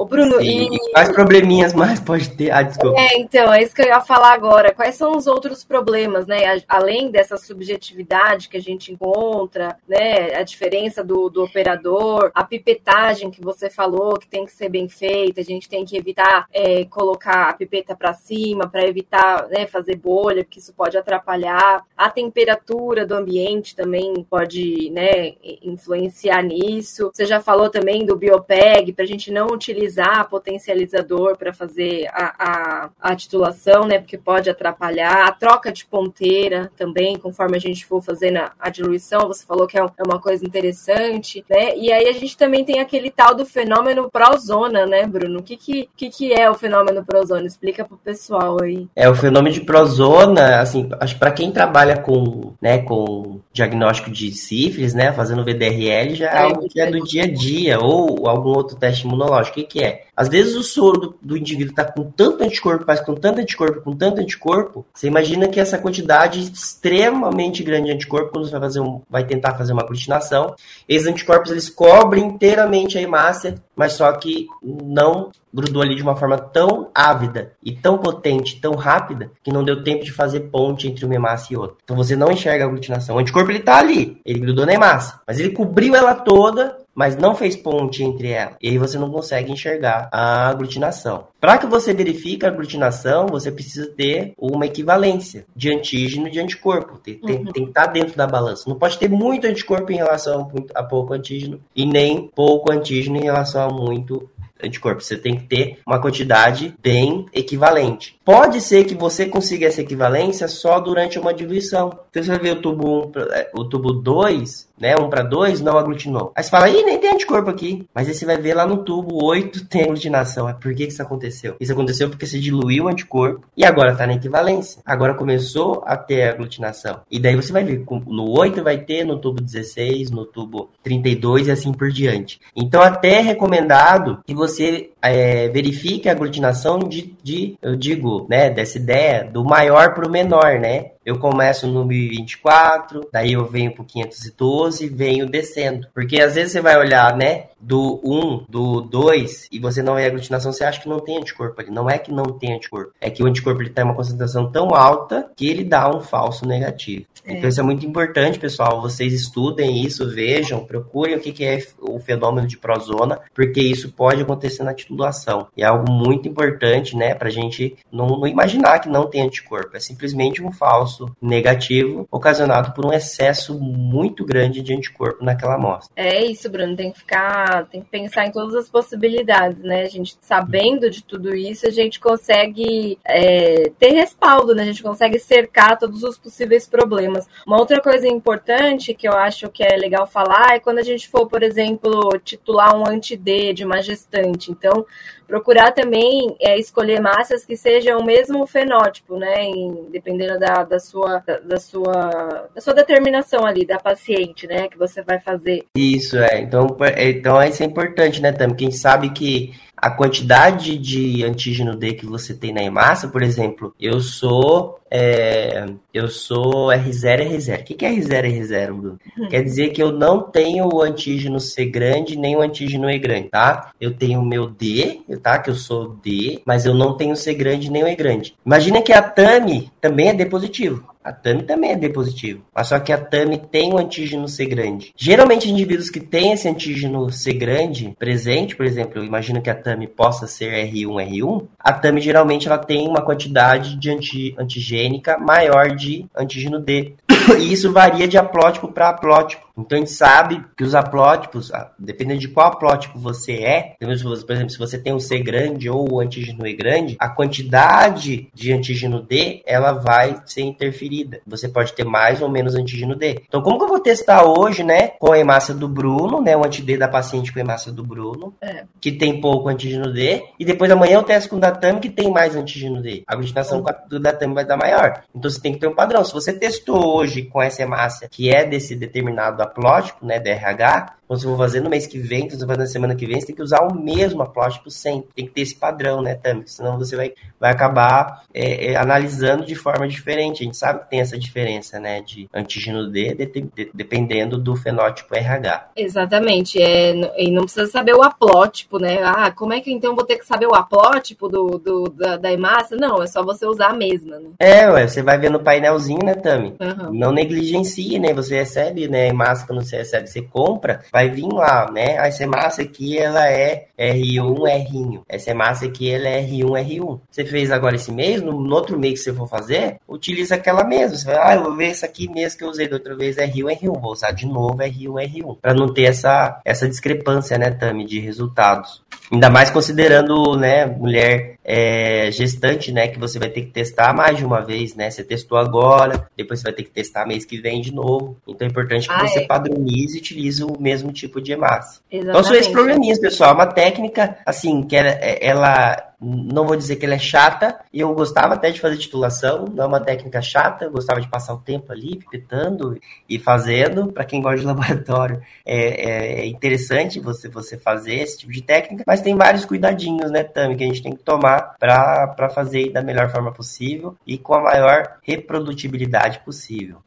Ô, 0.00 0.06
Bruno, 0.06 0.38
Sim, 0.38 0.68
e... 0.72 0.92
Quais 0.92 1.12
probleminhas 1.12 1.74
mais 1.74 2.00
pode 2.00 2.30
ter? 2.30 2.50
Ah, 2.50 2.62
desculpa. 2.62 2.98
É, 2.98 3.18
então, 3.18 3.52
é 3.52 3.62
isso 3.62 3.74
que 3.74 3.82
eu 3.82 3.86
ia 3.86 4.00
falar 4.00 4.32
agora. 4.32 4.72
Quais 4.72 4.94
são 4.94 5.14
os 5.14 5.26
outros 5.26 5.62
problemas, 5.62 6.26
né? 6.26 6.62
Além 6.66 7.10
dessa 7.10 7.36
subjetividade 7.36 8.48
que 8.48 8.56
a 8.56 8.62
gente 8.62 8.90
encontra, 8.90 9.76
né? 9.86 10.36
A 10.36 10.42
diferença 10.42 11.04
do, 11.04 11.28
do 11.28 11.44
operador, 11.44 12.30
a 12.34 12.42
pipetagem 12.50 13.30
que 13.30 13.40
você 13.40 13.70
falou, 13.70 14.18
que 14.18 14.26
tem 14.26 14.44
que 14.44 14.52
ser 14.52 14.68
bem 14.68 14.88
feita, 14.88 15.40
a 15.40 15.44
gente 15.44 15.68
tem 15.68 15.84
que 15.84 15.96
evitar 15.96 16.46
é, 16.52 16.84
colocar 16.84 17.48
a 17.48 17.54
pipeta 17.54 17.94
para 17.94 18.12
cima, 18.12 18.68
para 18.68 18.84
evitar 18.86 19.48
né, 19.48 19.66
fazer 19.66 19.96
bolha, 19.96 20.42
porque 20.44 20.58
isso 20.58 20.74
pode 20.74 20.98
atrapalhar. 20.98 21.84
A 21.96 22.10
temperatura 22.10 23.06
do 23.06 23.14
ambiente 23.14 23.76
também 23.76 24.26
pode 24.28 24.90
né, 24.90 25.34
influenciar 25.62 26.42
nisso. 26.42 27.10
Você 27.14 27.24
já 27.24 27.40
falou 27.40 27.70
também 27.70 28.04
do 28.04 28.16
biopeg, 28.16 28.92
para 28.92 29.04
a 29.04 29.08
gente 29.08 29.30
não 29.30 29.46
utilizar 29.46 30.28
potencializador 30.28 31.36
para 31.36 31.52
fazer 31.52 32.08
a, 32.12 32.34
a, 32.38 32.90
a, 33.00 33.16
titulação, 33.16 33.86
né? 33.86 33.98
Porque 33.98 34.18
pode 34.18 34.50
atrapalhar. 34.50 35.28
A 35.28 35.32
troca 35.32 35.70
de 35.70 35.84
ponteira 35.84 36.70
também, 36.76 37.18
conforme 37.18 37.56
a 37.56 37.60
gente 37.60 37.86
for 37.86 38.02
fazendo 38.02 38.38
a, 38.38 38.52
a 38.58 38.70
diluição, 38.70 39.28
você 39.28 39.44
falou 39.44 39.66
que 39.66 39.78
é, 39.78 39.82
é, 39.82 40.02
uma 40.06 40.20
coisa 40.20 40.44
interessante, 40.44 41.44
né? 41.48 41.76
E 41.76 41.92
aí 41.92 42.08
a 42.08 42.12
gente 42.12 42.36
também 42.40 42.64
tem 42.64 42.80
aquele 42.80 43.10
tal 43.10 43.34
do 43.34 43.44
fenômeno 43.44 44.10
prozona, 44.10 44.86
né, 44.86 45.06
Bruno? 45.06 45.40
O 45.40 45.42
que, 45.42 45.58
que, 45.58 45.88
que, 45.94 46.08
que 46.08 46.32
é 46.32 46.50
o 46.50 46.54
fenômeno 46.54 47.04
prozona? 47.04 47.46
Explica 47.46 47.84
pro 47.84 47.98
pessoal 47.98 48.56
aí. 48.62 48.88
É, 48.96 49.08
o 49.10 49.14
fenômeno 49.14 49.54
de 49.54 49.60
prozona, 49.60 50.58
assim, 50.58 50.88
acho 50.98 51.14
que 51.14 51.20
para 51.20 51.32
quem 51.32 51.52
trabalha 51.52 51.98
com, 51.98 52.54
né, 52.60 52.78
com 52.78 53.40
diagnóstico 53.52 54.10
de 54.10 54.32
sífilis, 54.32 54.94
né, 54.94 55.12
fazendo 55.12 55.44
VDRL, 55.44 56.14
já 56.14 56.30
é, 56.30 56.36
é 56.36 56.38
algo 56.38 56.66
que 56.66 56.80
é 56.80 56.90
do 56.90 57.04
dia 57.04 57.24
a 57.24 57.30
dia, 57.30 57.78
ou 57.78 58.26
algum 58.26 58.50
outro 58.50 58.76
teste 58.76 59.06
imunológico. 59.06 59.60
O 59.60 59.62
que, 59.62 59.68
que 59.68 59.84
é? 59.84 60.04
Às 60.16 60.28
vezes 60.28 60.54
o 60.54 60.62
soro 60.62 60.98
do, 60.98 61.18
do 61.20 61.36
indivíduo 61.36 61.72
está 61.72 61.84
com 61.84 62.04
tanto 62.04 62.44
anticorpo, 62.44 62.84
faz 62.84 63.00
com 63.00 63.14
tanto 63.14 63.40
anticorpo, 63.40 63.80
com 63.80 63.96
tanto 63.96 64.20
anticorpo, 64.20 64.84
você 64.92 65.06
imagina 65.06 65.48
que 65.48 65.58
essa 65.58 65.78
quantidade 65.78 66.40
extremamente 66.40 67.62
grande 67.62 67.86
de 67.86 67.92
anticorpo, 67.92 68.30
quando 68.30 68.46
você 68.46 68.52
vai, 68.52 68.60
fazer 68.60 68.80
um, 68.80 69.00
vai 69.08 69.24
tentar 69.24 69.54
fazer 69.56 69.72
uma 69.72 69.82
aglutinação, 69.82 70.54
esses 70.88 71.06
anticorpos 71.06 71.50
eles 71.50 71.68
cobrem 71.68 72.29
inteiramente 72.30 72.98
a 72.98 73.02
hemácia, 73.02 73.54
mas 73.80 73.94
só 73.94 74.12
que 74.12 74.46
não 74.62 75.30
grudou 75.54 75.80
ali 75.80 75.94
de 75.94 76.02
uma 76.02 76.14
forma 76.14 76.36
tão 76.36 76.90
ávida 76.94 77.52
e 77.64 77.72
tão 77.72 77.96
potente, 77.96 78.60
tão 78.60 78.74
rápida, 78.74 79.30
que 79.42 79.50
não 79.50 79.64
deu 79.64 79.82
tempo 79.82 80.04
de 80.04 80.12
fazer 80.12 80.40
ponte 80.50 80.86
entre 80.86 81.06
uma 81.06 81.14
hemácia 81.14 81.54
e 81.54 81.56
outra. 81.56 81.78
Então 81.82 81.96
você 81.96 82.14
não 82.14 82.30
enxerga 82.30 82.64
a 82.64 82.66
aglutinação. 82.66 83.16
O 83.16 83.18
anticorpo 83.18 83.50
ele 83.50 83.60
tá 83.60 83.78
ali, 83.78 84.20
ele 84.22 84.40
grudou 84.40 84.66
na 84.66 84.74
hemácia, 84.74 85.18
mas 85.26 85.40
ele 85.40 85.52
cobriu 85.52 85.96
ela 85.96 86.14
toda 86.14 86.78
mas 86.94 87.16
não 87.16 87.34
fez 87.34 87.56
ponte 87.56 88.02
entre 88.02 88.28
elas. 88.28 88.56
E 88.60 88.68
aí 88.68 88.76
você 88.76 88.98
não 88.98 89.10
consegue 89.10 89.50
enxergar 89.50 90.08
a 90.12 90.48
aglutinação. 90.48 91.28
Para 91.40 91.56
que 91.56 91.66
você 91.66 91.94
verifique 91.94 92.44
a 92.44 92.48
aglutinação, 92.48 93.26
você 93.26 93.50
precisa 93.50 93.86
ter 93.86 94.34
uma 94.36 94.66
equivalência 94.66 95.46
de 95.56 95.72
antígeno 95.72 96.28
e 96.28 96.30
de 96.30 96.40
anticorpo. 96.40 96.98
Tem, 96.98 97.14
uhum. 97.14 97.46
tem, 97.46 97.64
que 97.64 97.70
estar 97.70 97.86
tá 97.86 97.92
dentro 97.92 98.16
da 98.16 98.26
balança. 98.26 98.68
Não 98.68 98.76
pode 98.76 98.98
ter 98.98 99.08
muito 99.08 99.46
anticorpo 99.46 99.90
em 99.90 99.96
relação 99.96 100.52
a 100.74 100.82
pouco 100.82 101.14
antígeno 101.14 101.60
e 101.74 101.86
nem 101.86 102.28
pouco 102.34 102.70
antígeno 102.70 103.16
em 103.16 103.24
relação 103.24 103.62
a 103.62 103.69
muito 103.72 104.28
anticorpo. 104.62 105.02
Você 105.02 105.16
tem 105.16 105.36
que 105.36 105.44
ter 105.44 105.78
uma 105.86 106.00
quantidade 106.00 106.74
bem 106.82 107.26
equivalente. 107.32 108.19
Pode 108.30 108.60
ser 108.60 108.84
que 108.84 108.94
você 108.94 109.26
consiga 109.26 109.66
essa 109.66 109.80
equivalência 109.80 110.46
só 110.46 110.78
durante 110.78 111.18
uma 111.18 111.34
diluição. 111.34 111.98
Então 112.10 112.22
você 112.22 112.30
vai 112.30 112.38
ver 112.38 112.52
o 112.52 112.62
tubo 112.62 113.08
1, 113.08 113.12
é, 113.32 113.50
o 113.52 113.64
tubo 113.64 113.92
2, 113.92 114.68
né, 114.78 114.94
1 114.96 115.10
para 115.10 115.24
2 115.24 115.60
não 115.60 115.76
aglutinou. 115.76 116.30
Aí 116.36 116.44
você 116.44 116.48
fala, 116.48 116.70
ih, 116.70 116.84
nem 116.84 116.96
tem 117.00 117.12
anticorpo 117.12 117.50
aqui. 117.50 117.88
Mas 117.92 118.06
aí 118.06 118.14
você 118.14 118.24
vai 118.24 118.36
ver 118.36 118.54
lá 118.54 118.64
no 118.64 118.84
tubo 118.84 119.24
8 119.24 119.66
tem 119.66 119.82
aglutinação. 119.82 120.48
É 120.48 120.52
por 120.52 120.72
que, 120.72 120.86
que 120.86 120.92
isso 120.92 121.02
aconteceu? 121.02 121.56
Isso 121.58 121.72
aconteceu 121.72 122.08
porque 122.08 122.24
você 122.24 122.38
diluiu 122.38 122.84
o 122.84 122.88
anticorpo 122.88 123.44
e 123.56 123.64
agora 123.64 123.90
está 123.90 124.06
na 124.06 124.14
equivalência. 124.14 124.80
Agora 124.86 125.14
começou 125.14 125.82
a 125.84 125.96
ter 125.96 126.28
aglutinação. 126.28 127.00
E 127.10 127.18
daí 127.18 127.34
você 127.34 127.52
vai 127.52 127.64
ver, 127.64 127.84
no 128.06 128.30
8 128.30 128.62
vai 128.62 128.78
ter, 128.78 129.02
no 129.02 129.18
tubo 129.18 129.42
16, 129.42 130.12
no 130.12 130.24
tubo 130.24 130.70
32 130.84 131.48
e 131.48 131.50
assim 131.50 131.72
por 131.72 131.90
diante. 131.90 132.40
Então 132.54 132.80
até 132.80 133.14
é 133.14 133.20
recomendado 133.20 134.20
que 134.24 134.34
você 134.34 134.90
é, 135.02 135.48
verifique 135.48 136.08
a 136.08 136.12
aglutinação 136.12 136.78
de, 136.78 137.14
de, 137.22 137.56
eu 137.60 137.74
digo, 137.74 138.19
né, 138.28 138.50
dessa 138.50 138.78
ideia 138.78 139.24
do 139.24 139.44
maior 139.44 139.94
para 139.94 140.06
o 140.06 140.10
menor, 140.10 140.58
né? 140.58 140.92
Eu 141.04 141.18
começo 141.18 141.66
no 141.66 141.84
1024, 141.84 143.08
daí 143.10 143.32
eu 143.32 143.46
venho 143.46 143.72
pro 143.72 143.84
512 143.84 144.84
e 144.84 144.88
venho 144.88 145.26
descendo. 145.26 145.88
Porque 145.94 146.20
às 146.20 146.34
vezes 146.34 146.52
você 146.52 146.60
vai 146.60 146.78
olhar, 146.78 147.16
né, 147.16 147.46
do 147.58 148.00
1, 148.04 148.44
do 148.48 148.80
2, 148.82 149.48
e 149.50 149.58
você 149.58 149.82
não 149.82 149.94
vê 149.94 150.04
a 150.04 150.06
aglutinação, 150.06 150.52
você 150.52 150.62
acha 150.62 150.80
que 150.80 150.88
não 150.88 151.00
tem 151.00 151.16
anticorpo 151.18 151.60
ali. 151.60 151.70
Não 151.70 151.88
é 151.88 151.98
que 151.98 152.12
não 152.12 152.24
tem 152.24 152.54
anticorpo, 152.54 152.92
é 153.00 153.10
que 153.10 153.22
o 153.22 153.26
anticorpo 153.26 153.62
ele 153.62 153.70
tem 153.70 153.84
uma 153.84 153.94
concentração 153.94 154.50
tão 154.50 154.74
alta 154.74 155.30
que 155.34 155.48
ele 155.48 155.64
dá 155.64 155.88
um 155.88 156.00
falso 156.00 156.46
negativo. 156.46 157.06
É. 157.24 157.34
Então 157.34 157.48
isso 157.48 157.60
é 157.60 157.62
muito 157.62 157.84
importante, 157.84 158.38
pessoal. 158.38 158.80
Vocês 158.80 159.12
estudem 159.12 159.82
isso, 159.84 160.08
vejam, 160.08 160.64
procurem 160.64 161.16
o 161.16 161.20
que, 161.20 161.32
que 161.32 161.44
é 161.44 161.62
o 161.80 161.98
fenômeno 161.98 162.46
de 162.46 162.56
prozona, 162.56 163.20
porque 163.34 163.60
isso 163.60 163.92
pode 163.92 164.22
acontecer 164.22 164.62
na 164.62 164.74
titulação. 164.74 165.48
E 165.56 165.62
é 165.62 165.66
algo 165.66 165.90
muito 165.90 166.28
importante, 166.28 166.96
né, 166.96 167.14
pra 167.14 167.30
gente 167.30 167.76
não, 167.92 168.09
não 168.18 168.26
imaginar 168.26 168.78
que 168.78 168.88
não 168.88 169.08
tem 169.08 169.22
anticorpo. 169.22 169.76
É 169.76 169.80
simplesmente 169.80 170.42
um 170.42 170.52
falso 170.52 171.14
negativo 171.20 172.06
ocasionado 172.10 172.72
por 172.72 172.86
um 172.86 172.92
excesso 172.92 173.58
muito 173.58 174.24
grande 174.24 174.62
de 174.62 174.74
anticorpo 174.74 175.24
naquela 175.24 175.54
amostra. 175.54 175.92
É 175.96 176.24
isso, 176.24 176.48
Bruno. 176.50 176.76
Tem 176.76 176.92
que 176.92 176.98
ficar, 176.98 177.66
tem 177.66 177.82
que 177.82 177.88
pensar 177.88 178.26
em 178.26 178.32
todas 178.32 178.54
as 178.54 178.68
possibilidades, 178.68 179.62
né? 179.62 179.82
A 179.82 179.88
gente 179.88 180.16
sabendo 180.20 180.90
de 180.90 181.02
tudo 181.02 181.34
isso, 181.34 181.66
a 181.66 181.70
gente 181.70 181.98
consegue 182.00 182.98
é, 183.06 183.70
ter 183.78 183.92
respaldo, 183.92 184.54
né? 184.54 184.62
A 184.62 184.66
gente 184.66 184.82
consegue 184.82 185.18
cercar 185.18 185.78
todos 185.78 186.02
os 186.02 186.18
possíveis 186.18 186.68
problemas. 186.68 187.26
Uma 187.46 187.58
outra 187.58 187.80
coisa 187.80 188.06
importante 188.08 188.94
que 188.94 189.08
eu 189.08 189.12
acho 189.12 189.48
que 189.48 189.62
é 189.62 189.76
legal 189.76 190.06
falar 190.06 190.54
é 190.54 190.60
quando 190.60 190.78
a 190.78 190.82
gente 190.82 191.08
for, 191.08 191.26
por 191.26 191.42
exemplo, 191.42 192.18
titular 192.24 192.76
um 192.76 192.86
anti-D 192.86 193.52
de 193.52 193.64
uma 193.64 193.82
gestante. 193.82 194.50
Então, 194.50 194.84
procurar 195.26 195.72
também 195.72 196.36
é, 196.40 196.58
escolher 196.58 197.00
massas 197.00 197.44
que 197.44 197.56
sejam 197.56 197.89
o 197.96 198.04
mesmo 198.04 198.46
fenótipo, 198.46 199.16
né? 199.18 199.44
Em, 199.44 199.88
dependendo 199.90 200.38
da, 200.38 200.64
da, 200.64 200.78
sua, 200.78 201.18
da, 201.18 201.38
da, 201.38 201.58
sua, 201.58 202.48
da 202.54 202.60
sua 202.60 202.74
determinação 202.74 203.44
ali, 203.44 203.66
da 203.66 203.78
paciente, 203.78 204.46
né? 204.46 204.68
Que 204.68 204.78
você 204.78 205.02
vai 205.02 205.20
fazer. 205.20 205.64
Isso, 205.76 206.18
é. 206.18 206.40
Então, 206.40 206.76
é, 206.80 207.10
então 207.10 207.42
isso 207.42 207.62
é 207.62 207.66
importante, 207.66 208.20
né, 208.20 208.32
Tam? 208.32 208.54
Quem 208.54 208.70
sabe 208.70 209.10
que 209.10 209.52
a 209.80 209.90
quantidade 209.90 210.76
de 210.76 211.24
antígeno 211.24 211.74
D 211.74 211.94
que 211.94 212.04
você 212.04 212.34
tem 212.34 212.52
na 212.52 212.62
hemácia, 212.62 213.08
por 213.08 213.22
exemplo, 213.22 213.74
eu 213.80 214.00
sou 214.00 214.78
é, 214.90 215.66
eu 215.94 216.08
sou 216.08 216.66
R0 216.66 217.30
R0. 217.30 217.60
O 217.60 217.64
que 217.64 217.86
é 217.86 217.90
R0 217.90 218.24
R0, 218.24 218.66
Bruno? 218.66 218.98
Uhum. 219.16 219.28
Quer 219.28 219.44
dizer 219.44 219.68
que 219.68 219.80
eu 219.80 219.92
não 219.92 220.20
tenho 220.20 220.68
o 220.72 220.82
antígeno 220.82 221.38
C 221.38 221.64
grande 221.64 222.16
nem 222.16 222.36
o 222.36 222.40
antígeno 222.40 222.90
E 222.90 222.98
grande, 222.98 223.28
tá? 223.28 223.70
Eu 223.80 223.94
tenho 223.94 224.20
o 224.20 224.26
meu 224.26 224.48
D, 224.48 225.00
tá? 225.22 225.38
Que 225.38 225.50
eu 225.50 225.54
sou 225.54 225.96
D, 226.02 226.42
mas 226.44 226.66
eu 226.66 226.74
não 226.74 226.96
tenho 226.96 227.14
C 227.14 227.32
grande 227.32 227.70
nem 227.70 227.84
o 227.84 227.88
E 227.88 227.94
grande. 227.94 228.34
Imagina 228.44 228.82
que 228.82 228.92
a 228.92 229.00
TAMI 229.00 229.70
também 229.80 230.08
é 230.08 230.14
D 230.14 230.26
positivo. 230.26 230.89
A 231.02 231.12
TAMI 231.12 231.44
também 231.44 231.70
é 231.70 231.76
D 231.76 231.88
positivo, 231.88 232.44
mas 232.54 232.68
só 232.68 232.78
que 232.78 232.92
a 232.92 232.98
TAMI 232.98 233.38
tem 233.50 233.72
o 233.72 233.78
antígeno 233.78 234.28
C 234.28 234.44
grande. 234.44 234.92
Geralmente, 234.94 235.50
indivíduos 235.50 235.88
que 235.88 235.98
têm 235.98 236.32
esse 236.32 236.46
antígeno 236.46 237.10
C 237.10 237.32
grande 237.32 237.96
presente, 237.98 238.54
por 238.54 238.66
exemplo, 238.66 238.98
eu 238.98 239.04
imagino 239.04 239.40
que 239.40 239.48
a 239.48 239.54
TAMI 239.54 239.86
possa 239.86 240.26
ser 240.26 240.52
R1, 240.66 241.10
R1, 241.10 241.46
a 241.58 241.72
TAMI 241.72 242.02
geralmente 242.02 242.46
ela 242.46 242.58
tem 242.58 242.86
uma 242.86 243.00
quantidade 243.00 243.76
de 243.76 243.90
anti, 243.90 244.34
antigênica 244.38 245.16
maior 245.16 245.74
de 245.74 246.04
antígeno 246.14 246.60
D. 246.60 246.94
e 247.40 247.50
isso 247.50 247.72
varia 247.72 248.06
de 248.06 248.18
aplótipo 248.18 248.68
para 248.68 248.90
aplótipo. 248.90 249.48
Então 249.56 249.76
a 249.76 249.80
gente 249.80 249.90
sabe 249.90 250.42
que 250.56 250.64
os 250.64 250.74
aplótipos, 250.74 251.50
dependendo 251.78 252.20
de 252.20 252.28
qual 252.28 252.48
aplótipo 252.48 252.98
você 252.98 253.32
é, 253.32 253.74
por 253.78 253.90
exemplo, 253.90 254.50
se 254.50 254.58
você 254.58 254.78
tem 254.78 254.94
um 254.94 255.00
C 255.00 255.18
grande 255.18 255.68
ou 255.68 255.92
o 255.92 256.00
antígeno 256.00 256.46
E 256.46 256.54
grande, 256.54 256.96
a 256.98 257.08
quantidade 257.08 258.28
de 258.32 258.52
antígeno 258.52 259.02
D 259.02 259.42
ela 259.46 259.72
vai 259.72 260.20
ser 260.24 260.42
interferida 260.42 260.89
adquirida. 260.90 261.20
Você 261.26 261.48
pode 261.48 261.72
ter 261.72 261.84
mais 261.84 262.20
ou 262.20 262.28
menos 262.28 262.54
antígeno 262.54 262.96
D. 262.96 263.22
Então, 263.28 263.40
como 263.40 263.58
que 263.58 263.64
eu 263.64 263.68
vou 263.68 263.80
testar 263.80 264.24
hoje, 264.24 264.64
né, 264.64 264.88
com 264.98 265.12
a 265.12 265.18
hemácia 265.18 265.54
do 265.54 265.68
Bruno, 265.68 266.20
né, 266.20 266.36
o 266.36 266.44
anti-D 266.44 266.76
da 266.76 266.88
paciente 266.88 267.32
com 267.32 267.38
a 267.38 267.42
hemácia 267.42 267.70
do 267.70 267.84
Bruno, 267.84 268.34
é. 268.40 268.64
que 268.80 268.90
tem 268.90 269.20
pouco 269.20 269.48
antígeno 269.48 269.92
D, 269.92 270.24
e 270.38 270.44
depois 270.44 270.70
amanhã 270.70 270.94
eu 270.94 271.02
testo 271.02 271.30
com 271.30 271.36
o 271.36 271.40
Datame, 271.40 271.80
que 271.80 271.88
tem 271.88 272.10
mais 272.10 272.34
antígeno 272.34 272.82
D. 272.82 273.04
A 273.06 273.14
aglutinação 273.14 273.64
do 273.88 274.00
Datame 274.00 274.34
vai 274.34 274.44
dar 274.44 274.56
maior. 274.56 275.02
Então, 275.14 275.30
você 275.30 275.40
tem 275.40 275.52
que 275.52 275.60
ter 275.60 275.68
um 275.68 275.74
padrão. 275.74 276.04
Se 276.04 276.12
você 276.12 276.32
testou 276.32 276.96
hoje 276.96 277.22
com 277.22 277.40
essa 277.40 277.62
hemácia, 277.62 278.08
que 278.10 278.30
é 278.30 278.44
desse 278.44 278.74
determinado 278.74 279.42
aplótico, 279.42 280.04
né, 280.04 280.18
DRH, 280.18 281.00
se 281.16 281.24
eu 281.24 281.30
vou 281.30 281.38
fazer 281.38 281.60
no 281.60 281.68
mês 281.68 281.86
que 281.86 281.98
vem, 281.98 282.28
se 282.28 282.36
eu 282.36 282.40
vou 282.40 282.48
fazer 282.48 282.60
na 282.60 282.66
semana 282.66 282.94
que 282.94 283.06
vem, 283.06 283.20
você 283.20 283.26
tem 283.26 283.36
que 283.36 283.42
usar 283.42 283.62
o 283.62 283.74
mesmo 283.74 284.22
aplótipo 284.22 284.70
sempre. 284.70 285.10
Tem 285.14 285.26
que 285.26 285.32
ter 285.32 285.40
esse 285.40 285.56
padrão, 285.56 286.00
né, 286.00 286.14
Tami? 286.14 286.44
Senão 286.46 286.78
você 286.78 286.94
vai, 286.94 287.12
vai 287.38 287.50
acabar 287.50 288.22
é, 288.32 288.72
é, 288.72 288.76
analisando 288.76 289.44
de 289.44 289.54
forma 289.54 289.88
diferente. 289.88 290.42
A 290.42 290.44
gente 290.44 290.56
sabe 290.56 290.79
que 290.80 290.90
tem 290.90 291.00
essa 291.00 291.18
diferença, 291.18 291.78
né, 291.78 292.00
de 292.00 292.28
antígeno 292.34 292.90
D, 292.90 293.14
de, 293.14 293.26
de, 293.26 293.70
dependendo 293.72 294.38
do 294.38 294.56
fenótipo 294.56 295.14
RH. 295.14 295.70
Exatamente. 295.76 296.60
É, 296.60 296.92
e 297.18 297.30
não 297.30 297.42
precisa 297.42 297.66
saber 297.66 297.94
o 297.94 298.02
aplótipo, 298.02 298.78
né? 298.78 299.00
Ah, 299.02 299.30
como 299.30 299.52
é 299.52 299.60
que 299.60 299.72
então 299.72 299.94
vou 299.94 300.04
ter 300.04 300.16
que 300.16 300.26
saber 300.26 300.46
o 300.46 300.54
aplótipo 300.54 301.28
do, 301.28 301.58
do 301.58 301.84
da, 301.90 302.16
da 302.16 302.32
hemácia? 302.32 302.76
Não, 302.76 303.02
é 303.02 303.06
só 303.06 303.22
você 303.22 303.46
usar 303.46 303.68
a 303.68 303.74
mesma, 303.74 304.18
né? 304.18 304.30
É, 304.38 304.68
ué, 304.70 304.86
você 304.86 305.02
vai 305.02 305.18
ver 305.18 305.30
no 305.30 305.40
painelzinho, 305.40 306.04
né, 306.04 306.14
Tami? 306.14 306.54
Uhum. 306.60 306.92
Não 306.92 307.12
negligencie, 307.12 307.98
né? 307.98 308.12
Você 308.12 308.36
recebe, 308.36 308.88
né, 308.88 309.04
a 309.04 309.08
hemácia 309.08 309.46
quando 309.46 309.62
você 309.62 309.78
recebe, 309.78 310.08
você 310.08 310.22
compra, 310.22 310.82
vai 310.92 311.08
vir 311.08 311.28
lá, 311.32 311.70
né? 311.70 311.96
Essa 312.06 312.26
massa 312.26 312.62
aqui, 312.62 312.98
ela 312.98 313.28
é 313.28 313.66
R1, 313.78 314.48
R. 314.48 315.00
Essa 315.08 315.34
massa 315.34 315.66
aqui, 315.66 315.90
ela 315.90 316.08
é 316.08 316.22
R1, 316.22 316.66
R1. 316.66 317.00
Você 317.10 317.24
fez 317.24 317.50
agora 317.50 317.76
esse 317.76 317.92
mês, 317.92 318.22
no, 318.22 318.40
no 318.40 318.54
outro 318.54 318.78
mês 318.78 319.00
que 319.00 319.04
você 319.04 319.14
for 319.14 319.28
fazer, 319.28 319.78
utiliza 319.88 320.34
aquela 320.34 320.64
mesma. 320.70 320.96
Você 320.96 321.04
vai, 321.04 321.16
ah, 321.16 321.34
eu 321.34 321.42
vou 321.42 321.56
ver 321.56 321.70
essa 321.70 321.86
aqui 321.86 322.08
mesmo 322.08 322.38
que 322.38 322.44
eu 322.44 322.48
usei 322.48 322.68
da 322.68 322.76
outra 322.76 322.96
vez, 322.96 323.16
R1, 323.16 323.58
R1. 323.60 323.80
Vou 323.80 323.92
usar 323.92 324.12
de 324.12 324.26
novo 324.26 324.58
R1, 324.58 325.10
R1. 325.12 325.38
Para 325.42 325.52
não 325.52 325.72
ter 325.72 325.82
essa, 325.82 326.40
essa 326.44 326.68
discrepância, 326.68 327.36
né, 327.36 327.50
Tami, 327.50 327.84
de 327.84 327.98
resultados. 327.98 328.82
Ainda 329.12 329.28
mais 329.28 329.50
considerando, 329.50 330.36
né, 330.36 330.66
mulher 330.66 331.39
é, 331.52 332.12
gestante, 332.12 332.70
né, 332.70 332.86
que 332.86 332.96
você 332.96 333.18
vai 333.18 333.28
ter 333.28 333.40
que 333.40 333.50
testar 333.50 333.92
mais 333.92 334.16
de 334.16 334.24
uma 334.24 334.40
vez, 334.40 334.76
né? 334.76 334.88
Você 334.88 335.02
testou 335.02 335.36
agora, 335.36 336.08
depois 336.16 336.38
você 336.38 336.44
vai 336.44 336.52
ter 336.52 336.62
que 336.62 336.70
testar 336.70 337.04
mês 337.04 337.24
que 337.24 337.40
vem 337.40 337.60
de 337.60 337.74
novo. 337.74 338.16
Então 338.28 338.46
é 338.46 338.50
importante 338.50 338.86
que 338.86 338.94
ah, 338.94 339.00
você 339.00 339.18
é. 339.18 339.26
padronize 339.26 339.96
e 339.96 340.00
utilize 340.00 340.44
o 340.44 340.56
mesmo 340.60 340.92
tipo 340.92 341.20
de 341.20 341.32
hemácia. 341.32 341.82
Então 341.90 342.22
são 342.22 342.36
esses 342.36 342.52
probleminhas, 342.52 343.00
pessoal. 343.00 343.30
É 343.30 343.34
uma 343.34 343.46
técnica, 343.48 344.16
assim, 344.24 344.62
que 344.62 344.76
ela, 344.76 344.90
ela 344.90 345.90
não 346.00 346.46
vou 346.46 346.56
dizer 346.56 346.76
que 346.76 346.86
ela 346.86 346.94
é 346.94 346.98
chata, 346.98 347.60
e 347.72 347.80
eu 347.80 347.92
gostava 347.94 348.34
até 348.34 348.50
de 348.50 348.58
fazer 348.58 348.78
titulação, 348.78 349.44
não 349.44 349.64
é 349.64 349.66
uma 349.66 349.80
técnica 349.80 350.22
chata, 350.22 350.64
eu 350.64 350.70
gostava 350.70 351.00
de 351.00 351.08
passar 351.08 351.34
o 351.34 351.38
tempo 351.38 351.70
ali, 351.70 351.98
pipetando 351.98 352.80
e 353.08 353.18
fazendo. 353.18 353.92
Para 353.92 354.04
quem 354.04 354.22
gosta 354.22 354.38
de 354.38 354.46
laboratório, 354.46 355.20
é, 355.44 356.22
é, 356.22 356.26
interessante 356.26 356.98
você, 356.98 357.28
você 357.28 357.58
fazer 357.58 357.96
esse 357.96 358.18
tipo 358.18 358.32
de 358.32 358.40
técnica, 358.40 358.84
mas 358.86 359.02
tem 359.02 359.14
vários 359.14 359.44
cuidadinhos, 359.44 360.10
né, 360.10 360.24
Tami, 360.24 360.56
que 360.56 360.64
a 360.64 360.66
gente 360.66 360.82
tem 360.82 360.92
que 360.92 361.02
tomar 361.02 361.39
para 361.58 362.30
fazer 362.30 362.70
da 362.70 362.82
melhor 362.82 363.10
forma 363.10 363.32
possível 363.32 363.96
e 364.06 364.16
com 364.18 364.34
a 364.34 364.42
maior 364.42 364.98
reprodutibilidade 365.02 366.20
possível. 366.20 366.78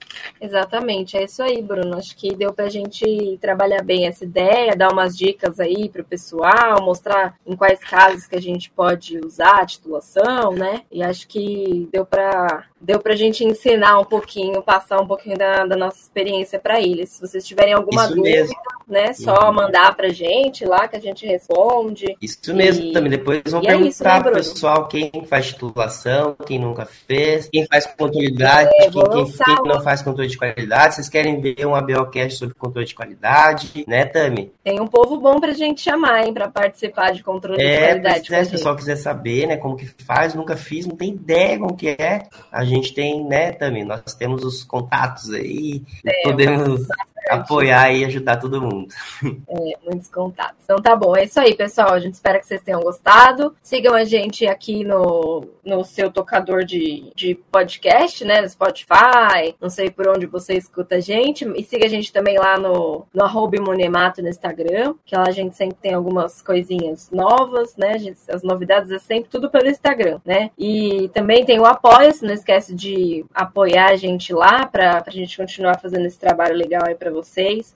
Exatamente, 0.42 1.18
é 1.18 1.24
isso 1.24 1.42
aí, 1.44 1.62
Bruno. 1.62 1.98
Acho 1.98 2.16
que 2.16 2.36
deu 2.36 2.54
para 2.54 2.66
a 2.66 2.70
gente 2.70 3.38
trabalhar 3.42 3.84
bem 3.84 4.08
essa 4.08 4.24
ideia, 4.24 4.76
dar 4.76 4.92
umas 4.92 5.16
dicas 5.16 5.60
aí 5.60 5.90
para 5.90 6.02
o 6.02 6.06
pessoal, 6.06 6.82
mostrar 6.82 7.36
em 7.46 7.56
quais 7.56 7.80
casos 7.80 8.26
que 8.28 8.36
a 8.36 8.42
gente 8.42 8.70
pode 8.72 9.04
de 9.04 9.20
usar 9.20 9.62
a 9.62 9.66
titulação, 9.66 10.54
né? 10.54 10.82
E 10.92 11.04
acho 11.04 11.28
que 11.28 11.88
deu 11.92 12.06
para 12.06 12.66
deu 12.84 13.00
pra 13.00 13.16
gente 13.16 13.46
ensinar 13.46 13.98
um 13.98 14.04
pouquinho, 14.04 14.62
passar 14.62 15.00
um 15.00 15.08
pouquinho 15.08 15.38
da, 15.38 15.66
da 15.66 15.76
nossa 15.78 16.00
experiência 16.00 16.60
para 16.60 16.82
eles. 16.82 17.12
Se 17.12 17.22
vocês 17.22 17.48
tiverem 17.48 17.74
alguma 17.74 18.04
Isso 18.04 18.16
dúvida, 18.16 18.38
mesmo. 18.38 18.56
né, 18.86 19.14
só 19.14 19.48
uhum. 19.48 19.54
mandar 19.54 19.96
pra 19.96 20.10
gente 20.10 20.66
lá 20.66 20.88
que 20.88 20.98
a 20.98 21.00
gente 21.00 21.26
responde. 21.26 22.18
Isso 22.22 22.52
e... 22.52 22.54
mesmo 22.54 22.92
também. 22.92 23.10
Depois 23.10 23.42
vão 23.48 23.62
é 23.62 23.68
perguntar 23.68 23.90
isso, 23.90 24.04
né, 24.04 24.22
pro 24.22 24.34
pessoal 24.34 24.88
quem 24.88 25.12
faz 25.26 25.48
titulação, 25.48 26.36
quem 26.46 26.60
nunca 26.60 26.86
fez, 26.86 27.48
quem 27.50 27.66
faz 27.66 27.86
controlidade, 27.86 28.70
é, 28.76 28.90
quem, 28.90 28.92
quem, 28.92 29.26
quem, 29.26 29.56
não 29.64 29.82
faz 29.82 30.02
controle 30.02 30.30
de 30.30 30.38
qualidade. 30.38 30.96
Vocês 30.96 31.08
querem 31.08 31.40
ver 31.40 31.66
um 31.66 31.74
ABOcast 31.74 32.38
sobre 32.38 32.54
controle 32.56 32.86
de 32.86 32.96
qualidade, 32.96 33.86
né, 33.88 34.04
Tami? 34.06 34.52
Tem 34.62 34.80
um 34.82 34.88
povo 34.88 35.18
bom 35.18 35.40
pra 35.40 35.54
gente 35.54 35.82
chamar, 35.82 36.26
hein, 36.26 36.34
pra 36.34 36.50
participar 36.50 37.14
de 37.14 37.24
controle 37.24 37.62
é, 37.62 37.96
de 37.96 38.02
qualidade. 38.02 38.28
Se 38.28 38.50
o 38.50 38.52
pessoal 38.52 38.76
quiser 38.76 38.98
saber, 38.98 39.48
né, 39.48 39.56
como 39.56 39.78
que 39.78 39.86
faz, 40.04 40.34
nunca 40.34 40.58
fiz, 40.58 40.86
não 40.86 40.98
tem 40.98 41.12
ideia 41.12 41.58
como 41.58 41.78
que 41.78 41.90
é, 41.90 42.24
a 42.52 42.66
gente 42.66 42.73
tem, 42.82 43.24
né, 43.26 43.52
também, 43.52 43.84
nós 43.84 44.14
temos 44.14 44.44
os 44.44 44.64
contatos 44.64 45.32
aí, 45.32 45.84
é, 46.06 46.24
podemos 46.24 46.88
apoiar 47.30 47.92
e 47.92 48.06
ajudar 48.06 48.38
todo 48.38 48.62
mundo. 48.62 48.88
É, 49.24 49.78
muitos 49.86 50.10
contatos. 50.10 50.58
Então 50.64 50.82
tá 50.82 50.96
bom, 50.96 51.16
é 51.16 51.26
isso 51.26 51.40
aí, 51.40 51.56
pessoal. 51.56 51.94
A 51.94 52.00
gente 52.00 52.16
espera 52.16 52.40
que 52.40 52.46
vocês 52.46 52.62
tenham 52.62 52.82
gostado. 52.82 53.56
Sigam 53.62 53.94
a 53.94 54.04
gente 54.04 54.46
aqui 54.48 54.84
no, 54.84 55.46
no 55.64 55.84
seu 55.84 56.12
tocador 56.12 56.64
de, 56.64 57.12
de 57.16 57.36
podcast, 57.52 58.24
né? 58.26 58.42
No 58.42 58.50
Spotify, 58.50 59.56
não 59.62 59.70
sei 59.70 59.90
por 59.90 60.08
onde 60.08 60.26
você 60.26 60.54
escuta 60.56 60.96
a 60.96 61.00
gente. 61.00 61.46
E 61.56 61.64
siga 61.64 61.86
a 61.86 61.90
gente 61.90 62.12
também 62.12 62.38
lá 62.38 62.58
no, 62.58 63.06
no 63.14 63.24
arroba 63.24 63.54
Monemato 63.62 64.22
no 64.22 64.30
Instagram, 64.30 64.96
que 65.06 65.16
lá 65.16 65.26
a 65.28 65.32
gente 65.32 65.56
sempre 65.56 65.78
tem 65.82 65.94
algumas 65.94 66.42
coisinhas 66.42 67.10
novas, 67.12 67.76
né? 67.78 67.98
Gente, 67.98 68.20
as 68.30 68.44
novidades 68.44 68.92
é 68.92 69.00
sempre 69.00 69.30
tudo 69.30 69.50
pelo 69.50 69.70
Instagram, 69.70 70.20
né? 70.26 70.50
E 70.58 71.10
também 71.14 71.46
tem 71.46 71.60
o 71.60 71.66
Apoia-se, 71.66 72.26
não 72.26 72.34
esquece 72.34 72.74
de 72.74 73.26
apoiar 73.34 73.92
a 73.92 73.96
gente 73.96 74.34
lá 74.34 74.66
para 74.66 75.04
a 75.06 75.12
gente 75.12 75.38
continuar 75.38 75.80
fazendo 75.80 76.06
esse 76.06 76.20
trabalho 76.20 76.56
legal 76.56 76.84
aí 76.86 76.96
para 76.96 77.12
vocês. 77.12 77.23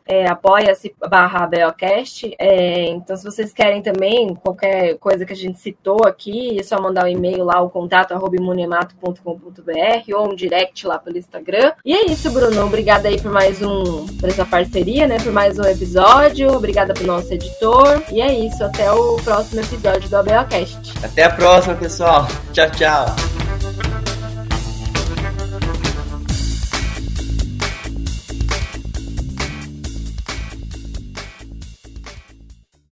É, 0.06 0.28
Apoia-se 0.28 0.94
barra 1.10 1.46
Beocast. 1.48 2.36
É, 2.40 2.90
então, 2.90 3.16
se 3.16 3.24
vocês 3.24 3.54
querem 3.54 3.82
também 3.82 4.36
qualquer 4.36 4.98
coisa 4.98 5.26
que 5.26 5.34
a 5.34 5.36
gente 5.36 5.60
citou 5.60 6.06
aqui, 6.06 6.60
é 6.60 6.64
só 6.64 6.82
mandar 6.82 7.06
um 7.06 7.08
e-mail 7.08 7.44
lá, 7.44 7.62
o 7.62 7.70
contato 7.70 8.14
imunemato.com.br 8.34 10.16
ou 10.16 10.32
um 10.32 10.36
direct 10.36 10.86
lá 10.86 11.00
pelo 11.00 11.18
Instagram. 11.18 11.74
E 11.86 11.94
é 11.94 12.06
isso, 12.06 12.32
Bruno. 12.32 12.66
Obrigada 12.66 13.08
aí 13.08 13.22
por 13.22 13.32
mais 13.32 13.62
um, 13.62 14.06
por 14.20 14.30
essa 14.30 14.46
parceria, 14.46 15.08
né? 15.08 15.18
Por 15.20 15.32
mais 15.32 15.58
um 15.58 15.64
episódio. 15.64 16.52
Obrigada 16.52 16.94
pro 16.94 17.06
nosso 17.06 17.34
editor. 17.34 18.04
E 18.12 18.22
é 18.22 18.34
isso. 18.34 18.64
Até 18.64 18.92
o 18.92 19.16
próximo 19.18 19.62
episódio 19.62 20.10
do 20.10 20.18
ABOcast. 20.18 20.94
Até 21.04 21.24
a 21.24 21.30
próxima, 21.30 21.76
pessoal. 21.76 22.28
Tchau, 22.54 22.70
tchau. 22.72 23.47